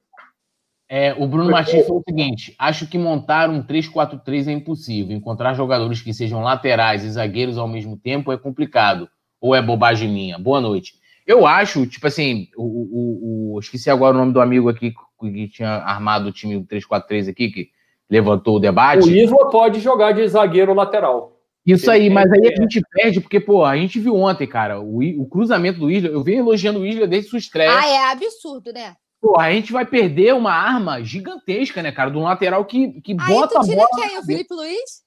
[0.88, 5.15] É, o Bruno Martins falou o seguinte: acho que montar um 3-4-3 é impossível.
[5.15, 9.09] Encontrar jogadores que sejam laterais e zagueiros ao mesmo tempo é complicado.
[9.41, 10.38] Ou é bobagem minha?
[10.38, 10.93] Boa noite.
[11.25, 15.47] Eu acho, tipo assim, o, o, o esqueci agora o nome do amigo aqui que
[15.47, 17.69] tinha armado o time 3-4-3 aqui, que
[18.07, 19.07] levantou o debate.
[19.07, 21.36] O Isla pode jogar de zagueiro lateral.
[21.65, 24.99] Isso aí, mas aí a gente perde, porque, pô, a gente viu ontem, cara, o,
[24.99, 27.71] o cruzamento do Isla, eu venho elogiando o Isla desde sua estreia.
[27.71, 28.95] Ah, é absurdo, né?
[29.26, 33.28] Pô, a gente vai perder uma arma gigantesca, né, cara, do lateral que, que aí
[33.28, 34.07] bota tu tira a bola.
[34.07, 34.19] Quem?
[34.19, 35.05] O Felipe Luiz?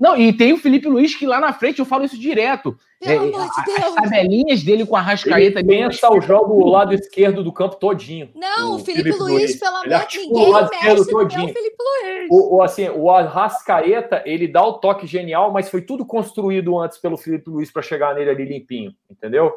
[0.00, 2.78] Não, e tem o Felipe Luiz que lá na frente eu falo isso direto.
[2.98, 3.84] Pelo é, amor de Deus.
[3.84, 5.58] As tabelinhas dele com a Rascaeta.
[5.60, 8.30] Ele pensa o jogo do lado esquerdo do campo todinho.
[8.34, 11.52] Não, o, Felipe, Felipe Luiz, Luiz, pelo amor de Deus, ninguém lado mexe todinho.
[11.52, 12.28] Felipe Luiz.
[12.30, 16.96] O, o, assim, o Arrascaeta, ele dá o toque genial, mas foi tudo construído antes
[16.96, 19.52] pelo Felipe Luiz para chegar nele ali limpinho, entendeu?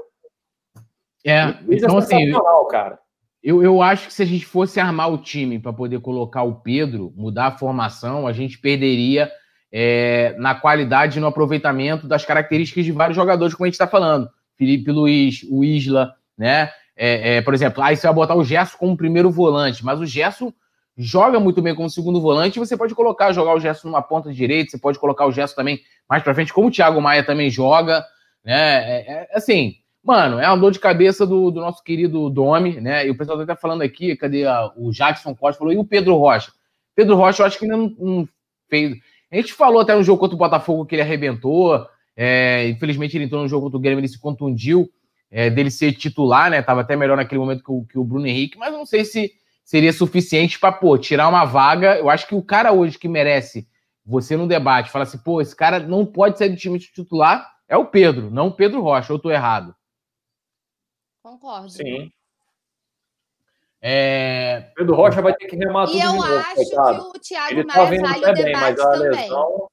[1.24, 2.32] É, Luiz é então é assim,
[2.70, 3.00] cara.
[3.42, 6.56] Eu, eu acho que se a gente fosse armar o time para poder colocar o
[6.56, 9.32] Pedro, mudar a formação, a gente perderia
[9.72, 13.88] é, na qualidade e no aproveitamento das características de vários jogadores, como a gente está
[13.88, 14.30] falando.
[14.58, 16.70] Felipe Luiz, o Isla, né?
[16.96, 20.06] É, é, por exemplo, aí você vai botar o Gerson como primeiro volante, mas o
[20.06, 20.52] Gerson
[20.98, 24.72] joga muito bem como segundo volante, você pode colocar, jogar o Gerson numa ponta direita,
[24.72, 25.80] você pode colocar o Gerson também
[26.10, 28.04] mais para frente, como o Thiago Maia também joga,
[28.44, 28.54] né?
[28.54, 33.08] É, é, assim, mano, é uma dor de cabeça do, do nosso querido Domi, né?
[33.08, 36.16] E o pessoal tá falando aqui, cadê a, o Jackson Costa falou, e o Pedro
[36.16, 36.52] Rocha?
[36.96, 38.30] Pedro Rocha, eu acho que ainda não, não
[38.70, 38.98] fez
[39.32, 41.86] a gente falou até no jogo contra o Botafogo que ele arrebentou.
[42.16, 44.90] É, infelizmente, ele entrou no jogo contra o Grêmio, ele se contundiu
[45.30, 46.62] é, dele ser titular, né?
[46.62, 49.32] Tava até melhor naquele momento que o, que o Bruno Henrique, mas não sei se
[49.64, 51.96] seria suficiente para, pô, tirar uma vaga.
[51.98, 53.68] Eu acho que o cara hoje que merece
[54.04, 57.78] você no debate, fala assim, pô, esse cara não pode sair do time titular, é
[57.78, 59.76] o Pedro, não o Pedro Rocha, eu tô errado.
[61.22, 61.70] Concordo.
[61.70, 62.12] Sim.
[63.82, 64.72] É...
[64.76, 67.12] Pedro Rocha vai ter que remar tudo E eu novo, acho coitado.
[67.12, 69.10] que o Thiago Ele tá Maia tá vale o debate bem, também.
[69.10, 69.68] Lesão...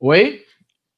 [0.00, 0.44] Oi?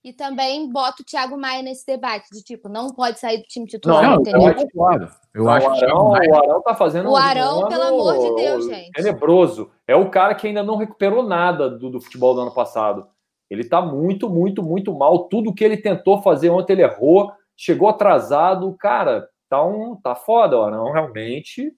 [0.05, 3.67] E também bota o Thiago Maia nesse debate, de tipo, não pode sair do time
[3.67, 4.49] titular, não, entendeu?
[4.49, 5.09] Eu, claro.
[5.33, 8.67] eu acho o Arão, o Arão tá fazendo O Arão, um pelo amor de Deus,
[8.67, 8.91] gente.
[8.91, 9.71] Tenebroso.
[9.87, 13.07] É o cara que ainda não recuperou nada do, do futebol do ano passado.
[13.49, 15.29] Ele tá muito, muito, muito mal.
[15.29, 17.31] Tudo que ele tentou fazer ontem, ele errou.
[17.57, 18.75] Chegou atrasado.
[18.81, 21.75] Cara, tá, um, tá foda o Arão, realmente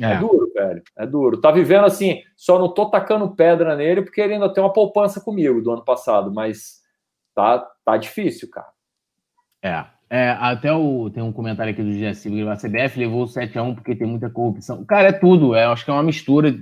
[0.00, 0.12] é.
[0.12, 0.16] é.
[0.18, 0.82] duro, velho.
[0.96, 1.40] É duro.
[1.40, 5.20] Tá vivendo assim, só não tô tacando pedra nele porque ele ainda tem uma poupança
[5.20, 6.80] comigo do ano passado, mas
[7.34, 8.68] tá, tá difícil, cara.
[9.60, 9.84] É.
[10.08, 13.74] é até o, tem um comentário aqui do Gia Silva, a CBF levou o 7x1
[13.74, 14.84] porque tem muita corrupção.
[14.84, 15.56] Cara, é tudo.
[15.56, 16.54] É, acho que é uma mistura,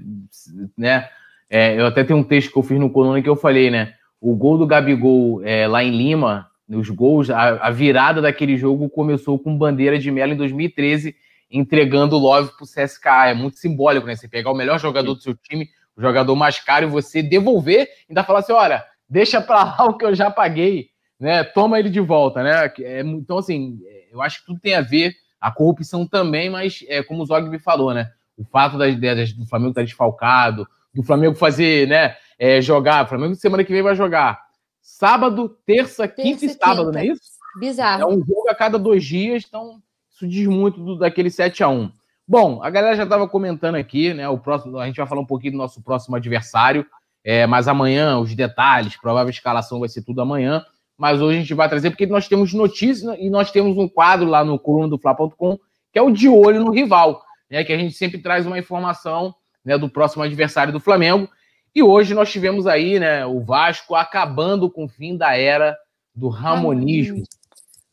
[0.79, 1.11] né?
[1.51, 3.93] É, eu até tenho um texto que eu fiz no Coluna que eu falei, né?
[4.19, 8.89] O gol do Gabigol é, lá em Lima, os gols, a, a virada daquele jogo
[8.89, 11.15] começou com bandeira de Melo em 2013
[11.51, 13.07] entregando o Love pro CSK.
[13.29, 14.17] É muito simbólico, né?
[14.17, 17.87] Você pegar o melhor jogador do seu time, o jogador mais caro, e você devolver
[17.87, 20.89] e ainda falar assim: olha, deixa pra lá o que eu já paguei,
[21.19, 21.45] né?
[21.45, 22.73] Toma ele de volta, né?
[22.81, 23.79] É, então, assim,
[24.11, 27.49] eu acho que tudo tem a ver, a corrupção também, mas é como o Zog
[27.49, 28.11] me falou, né?
[28.37, 32.17] O fato das ideias do Flamengo estar tá desfalcado, do Flamengo fazer, né?
[32.39, 33.05] É, jogar.
[33.05, 34.46] O Flamengo semana que vem vai jogar
[34.87, 36.93] sábado, terça, terça quinta e sábado, quinta.
[36.93, 37.23] não é isso?
[37.59, 38.03] Bizarro.
[38.03, 41.69] É um jogo a cada dois dias, então isso diz muito do, daquele 7 a
[41.69, 41.91] 1
[42.29, 44.29] Bom, a galera já estava comentando aqui, né?
[44.29, 46.87] O próximo, a gente vai falar um pouquinho do nosso próximo adversário,
[47.25, 50.65] é, mas amanhã, os detalhes, provável escalação vai ser tudo amanhã.
[50.97, 54.27] Mas hoje a gente vai trazer, porque nós temos notícias e nós temos um quadro
[54.27, 55.59] lá no coluna do Fla.com,
[55.93, 57.63] que é o de olho no rival, né?
[57.65, 59.35] Que a gente sempre traz uma informação
[59.65, 61.29] né, do próximo adversário do Flamengo.
[61.77, 65.77] E hoje nós tivemos aí, né, o Vasco acabando com o fim da era
[66.15, 67.23] do ramonismo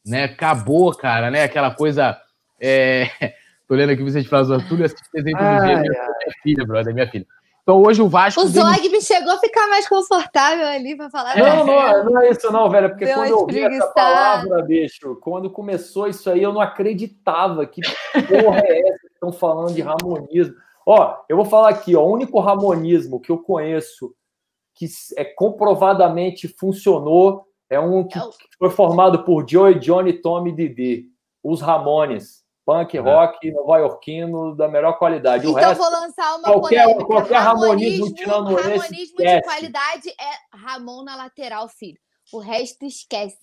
[0.05, 0.25] né?
[0.25, 1.43] Acabou, cara, né?
[1.43, 2.17] Aquela coisa.
[2.59, 3.07] É...
[3.67, 5.79] Tô lendo aqui vocês falam, Túlio assiste desenho todo dia.
[5.79, 6.07] Minha,
[6.43, 7.25] filha, brother, minha filha.
[7.63, 8.41] Então hoje o Vasco.
[8.41, 11.37] O Zog me chegou a ficar mais confortável ali para falar.
[11.37, 12.89] Não, não, não é isso, não, velho.
[12.89, 17.65] Porque Deu quando eu ouvi essa palavra, bicho, quando começou isso aí, eu não acreditava.
[17.65, 17.81] Que
[18.11, 20.55] porra é essa que estão falando de ramonismo?
[20.85, 22.03] Ó, eu vou falar aqui, ó.
[22.03, 24.13] O único ramonismo que eu conheço
[24.75, 28.21] que é comprovadamente funcionou é um que, é
[28.57, 31.05] foi formado por Joey, Johnny, Tommy e Didi.
[31.43, 32.43] Os Ramones.
[32.65, 32.99] Punk, é.
[33.01, 35.45] rock, nova-iorquino da melhor qualidade.
[35.45, 37.05] O então resto, vou lançar uma qualquer, polêmica.
[37.05, 41.99] Qualquer ramonismo, tirando ramonismo esse, de qualidade é Ramon na lateral, filho.
[42.31, 43.37] O resto esquece.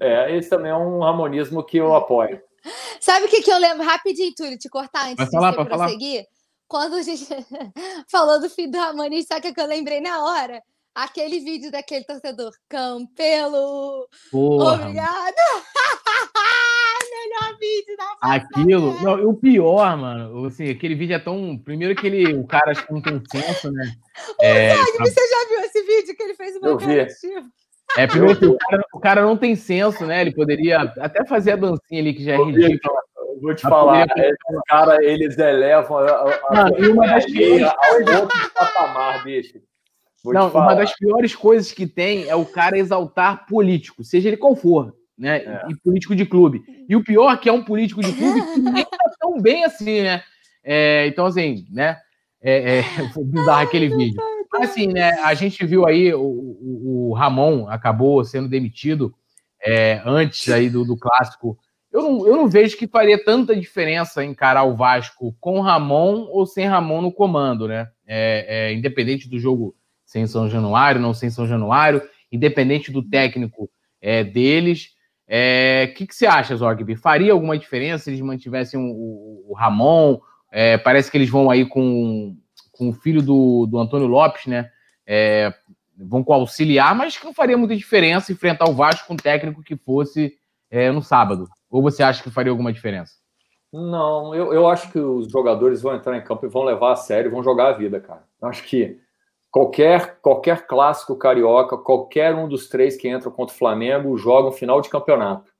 [0.00, 2.40] É, esse também é um ramonismo que eu apoio.
[3.00, 3.84] Sabe o que, que eu lembro?
[3.84, 6.22] Rapidinho, Túlio, te cortar antes de você prosseguir.
[6.22, 6.41] Falar.
[6.72, 7.26] Quando a gente
[8.10, 10.62] falou do filho do Ramonismo, sabe o que eu lembrei na hora?
[10.94, 12.50] aquele vídeo daquele torcedor.
[12.68, 14.08] Campelo!
[14.30, 14.74] Porra.
[14.74, 15.36] Obrigada!
[17.12, 19.02] Melhor vídeo da Aquilo.
[19.02, 21.58] Não, o pior, mano, assim, aquele vídeo é tão.
[21.58, 23.92] Primeiro que ele, o cara acho que não tem senso, né?
[24.38, 27.06] O é, Zog, você já viu esse vídeo que ele fez uma cara
[27.98, 30.22] É, primeiro que o cara, o cara, não tem senso, né?
[30.22, 33.02] Ele poderia até fazer a dancinha ali, que já é ridícula.
[33.42, 34.30] Vou te falar, poderia...
[34.30, 39.60] esse cara, eles elevam a, a, a, a, uma das a, a outro patamar, bicho.
[40.22, 44.36] Vou não, uma das piores coisas que tem é o cara exaltar político, seja ele
[44.36, 45.38] qual for, né?
[45.38, 45.62] É.
[45.68, 46.62] E político de clube.
[46.88, 49.64] E o pior é que é um político de clube que nem tá tão bem
[49.64, 50.22] assim, né?
[50.62, 51.98] É, então, assim, né?
[52.40, 52.82] É, é,
[53.24, 54.22] bizarro aquele vídeo.
[54.52, 55.10] Mas, assim, né?
[55.24, 59.12] A gente viu aí o, o, o Ramon acabou sendo demitido
[59.60, 61.58] é, antes aí do, do clássico.
[61.92, 66.46] Eu não, eu não vejo que faria tanta diferença encarar o Vasco com Ramon ou
[66.46, 67.88] sem Ramon no comando, né?
[68.06, 73.70] É, é, independente do jogo sem São Januário, não sem São Januário, independente do técnico
[74.00, 74.86] é, deles.
[74.86, 74.88] O
[75.28, 76.96] é, que, que você acha, Zogby?
[76.96, 80.18] Faria alguma diferença se eles mantivessem o, o Ramon?
[80.50, 82.36] É, parece que eles vão aí com,
[82.70, 84.70] com o filho do, do Antônio Lopes, né?
[85.06, 85.52] É,
[85.96, 89.62] vão com auxiliar, mas que não faria muita diferença enfrentar o Vasco com um técnico
[89.62, 90.34] que fosse
[90.72, 91.46] é, no sábado.
[91.70, 93.12] Ou você acha que faria alguma diferença?
[93.70, 96.96] Não, eu, eu acho que os jogadores vão entrar em campo e vão levar a
[96.96, 98.24] sério, vão jogar a vida, cara.
[98.40, 98.98] Eu acho que
[99.50, 104.52] qualquer, qualquer clássico carioca, qualquer um dos três que entram contra o Flamengo joga um
[104.52, 105.52] final de campeonato.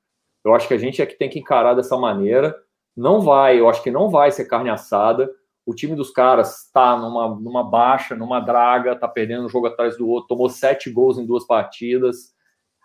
[0.44, 2.54] Eu acho que a gente é que tem que encarar dessa maneira.
[2.96, 5.30] Não vai, eu acho que não vai ser carne assada.
[5.64, 9.96] O time dos caras está numa, numa baixa, numa draga, está perdendo um jogo atrás
[9.96, 12.31] do outro, tomou sete gols em duas partidas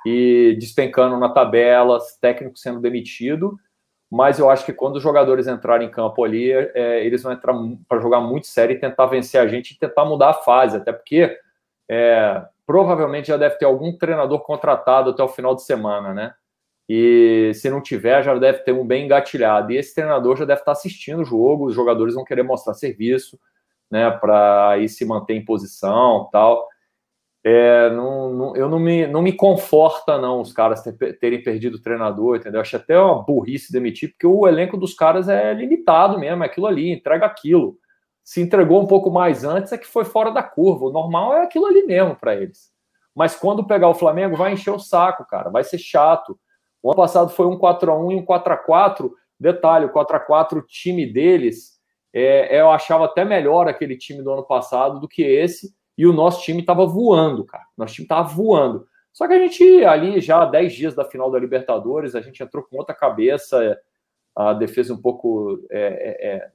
[0.08, 3.58] e despencando na tabela, técnico sendo demitido
[4.10, 7.54] mas eu acho que quando os jogadores entrarem em campo ali, é, eles vão entrar
[7.88, 10.94] para jogar muito sério e tentar vencer a gente e tentar mudar a fase, até
[10.94, 11.38] porque
[11.90, 16.34] é, provavelmente já deve ter algum treinador contratado até o final de semana, né?
[16.88, 19.74] E se não tiver, já deve ter um bem engatilhado.
[19.74, 23.38] E esse treinador já deve estar assistindo o jogo, os jogadores vão querer mostrar serviço,
[23.92, 26.68] né, para aí se manter em posição tal
[27.50, 31.76] é, não, não, eu não me, não me conforta, não, os caras ter, terem perdido
[31.76, 32.60] o treinador, entendeu?
[32.60, 36.68] Acho até uma burrice demitir, porque o elenco dos caras é limitado mesmo, é aquilo
[36.68, 37.78] ali, entrega aquilo.
[38.22, 40.88] Se entregou um pouco mais antes, é que foi fora da curva.
[40.88, 42.70] O normal é aquilo ali mesmo para eles.
[43.16, 46.38] Mas quando pegar o Flamengo, vai encher o saco, cara, vai ser chato.
[46.84, 49.10] O ano passado foi um 4x1 e um 4x4.
[49.40, 51.80] Detalhe, o 4x4, o time deles,
[52.14, 56.14] é, eu achava até melhor aquele time do ano passado do que esse e o
[56.14, 57.66] nosso time estava voando, cara.
[57.78, 58.88] Nosso time estava voando.
[59.12, 62.44] Só que a gente, ali, já há 10 dias da final da Libertadores, a gente
[62.44, 63.80] entrou com outra cabeça,
[64.36, 65.60] a defesa um pouco.
[65.72, 66.52] É, é,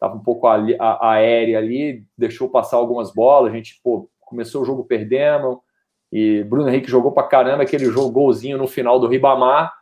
[0.00, 4.84] é um pouco aérea ali, deixou passar algumas bolas, a gente pô, começou o jogo
[4.84, 5.62] perdendo,
[6.12, 9.72] e Bruno Henrique jogou para caramba aquele jogo golzinho no final do Ribamar.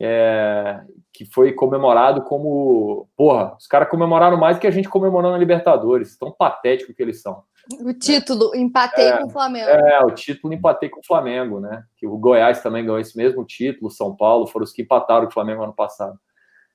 [0.00, 0.80] É,
[1.12, 3.08] que foi comemorado como.
[3.16, 6.16] Porra, os caras comemoraram mais que a gente comemorando a Libertadores.
[6.16, 7.42] Tão patético que eles são.
[7.80, 9.68] O título, empatei É, com o Flamengo.
[9.68, 11.84] É, o título empatei com o Flamengo, né?
[11.96, 15.30] Que o Goiás também ganhou esse mesmo título, São Paulo foram os que empataram com
[15.30, 16.18] o Flamengo ano passado.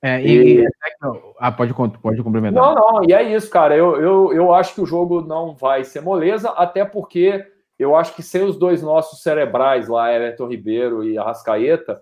[0.04, 0.68] É, e, E-
[1.40, 2.62] Ah, pode, pode complementar.
[2.62, 3.76] Não, não, e é isso, cara.
[3.76, 7.44] Eu, eu, eu acho que o jogo não vai ser moleza, até porque
[7.80, 12.00] eu acho que sem os dois nossos cerebrais lá, Everton Ribeiro e Arrascaeta,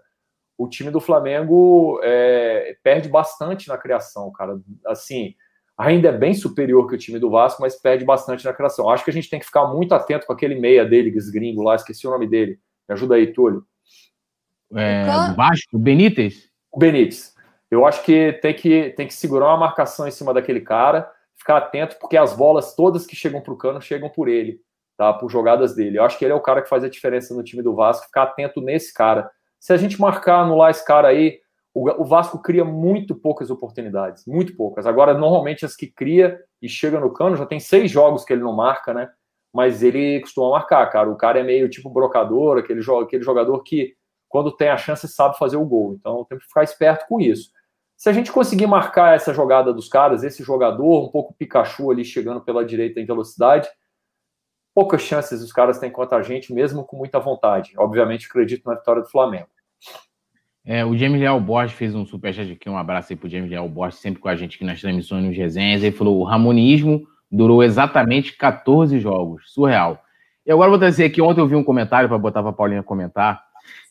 [0.57, 4.59] o time do Flamengo é, perde bastante na criação, cara.
[4.85, 5.33] Assim,
[5.81, 8.89] ainda é bem superior que o time do Vasco, mas perde bastante na criação.
[8.89, 11.75] Acho que a gente tem que ficar muito atento com aquele meia dele, gringo lá,
[11.75, 12.59] esqueci o nome dele.
[12.87, 13.65] Me ajuda aí, Túlio.
[14.73, 16.49] É, do Vasco, Benítez?
[16.71, 17.33] O Benítez.
[17.69, 21.57] Eu acho que tem que, tem que segurar uma marcação em cima daquele cara, ficar
[21.57, 24.59] atento, porque as bolas todas que chegam para o cano chegam por ele,
[24.97, 25.11] tá?
[25.11, 25.97] Por jogadas dele.
[25.97, 28.05] Eu acho que ele é o cara que faz a diferença no time do Vasco,
[28.05, 29.29] ficar atento nesse cara.
[29.59, 31.39] Se a gente marcar, anular esse cara aí,
[31.73, 34.85] o, Vasco cria muito poucas oportunidades, muito poucas.
[34.85, 38.41] Agora, normalmente as que cria e chega no cano, já tem seis jogos que ele
[38.41, 39.09] não marca, né?
[39.53, 41.09] Mas ele costuma marcar, cara.
[41.09, 43.95] O cara é meio tipo brocador, aquele, aquele jogador que,
[44.27, 45.95] quando tem a chance, sabe fazer o gol.
[45.97, 47.51] Então, tem que ficar esperto com isso.
[47.95, 52.03] Se a gente conseguir marcar essa jogada dos caras, esse jogador, um pouco Pikachu ali
[52.03, 53.69] chegando pela direita em velocidade,
[54.73, 57.73] poucas chances os caras têm contra a gente, mesmo com muita vontade.
[57.77, 59.47] Obviamente, acredito na vitória do Flamengo.
[60.63, 63.67] É, o James Leal Borges fez um superchat aqui, um abraço aí pro James Leal
[63.67, 65.81] Borges, sempre com a gente aqui nas transmissões, nos resenhas.
[65.81, 69.51] Ele falou: o Ramonismo durou exatamente 14 jogos.
[69.51, 70.03] Surreal.
[70.45, 72.83] E agora eu vou trazer aqui, ontem eu vi um comentário para botar pra Paulinha
[72.83, 73.41] comentar.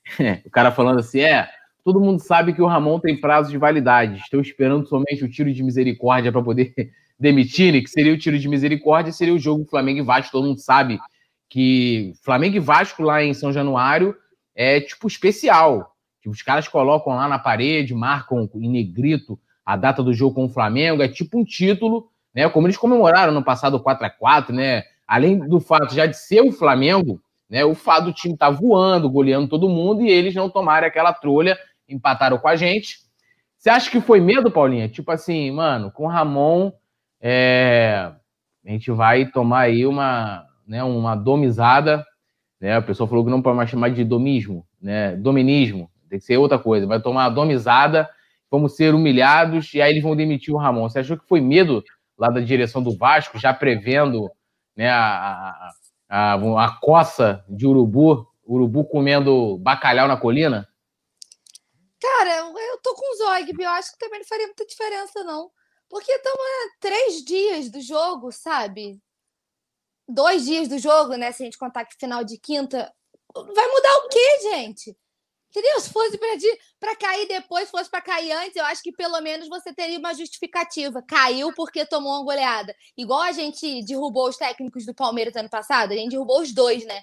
[0.47, 1.49] o cara falando assim: é,
[1.85, 4.21] todo mundo sabe que o Ramon tem prazo de validade.
[4.21, 6.73] Estou esperando somente o tiro de misericórdia para poder
[7.18, 7.81] demitir, né?
[7.81, 10.33] Que seria o tiro de misericórdia, seria o jogo Flamengo e Vasco.
[10.33, 11.01] Todo mundo sabe
[11.49, 14.14] que Flamengo e Vasco lá em São Januário
[14.55, 15.97] é tipo especial.
[16.21, 20.45] Que os caras colocam lá na parede, marcam em negrito a data do jogo com
[20.47, 22.49] o Flamengo, é tipo um título, né?
[22.49, 24.83] Como eles comemoraram no passado 4 a 4 né?
[25.07, 27.64] Além do fato já de ser o Flamengo, né?
[27.64, 31.59] O fato do time tá voando, goleando todo mundo e eles não tomarem aquela trolha,
[31.89, 32.99] empataram com a gente.
[33.59, 34.89] Você acha que foi medo, Paulinha?
[34.89, 36.73] Tipo assim, mano, com o Ramon,
[37.21, 38.11] é...
[38.64, 42.07] a gente vai tomar aí uma, né, uma domizada,
[42.61, 42.77] né?
[42.77, 45.14] A pessoa falou que não pode mais chamar de domismo, né?
[45.16, 46.87] Dominismo, tem que ser outra coisa.
[46.87, 48.11] Vai tomar domizada,
[48.51, 50.89] vamos ser humilhados e aí eles vão demitir o Ramon.
[50.89, 51.83] Você achou que foi medo
[52.19, 54.31] lá da direção do Vasco, já prevendo
[54.77, 55.73] né, a,
[56.09, 60.69] a, a, a coça de urubu, urubu comendo bacalhau na colina?
[62.01, 65.51] Cara, eu tô com o Zog, eu acho que também não faria muita diferença, não.
[65.89, 68.99] Porque estamos a três dias do jogo, sabe?
[70.09, 71.31] Dois dias do jogo, né?
[71.31, 72.93] Se a gente contar que final de quinta.
[73.35, 74.97] Vai mudar o quê, gente?
[75.51, 75.81] Entendeu?
[75.81, 76.17] Se fosse
[76.79, 80.15] para cair depois, fosse para cair antes, eu acho que pelo menos você teria uma
[80.15, 81.03] justificativa.
[81.03, 82.75] Caiu porque tomou uma goleada.
[82.97, 86.85] Igual a gente derrubou os técnicos do Palmeiras ano passado, a gente derrubou os dois,
[86.87, 87.03] né?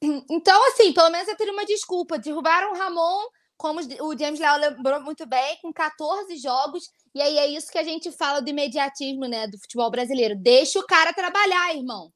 [0.30, 2.18] Então, assim, pelo menos você teria uma desculpa.
[2.18, 3.24] Derrubaram o Ramon,
[3.56, 6.88] como o James Leal lembrou muito bem, com 14 jogos.
[7.12, 9.48] E aí é isso que a gente fala do imediatismo, né?
[9.48, 10.36] Do futebol brasileiro.
[10.36, 12.12] Deixa o cara trabalhar, irmão.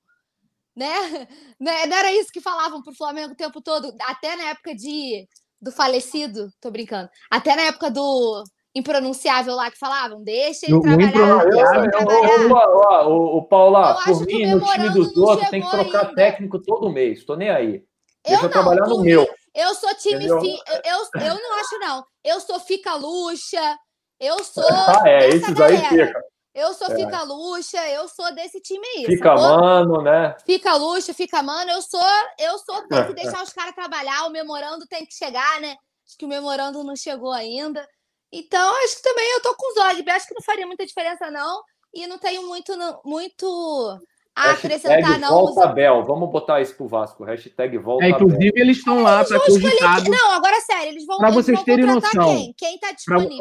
[0.77, 0.87] Né?
[1.59, 5.27] Não era isso que falavam pro Flamengo o tempo todo, até na época de
[5.61, 7.09] do falecido, tô brincando.
[7.31, 8.45] Até na época do
[8.75, 13.09] impronunciável lá que falavam, deixa ele O trabalhar, deixa ele trabalhar.
[13.09, 15.71] O, o Paula, Eu por acho que mim, o no time dos outros tem que
[15.71, 16.15] trocar ainda.
[16.15, 17.25] técnico todo mês.
[17.25, 17.75] Tô nem aí.
[17.75, 17.83] Eu
[18.25, 19.29] Deixa eu não, trabalhar no por meu.
[19.55, 22.05] Eu sou time eu, eu, eu não acho, não.
[22.23, 23.77] Eu sou fica luxa,
[24.21, 24.65] eu sou.
[24.65, 25.89] Ah, é, esses aí galera.
[25.89, 26.21] fica.
[26.55, 26.95] Eu sou É.
[26.97, 29.05] fica luxa, eu sou desse time aí.
[29.07, 29.61] Fica sacou?
[29.61, 30.37] mano, né?
[30.45, 31.71] Fica luxo, fica mano.
[31.71, 32.01] Eu sou,
[32.39, 34.27] eu sou, tem que deixar os caras trabalhar.
[34.27, 35.77] O memorando tem que chegar, né?
[36.07, 37.87] Acho que o memorando não chegou ainda.
[38.33, 40.07] Então, acho que também eu tô com os olhos.
[40.09, 41.63] Acho que não faria muita diferença, não.
[41.95, 42.73] E não tenho muito,
[43.05, 43.99] muito
[44.39, 45.29] a acrescentar, Hashtag não.
[45.31, 46.05] volta Os- Bel.
[46.05, 47.25] Vamos botar isso pro Vasco.
[47.25, 48.17] Hashtag volta É, Bel.
[48.21, 50.11] inclusive, eles estão lá, vão escolher cogitado.
[50.11, 52.55] Não, agora sério, eles vão, Pra eles vocês vão terem noção, quem?
[52.57, 53.39] Quem tá disponível?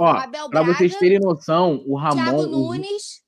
[0.49, 3.21] Braga, vocês terem noção, o Ramon, Thiago os, Nunes.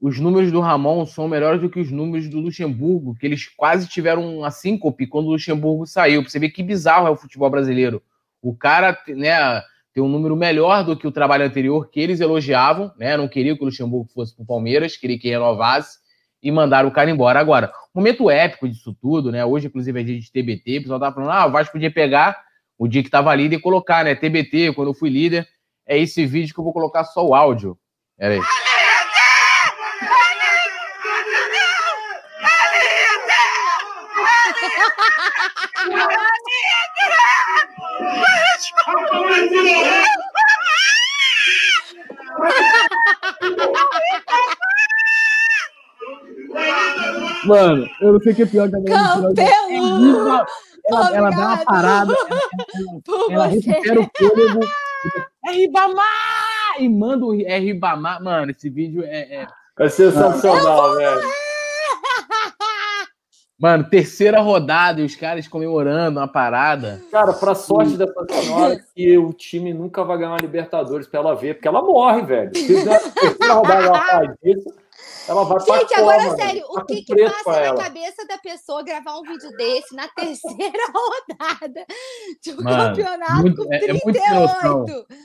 [0.00, 3.88] os números do Ramon são melhores do que os números do Luxemburgo, que eles quase
[3.88, 6.22] tiveram uma síncope quando o Luxemburgo saiu.
[6.22, 8.02] Pra você ver que bizarro é o futebol brasileiro.
[8.42, 9.62] O cara, né,
[9.92, 13.16] tem um número melhor do que o trabalho anterior que eles elogiavam, né?
[13.16, 15.98] Não queria que o Luxemburgo fosse pro Palmeiras, queria que renovasse
[16.46, 17.40] e mandaram o cara embora.
[17.40, 19.44] Agora, momento épico disso tudo, né?
[19.44, 22.40] Hoje, inclusive, a gente TBT, o pessoal tava falando, ah, o Vasco podia pegar
[22.78, 24.14] o dia que tava líder e colocar, né?
[24.14, 25.44] TBT, quando eu fui líder,
[25.84, 27.76] é esse vídeo que eu vou colocar só o áudio.
[28.16, 28.40] Pera aí.
[47.46, 50.46] Mano, eu não sei o que é pior que a Campelo!
[50.88, 54.60] Ela, ela dá uma parada, ela, ela recupera o fôlego.
[55.46, 56.80] É Ribamar!
[56.80, 58.22] E manda o é Ribamar.
[58.22, 59.42] Mano, esse vídeo é.
[59.42, 59.46] É,
[59.80, 61.20] é sensacional, velho.
[63.58, 67.00] Mano, terceira rodada e os caras comemorando uma parada.
[67.10, 71.34] Cara, pra sorte dessa senhora que o time nunca vai ganhar uma Libertadores pra ela
[71.34, 72.54] ver, porque ela morre, velho.
[72.54, 74.74] Se na terceira rodada ela faz isso,
[75.28, 78.82] ela vai pra Gente, agora coma, sério, o que, que passa na cabeça da pessoa
[78.82, 81.86] gravar um vídeo desse na terceira rodada
[82.42, 85.06] de um Mano, campeonato muito, com 38?
[85.10, 85.16] É, é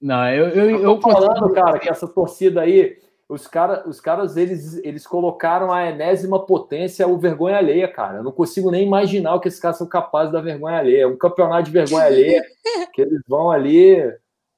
[0.00, 2.96] Não, eu, eu, eu, eu falando, cara, que essa torcida aí
[3.32, 8.18] os, cara, os caras, eles, eles colocaram a enésima potência o vergonha alheia, cara.
[8.18, 11.04] Eu não consigo nem imaginar o que esses caras são capazes da vergonha alheia.
[11.04, 12.42] É um campeonato de vergonha alheia
[12.92, 14.02] que eles vão ali.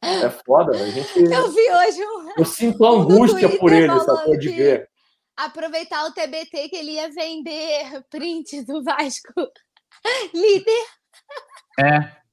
[0.05, 0.73] É foda.
[0.73, 2.33] A gente, eu vi hoje um.
[2.39, 4.89] Eu sinto angústia por eles, só de ver.
[5.37, 9.33] Aproveitar o TBT que ele ia vender print do Vasco.
[10.35, 10.87] Líder.
[11.81, 12.25] É.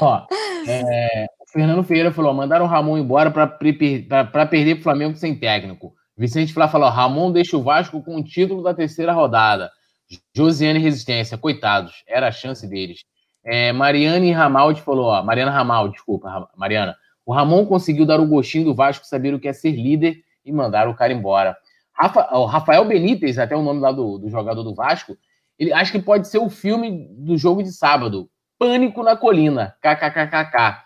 [0.00, 0.24] Ó,
[0.68, 5.94] é, Fernando Ferreira falou: mandaram o Ramon embora para perder para o Flamengo sem técnico.
[6.16, 9.70] Vicente Flá falou: Ramon deixa o Vasco com o título da terceira rodada.
[10.36, 13.00] Josiane Resistência, coitados, era a chance deles.
[13.44, 16.96] É, Mariane Ramaldi falou: ó, Mariana Ramaldi, desculpa, Mariana.
[17.26, 20.52] O Ramon conseguiu dar o gostinho do Vasco saber o que é ser líder e
[20.52, 21.56] mandar o cara embora.
[21.92, 25.16] Rafa, o Rafael Benítez, até o nome lá do, do jogador do Vasco,
[25.58, 28.28] ele acho que pode ser o filme do jogo de sábado.
[28.58, 29.76] Pânico na Colina.
[29.80, 30.84] KKKKK.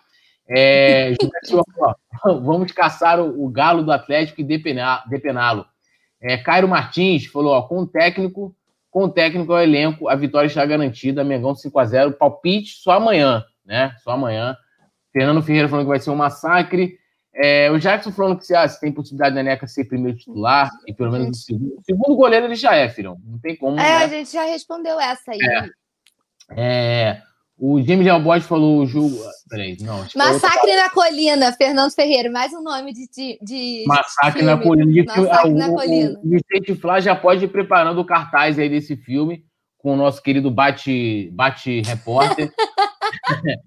[0.49, 1.13] É,
[2.25, 5.67] vamos caçar o, o, galo do Atlético e depená-lo.
[6.21, 8.55] É, Cairo Martins falou: ó, com o técnico,
[8.91, 11.25] com o técnico ao elenco, a vitória está garantida.
[11.25, 12.15] Mengão 5x0.
[12.15, 13.95] Palpite só amanhã, né?
[14.03, 14.57] Só amanhã.
[15.13, 16.99] Fernando Ferreira falando que vai ser um massacre.
[17.35, 20.71] É, o Jackson falando que se, ah, se tem possibilidade da Neca ser primeiro titular,
[20.87, 21.79] e pelo menos o segundo.
[21.79, 23.17] O segundo goleiro ele já é, filhão.
[23.25, 23.79] Não tem como.
[23.79, 24.05] É, né?
[24.05, 25.39] a gente já respondeu essa aí.
[26.57, 27.11] É.
[27.11, 27.28] é
[27.59, 29.17] o James Delboy falou o jogo.
[29.49, 30.05] Peraí, não.
[30.15, 33.09] Massacre na Colina, Fernando Ferreira, mais um nome de.
[33.09, 34.47] de, de Massacre filme.
[34.47, 34.93] na Colina.
[34.93, 36.21] De Massacre na Colina.
[36.23, 39.45] O Vicente Flá já pode ir preparando o cartaz aí desse filme
[39.79, 42.53] com o nosso querido Bate, Bate Repórter.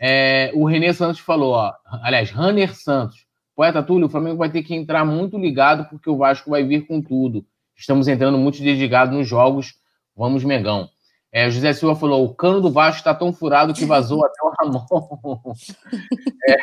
[0.00, 1.72] é, o Renê Santos falou, ó,
[2.02, 3.26] aliás, Runner Santos.
[3.54, 6.86] Poeta Túlio, o Flamengo vai ter que entrar muito ligado porque o Vasco vai vir
[6.86, 7.44] com tudo.
[7.76, 9.74] Estamos entrando muito dedicados nos jogos.
[10.16, 10.88] Vamos, Megão.
[11.34, 14.52] É, José Silva falou: o cano do Vasco está tão furado que vazou até o
[14.56, 14.86] Ramon.
[16.48, 16.56] é.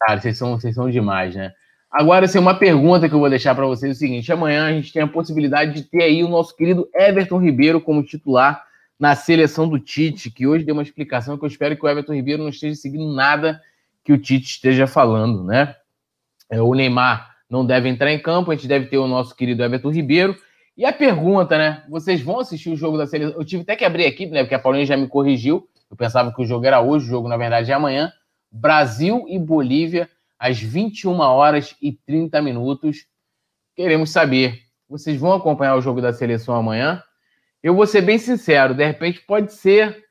[0.00, 1.52] Cara, vocês são, vocês são demais, né?
[1.90, 4.72] Agora, assim, uma pergunta que eu vou deixar para vocês é o seguinte: amanhã a
[4.72, 8.64] gente tem a possibilidade de ter aí o nosso querido Everton Ribeiro como titular
[8.98, 12.14] na seleção do Tite, que hoje deu uma explicação que eu espero que o Everton
[12.14, 13.60] Ribeiro não esteja seguindo nada
[14.02, 15.76] que o Tite esteja falando, né?
[16.50, 19.62] É, o Neymar não deve entrar em campo, a gente deve ter o nosso querido
[19.62, 20.34] Everton Ribeiro.
[20.76, 21.84] E a pergunta, né?
[21.88, 23.38] Vocês vão assistir o jogo da seleção?
[23.38, 24.42] Eu tive até que abrir aqui, né?
[24.42, 25.68] Porque a Paulinha já me corrigiu.
[25.90, 28.12] Eu pensava que o jogo era hoje, o jogo, na verdade, é amanhã.
[28.50, 33.06] Brasil e Bolívia, às 21 horas e 30 minutos.
[33.76, 34.60] Queremos saber.
[34.88, 37.02] Vocês vão acompanhar o jogo da seleção amanhã?
[37.62, 40.04] Eu vou ser bem sincero, de repente pode ser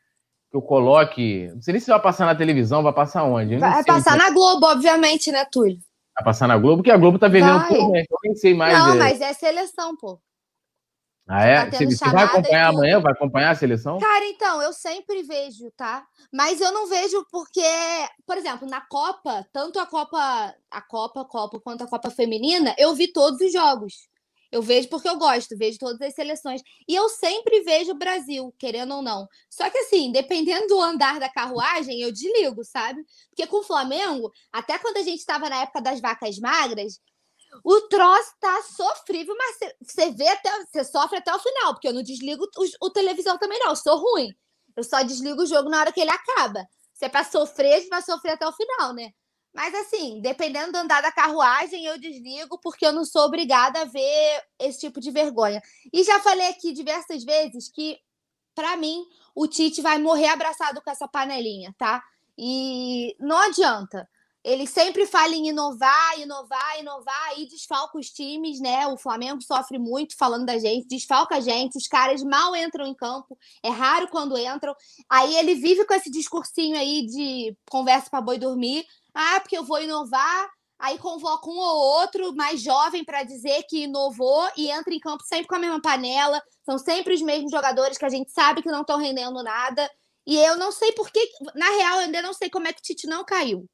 [0.49, 1.49] que eu coloque.
[1.53, 3.57] Não sei nem se vai passar na televisão, vai passar onde?
[3.57, 5.77] Vai passar na Globo, obviamente, né, Túlio?
[6.15, 8.03] Vai passar na Globo, porque a Globo tá vendendo tudo, né?
[8.09, 8.77] Eu nem sei mais.
[8.77, 8.97] Não, é...
[8.97, 10.19] mas é seleção, pô.
[11.27, 11.65] Ah, é?
[11.65, 12.99] Tá você, você vai acompanhar amanhã?
[12.99, 13.97] Vai acompanhar a seleção?
[13.97, 16.05] Cara, então, eu sempre vejo, tá?
[16.31, 17.61] Mas eu não vejo porque,
[18.25, 22.93] por exemplo, na Copa, tanto a Copa, a Copa, Copa quanto a Copa Feminina, eu
[22.93, 24.09] vi todos os jogos.
[24.51, 26.61] Eu vejo porque eu gosto, vejo todas as seleções.
[26.87, 29.27] E eu sempre vejo o Brasil, querendo ou não.
[29.49, 33.03] Só que assim, dependendo do andar da carruagem, eu desligo, sabe?
[33.29, 36.99] Porque com o Flamengo, até quando a gente estava na época das vacas magras,
[37.63, 41.93] o troço tá sofrível, mas você vê até, você sofre até o final, porque eu
[41.93, 43.71] não desligo o, o, televisão também, não.
[43.71, 44.33] Eu sou ruim.
[44.75, 46.65] Eu só desligo o jogo na hora que ele acaba.
[46.93, 49.11] Se é pra sofrer, gente vai sofrer até o final, né?
[49.53, 53.85] Mas assim, dependendo do andar da carruagem, eu desligo, porque eu não sou obrigada a
[53.85, 55.61] ver esse tipo de vergonha.
[55.93, 57.99] E já falei aqui diversas vezes que,
[58.55, 59.05] para mim,
[59.35, 62.03] o Tite vai morrer abraçado com essa panelinha, tá?
[62.37, 64.09] E não adianta.
[64.43, 68.85] Ele sempre fala em inovar, inovar, inovar e desfalca os times, né?
[68.87, 72.93] O Flamengo sofre muito falando da gente, desfalca a gente, os caras mal entram em
[72.93, 74.75] campo, é raro quando entram.
[75.09, 78.85] Aí ele vive com esse discursinho aí de conversa para boi dormir.
[79.13, 83.83] Ah, porque eu vou inovar, aí convoca um ou outro mais jovem para dizer que
[83.83, 86.41] inovou e entra em campo sempre com a mesma panela.
[86.65, 89.89] São sempre os mesmos jogadores que a gente sabe que não estão rendendo nada.
[90.27, 91.19] E eu não sei por que,
[91.55, 93.69] na real, eu ainda não sei como é que o Tite não caiu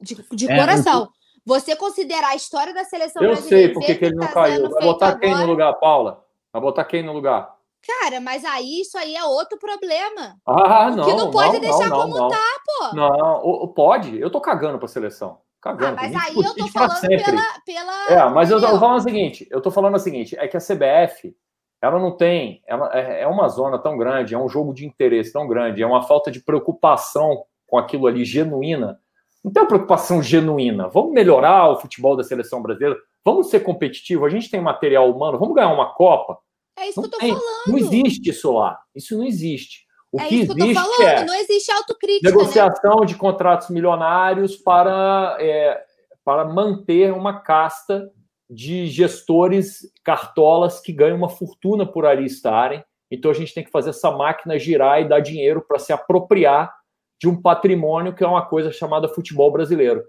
[0.00, 1.08] de, de é, coração.
[1.44, 3.56] Você considerar a história da seleção eu brasileira.
[3.56, 4.70] Eu sei porque que ele não tá caiu.
[4.70, 6.24] Vai botar quem no lugar, Paula?
[6.52, 7.54] Vai botar quem no lugar?
[7.86, 10.36] Cara, mas aí isso aí é outro problema.
[10.44, 11.04] Ah, o não.
[11.04, 12.28] Que não pode não, deixar não, como não.
[12.28, 12.96] tá, pô.
[12.96, 14.20] Não, pode.
[14.20, 15.38] Eu tô cagando pra seleção.
[15.60, 15.92] Cagando.
[15.98, 18.06] Ah, mas aí eu tô falando pela, pela.
[18.08, 20.60] É, mas eu tô falando o seguinte: eu tô falando o seguinte, é que a
[20.60, 21.36] CBF,
[21.80, 22.60] ela não tem.
[22.66, 25.86] Ela é, é uma zona tão grande, é um jogo de interesse tão grande, é
[25.86, 29.00] uma falta de preocupação com aquilo ali genuína.
[29.46, 30.88] Não tem uma preocupação genuína.
[30.88, 35.38] Vamos melhorar o futebol da seleção brasileira, vamos ser competitivo, a gente tem material humano,
[35.38, 36.36] vamos ganhar uma Copa.
[36.76, 37.68] É isso não que eu tô tem, falando.
[37.68, 38.76] Não existe isso lá.
[38.92, 39.86] Isso não existe.
[40.10, 41.00] O é que isso que eu tô falando.
[41.00, 42.28] é não existe autocrítica.
[42.28, 43.06] negociação né?
[43.06, 45.80] de contratos milionários para, é,
[46.24, 48.10] para manter uma casta
[48.50, 52.84] de gestores cartolas que ganham uma fortuna por ali estarem.
[53.08, 56.74] Então a gente tem que fazer essa máquina girar e dar dinheiro para se apropriar
[57.20, 60.02] de um patrimônio que é uma coisa chamada futebol brasileiro.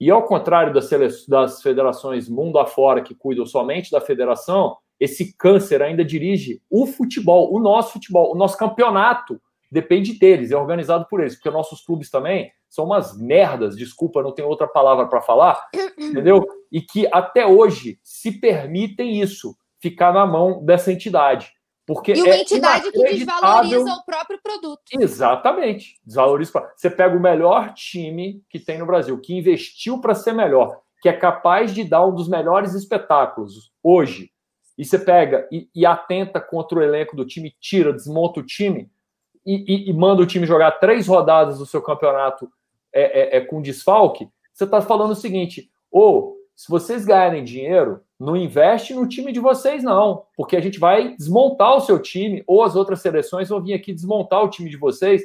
[0.00, 0.88] E ao contrário das,
[1.26, 7.54] das federações mundo afora que cuidam somente da federação, esse câncer ainda dirige o futebol,
[7.54, 12.10] o nosso futebol, o nosso campeonato depende deles, é organizado por eles, porque nossos clubes
[12.10, 15.60] também são umas merdas, desculpa, não tem outra palavra para falar,
[15.98, 16.46] entendeu?
[16.70, 21.52] E que até hoje se permitem isso, ficar na mão dessa entidade.
[21.92, 24.80] Porque e uma é entidade que desvaloriza o próprio produto.
[24.92, 26.00] Exatamente.
[26.06, 26.70] Desvaloriza.
[26.76, 31.08] Você pega o melhor time que tem no Brasil, que investiu para ser melhor, que
[31.08, 34.30] é capaz de dar um dos melhores espetáculos hoje,
[34.78, 38.88] e você pega e, e atenta contra o elenco do time, tira, desmonta o time
[39.44, 42.48] e, e, e manda o time jogar três rodadas do seu campeonato
[42.94, 48.02] é, é, é com desfalque, você está falando o seguinte: ou se vocês ganharem dinheiro,
[48.18, 52.44] não investe no time de vocês, não, porque a gente vai desmontar o seu time,
[52.46, 55.22] ou as outras seleções vão vir aqui desmontar o time de vocês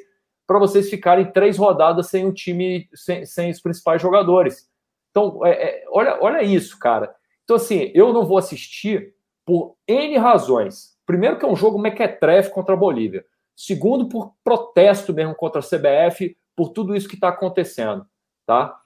[0.48, 4.70] para vocês ficarem três rodadas sem o time, sem, sem os principais jogadores.
[5.12, 7.14] Então, é, é, olha, olha isso, cara.
[7.44, 9.14] Então, assim, eu não vou assistir
[9.46, 10.98] por N razões.
[11.06, 13.26] Primeiro, que é um jogo mequetrefe contra a Bolívia.
[13.54, 18.06] Segundo, por protesto mesmo contra a CBF, por tudo isso que está acontecendo,
[18.46, 18.80] tá?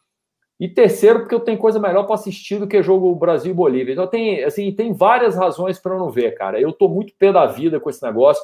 [0.60, 3.94] E terceiro, porque eu tenho coisa melhor para assistir do que jogo Brasil e Bolívia.
[3.94, 6.60] Então tem, assim, tem várias razões para eu não ver, cara.
[6.60, 8.44] Eu tô muito pé da vida com esse negócio.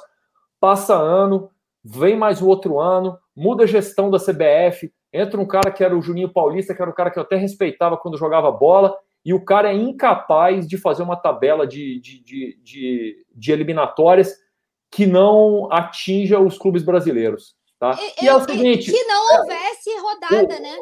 [0.58, 1.50] Passa ano,
[1.84, 5.96] vem mais o outro ano, muda a gestão da CBF, entra um cara que era
[5.96, 9.34] o Juninho Paulista, que era um cara que eu até respeitava quando jogava bola, e
[9.34, 14.36] o cara é incapaz de fazer uma tabela de, de, de, de, de eliminatórias
[14.90, 17.56] que não atinja os clubes brasileiros.
[17.78, 17.98] Tá?
[18.00, 18.92] E, e é o seguinte.
[18.92, 20.78] Que não houvesse rodada, o, né?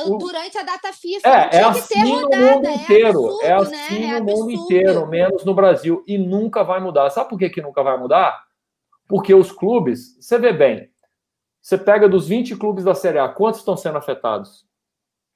[0.00, 1.28] O, Durante a data FIFA.
[1.28, 3.06] É, é assim rodada, no mundo inteiro.
[3.06, 4.20] É, absurdo, é assim né?
[4.20, 6.04] no mundo inteiro, menos no Brasil.
[6.06, 7.10] E nunca vai mudar.
[7.10, 8.44] Sabe por que, que nunca vai mudar?
[9.08, 10.90] Porque os clubes, você vê bem,
[11.60, 14.66] você pega dos 20 clubes da Série A, quantos estão sendo afetados?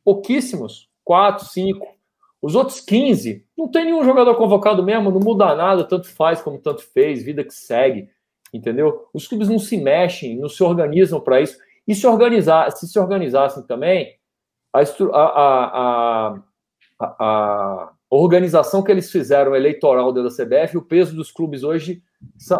[0.04, 0.88] Pouquíssimos.
[1.04, 1.96] 4, 5.
[2.42, 6.58] Os outros 15, não tem nenhum jogador convocado mesmo, não muda nada, tanto faz como
[6.58, 8.10] tanto fez, vida que segue,
[8.52, 9.08] entendeu?
[9.12, 11.58] Os clubes não se mexem, não se organizam para isso.
[11.88, 14.15] E se organizar, se se organizassem também,
[15.12, 16.42] a, a,
[17.00, 22.02] a, a, organização que eles fizeram eleitoral da CBF, o peso dos clubes hoje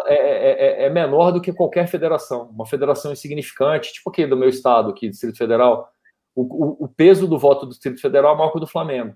[0.05, 4.49] é, é, é, menor do que qualquer federação, uma federação insignificante, tipo aqui do meu
[4.49, 5.89] estado, aqui, Distrito Federal.
[6.35, 9.15] O, o, o peso do voto do Distrito Federal é maior que o do Flamengo.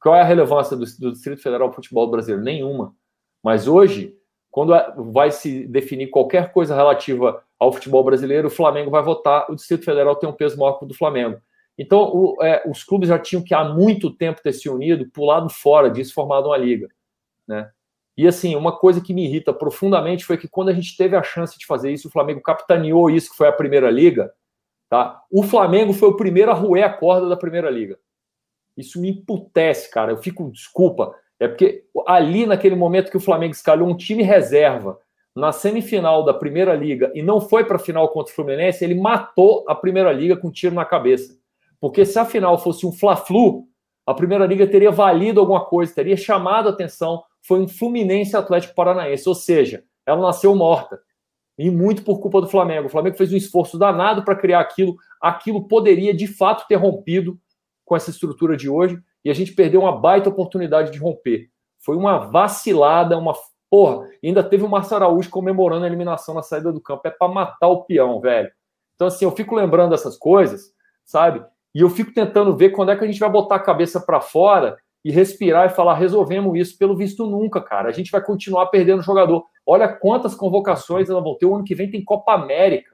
[0.00, 2.42] Qual é a relevância do, do Distrito Federal ao futebol brasileiro?
[2.42, 2.94] Nenhuma.
[3.42, 4.16] Mas hoje,
[4.50, 4.72] quando
[5.12, 9.84] vai se definir qualquer coisa relativa ao futebol brasileiro, o Flamengo vai votar, o Distrito
[9.84, 11.40] Federal tem um peso maior que o do Flamengo.
[11.78, 15.48] Então, o, é, os clubes já tinham que há muito tempo ter se unido, pulado
[15.48, 16.88] fora disso, formado uma liga.
[17.46, 17.70] Né?
[18.16, 21.22] E assim, uma coisa que me irrita profundamente foi que quando a gente teve a
[21.22, 24.32] chance de fazer isso, o Flamengo capitaneou isso, que foi a primeira liga.
[24.88, 25.22] Tá?
[25.30, 27.98] O Flamengo foi o primeiro a roer a corda da primeira liga.
[28.76, 30.12] Isso me emputece, cara.
[30.12, 31.14] Eu fico, desculpa.
[31.40, 34.98] É porque ali, naquele momento que o Flamengo escalou um time reserva
[35.34, 38.94] na semifinal da Primeira Liga e não foi para a final contra o Fluminense, ele
[38.94, 41.36] matou a Primeira Liga com um tiro na cabeça.
[41.82, 43.64] Porque se a final fosse um Fla-Flu,
[44.06, 47.24] a Primeira Liga teria valido alguma coisa, teria chamado a atenção.
[47.42, 51.00] Foi um Fluminense Atlético Paranaense, ou seja, ela nasceu morta.
[51.58, 52.86] E muito por culpa do Flamengo.
[52.86, 54.94] O Flamengo fez um esforço danado para criar aquilo.
[55.20, 57.36] Aquilo poderia, de fato, ter rompido
[57.84, 61.48] com essa estrutura de hoje e a gente perdeu uma baita oportunidade de romper.
[61.80, 63.34] Foi uma vacilada, uma
[63.68, 64.08] porra.
[64.22, 67.08] Ainda teve o Márcio Araújo comemorando a eliminação na saída do campo.
[67.08, 68.52] É para matar o peão, velho.
[68.94, 70.72] Então, assim, eu fico lembrando dessas coisas,
[71.04, 71.44] sabe?
[71.74, 74.20] E eu fico tentando ver quando é que a gente vai botar a cabeça para
[74.20, 76.78] fora e respirar e falar, resolvemos isso.
[76.78, 77.88] Pelo visto, nunca, cara.
[77.88, 79.44] A gente vai continuar perdendo jogador.
[79.66, 81.46] Olha quantas convocações ela vão ter.
[81.46, 82.92] O ano que vem tem Copa América.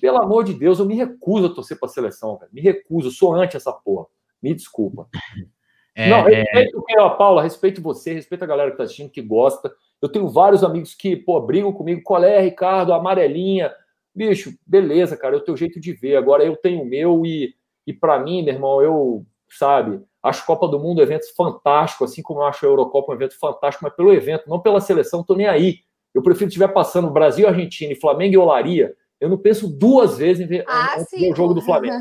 [0.00, 2.50] Pelo amor de Deus, eu me recuso a torcer para a seleção, velho.
[2.52, 4.06] Me recuso, eu sou anti essa porra.
[4.42, 5.08] Me desculpa.
[5.94, 6.40] É, não, é.
[6.40, 7.02] respeito é...
[7.02, 9.70] a Paula, respeito você, respeito a galera que está assistindo, que gosta.
[10.00, 12.00] Eu tenho vários amigos que, pô, brigam comigo.
[12.02, 12.94] Qual é, Ricardo?
[12.94, 13.70] Amarelinha.
[14.14, 16.16] Bicho, beleza, cara, é o teu jeito de ver.
[16.16, 17.54] Agora eu tenho o meu e,
[17.86, 22.22] e para mim, meu irmão, eu, sabe, acho Copa do Mundo um evento fantástico, assim
[22.22, 25.34] como eu acho a Eurocopa um evento fantástico, mas pelo evento, não pela seleção, tô
[25.34, 25.80] nem aí.
[26.14, 28.94] Eu prefiro estiver passando Brasil, Argentina e Flamengo e Olaria.
[29.18, 30.96] Eu não penso duas vezes em ver, ah,
[31.30, 31.94] o jogo do Flamengo.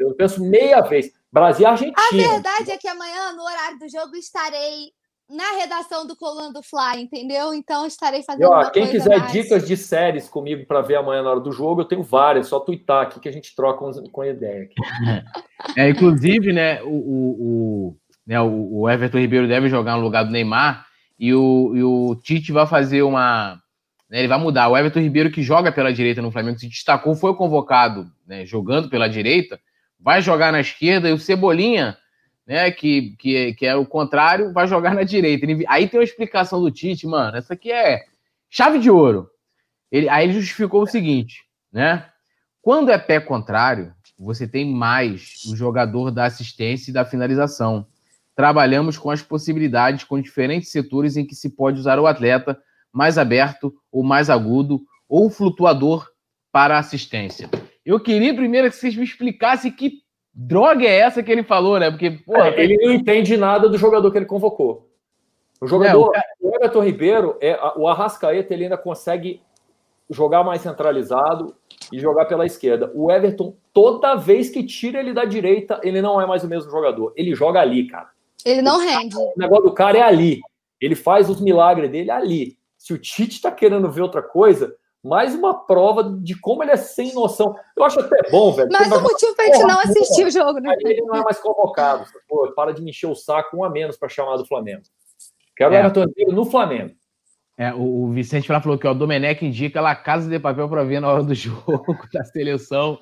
[0.00, 1.12] Eu penso meia vez.
[1.30, 1.96] Brasil e Argentina.
[1.96, 4.90] A verdade é que amanhã, no horário do jogo, estarei
[5.30, 7.54] na redação do Colando do Fly, entendeu?
[7.54, 8.42] Então estarei fazendo.
[8.42, 9.32] E, ó, quem quiser mais.
[9.32, 12.58] dicas de séries comigo para ver amanhã na hora do jogo, eu tenho várias, só
[12.58, 14.64] twittar aqui que a gente troca com ideia.
[14.64, 14.74] Aqui.
[15.76, 17.96] É, inclusive, né, o, o, o,
[18.26, 20.86] né, o Everton Ribeiro deve jogar no lugar do Neymar
[21.18, 23.60] e o, e o Tite vai fazer uma.
[24.10, 24.68] Né, ele vai mudar.
[24.68, 28.88] O Everton Ribeiro, que joga pela direita no Flamengo, se destacou, foi convocado né, jogando
[28.88, 29.60] pela direita,
[29.98, 31.96] vai jogar na esquerda e o Cebolinha
[32.50, 35.46] né, que, que, que é o contrário, vai jogar na direita.
[35.46, 38.04] Ele, aí tem uma explicação do Tite, mano, essa aqui é
[38.48, 39.30] chave de ouro.
[39.88, 42.08] Ele, aí ele justificou o seguinte, né?
[42.60, 47.86] Quando é pé contrário, você tem mais o jogador da assistência e da finalização.
[48.34, 52.60] Trabalhamos com as possibilidades com diferentes setores em que se pode usar o atleta
[52.92, 56.10] mais aberto ou mais agudo ou flutuador
[56.50, 57.48] para assistência.
[57.86, 60.02] Eu queria primeiro que vocês me explicassem que
[60.40, 61.90] droga é essa que ele falou, né?
[61.90, 64.88] Porque, porra, é, ele não entende nada do jogador que ele convocou.
[65.60, 69.42] O jogador, é, o, o Everton Ribeiro, é, o Arrascaeta, ele ainda consegue
[70.08, 71.54] jogar mais centralizado
[71.92, 72.90] e jogar pela esquerda.
[72.94, 76.70] O Everton, toda vez que tira ele da direita, ele não é mais o mesmo
[76.70, 77.12] jogador.
[77.14, 78.08] Ele joga ali, cara.
[78.44, 79.14] Ele não rende.
[79.16, 80.40] O negócio do cara é ali.
[80.80, 82.56] Ele faz os milagres dele ali.
[82.78, 86.76] Se o Tite tá querendo ver outra coisa, mais uma prova de como ele é
[86.76, 87.56] sem noção.
[87.76, 88.68] Eu acho até bom, velho.
[88.70, 90.70] Mas o motivo pra gente não assistir o jogo, né?
[90.70, 92.04] Aí ele não é mais convocado.
[92.28, 94.82] Pô, para de me encher o saco um a menos para chamar do Flamengo.
[95.56, 95.86] Quero é.
[95.86, 96.94] o no Flamengo.
[97.58, 101.00] É, o, o Vicente falou que o Domenech indica lá Casa de Papel para ver
[101.00, 102.98] na hora do jogo da seleção.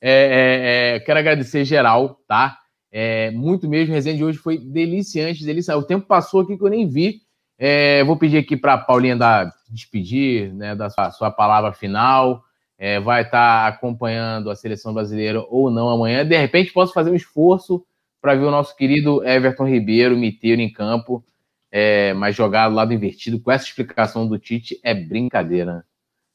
[0.00, 2.56] É, é, é, quero agradecer geral, tá?
[2.90, 5.82] É, muito mesmo, o resenha de hoje foi deliciante, deliciante.
[5.82, 7.20] O tempo passou aqui que eu nem vi.
[7.58, 12.44] É, vou pedir aqui para a Paulinha dar, despedir, né, da sua, sua palavra final.
[12.78, 16.24] É, vai estar tá acompanhando a seleção brasileira ou não amanhã.
[16.24, 17.84] De repente, posso fazer um esforço
[18.20, 21.24] para ver o nosso querido Everton Ribeiro meter em campo,
[21.70, 25.84] é, mas jogar do lado invertido com essa explicação do Tite é brincadeira.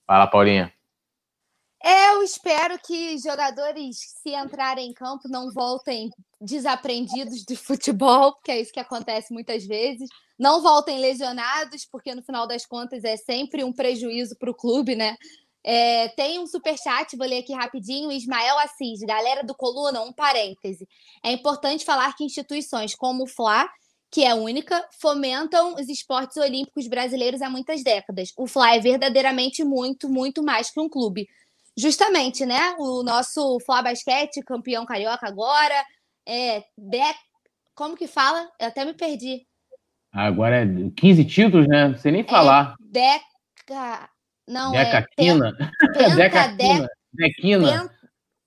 [0.06, 0.72] Fala, Paulinha.
[1.84, 8.62] Eu espero que jogadores, se entrarem em campo, não voltem desaprendidos de futebol, porque é
[8.62, 10.08] isso que acontece muitas vezes.
[10.40, 14.96] Não voltem lesionados, porque no final das contas é sempre um prejuízo para o clube,
[14.96, 15.18] né?
[15.62, 18.12] É, tem um super chat, vou ler aqui rapidinho.
[18.14, 20.88] Ismael Assis, galera do Coluna, um parêntese.
[21.22, 23.70] É importante falar que instituições como o FLA,
[24.10, 28.32] que é única, fomentam os esportes olímpicos brasileiros há muitas décadas.
[28.38, 31.28] O FLA é verdadeiramente muito, muito mais que um clube
[31.78, 32.76] justamente, né?
[32.78, 35.84] O nosso Flá Basquete, campeão carioca agora,
[36.28, 37.00] é, de...
[37.76, 38.50] como que fala?
[38.60, 39.45] Eu até me perdi.
[40.12, 41.98] Agora é 15 títulos, né?
[41.98, 42.76] Sei nem falar.
[42.80, 43.20] É
[43.66, 44.10] deca.
[44.48, 45.06] Não, Deca é.
[45.18, 45.54] Quina.
[45.94, 46.90] Penta, Deca Quina.
[47.12, 47.90] Dequina.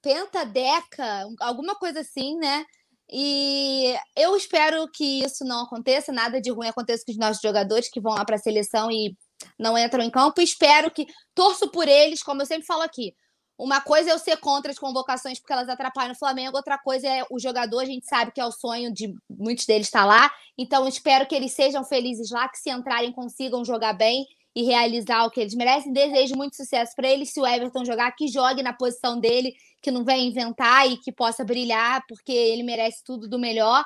[0.03, 2.65] Penta Deca, alguma coisa assim, né?
[3.11, 7.89] E eu espero que isso não aconteça, nada de ruim aconteça com os nossos jogadores
[7.89, 9.17] que vão lá para a seleção e
[9.59, 10.41] não entram em campo.
[10.41, 13.15] Espero que torço por eles, como eu sempre falo aqui.
[13.59, 17.09] Uma coisa é eu ser contra as convocações porque elas atrapalham o Flamengo, outra coisa
[17.09, 20.31] é o jogador, a gente sabe que é o sonho de muitos deles estar lá.
[20.59, 25.25] Então, espero que eles sejam felizes lá, que se entrarem consigam jogar bem e realizar
[25.25, 25.93] o que eles merecem.
[25.93, 27.31] Desejo muito sucesso para eles.
[27.31, 31.13] Se o Everton jogar, que jogue na posição dele, que não venha inventar e que
[31.13, 33.85] possa brilhar, porque ele merece tudo do melhor.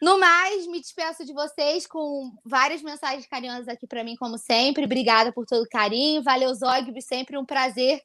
[0.00, 4.84] No mais, me despeço de vocês com várias mensagens carinhosas aqui para mim, como sempre.
[4.84, 6.22] Obrigada por todo o carinho.
[6.22, 8.00] Valeu, Zogby, sempre um prazer.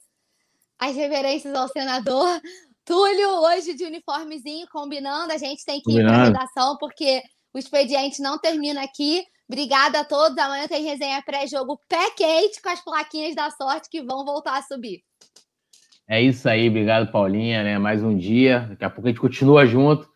[0.77, 2.27] As reverências ao senador.
[2.83, 5.31] Túlio, hoje de uniformezinho, combinando.
[5.31, 7.23] A gente tem que ir para a redação, porque
[7.53, 9.23] o expediente não termina aqui.
[9.47, 10.37] Obrigada a todos.
[10.37, 14.61] Amanhã tem resenha pré-jogo pé quente com as plaquinhas da sorte que vão voltar a
[14.61, 15.01] subir.
[16.07, 17.63] É isso aí, obrigado, Paulinha.
[17.63, 17.79] Né?
[17.79, 18.67] Mais um dia.
[18.69, 20.13] Daqui a pouco a gente continua junto.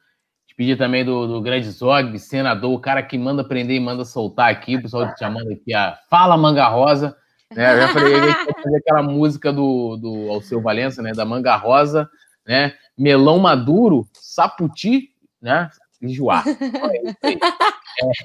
[0.59, 4.51] Pedir também do, do grande Zog, senador, o cara que manda prender e manda soltar
[4.51, 7.15] aqui, o pessoal te chamando aqui a Fala Manga Rosa.
[7.55, 7.75] Né?
[7.75, 11.13] Eu já falei, ele fazer aquela música do, do Alceu Valença, né?
[11.13, 12.09] Da Manga Rosa,
[12.45, 12.73] né?
[12.97, 15.11] Melão Maduro, Saputi,
[15.41, 15.69] né?
[16.01, 16.43] E Joá.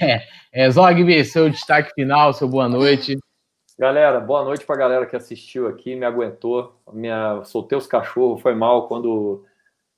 [0.01, 3.16] É, é, Zog, seu destaque final, seu boa noite.
[3.78, 8.40] Galera, boa noite para a galera que assistiu aqui, me aguentou, minha, soltei os cachorros,
[8.40, 9.44] foi mal quando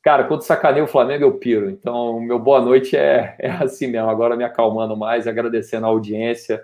[0.07, 1.69] Cara, quando sacaneio o Flamengo, eu piro.
[1.69, 4.09] Então, meu boa noite é, é assim mesmo.
[4.09, 6.63] Agora me acalmando mais, agradecendo a audiência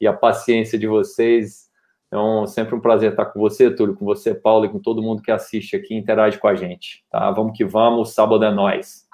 [0.00, 1.70] e a paciência de vocês.
[2.12, 5.22] Um, sempre um prazer estar com você, Túlio, com você, Paulo, e com todo mundo
[5.22, 7.04] que assiste aqui interage com a gente.
[7.08, 7.30] Tá?
[7.30, 9.06] Vamos que vamos, sábado é nós.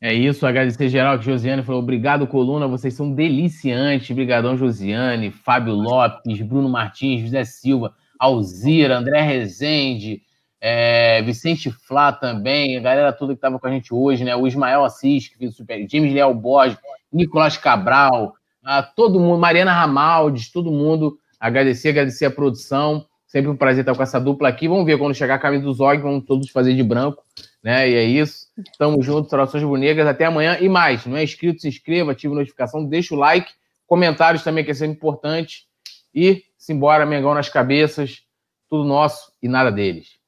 [0.00, 5.74] É isso, agradecer geral que Josiane falou, obrigado, coluna, vocês são deliciantes, brigadão Josiane, Fábio
[5.74, 10.22] Lopes, Bruno Martins, José Silva, Alzira, André Rezende,
[10.60, 14.36] é, Vicente Flá também, a galera toda que estava com a gente hoje, né?
[14.36, 16.78] O Ismael Assis, que fez o super, James Leal Borges,
[17.10, 21.18] Nicolás Cabral, a todo mundo, Mariana Ramaldes, todo mundo.
[21.38, 23.06] Agradecer, agradecer a produção.
[23.26, 24.68] Sempre um prazer estar com essa dupla aqui.
[24.68, 27.22] Vamos ver quando chegar a camisa do Zog, vamos todos fazer de branco,
[27.62, 27.88] né?
[27.88, 28.48] E é isso.
[28.76, 30.06] Tamo juntos, Orações Bonegas.
[30.06, 30.58] Até amanhã.
[30.60, 33.50] E mais, não é inscrito, se inscreva, ative a notificação, deixa o like,
[33.86, 35.64] comentários também, que é sempre importante.
[36.12, 38.24] E simbora, Mengão nas cabeças,
[38.68, 40.19] tudo nosso e nada deles.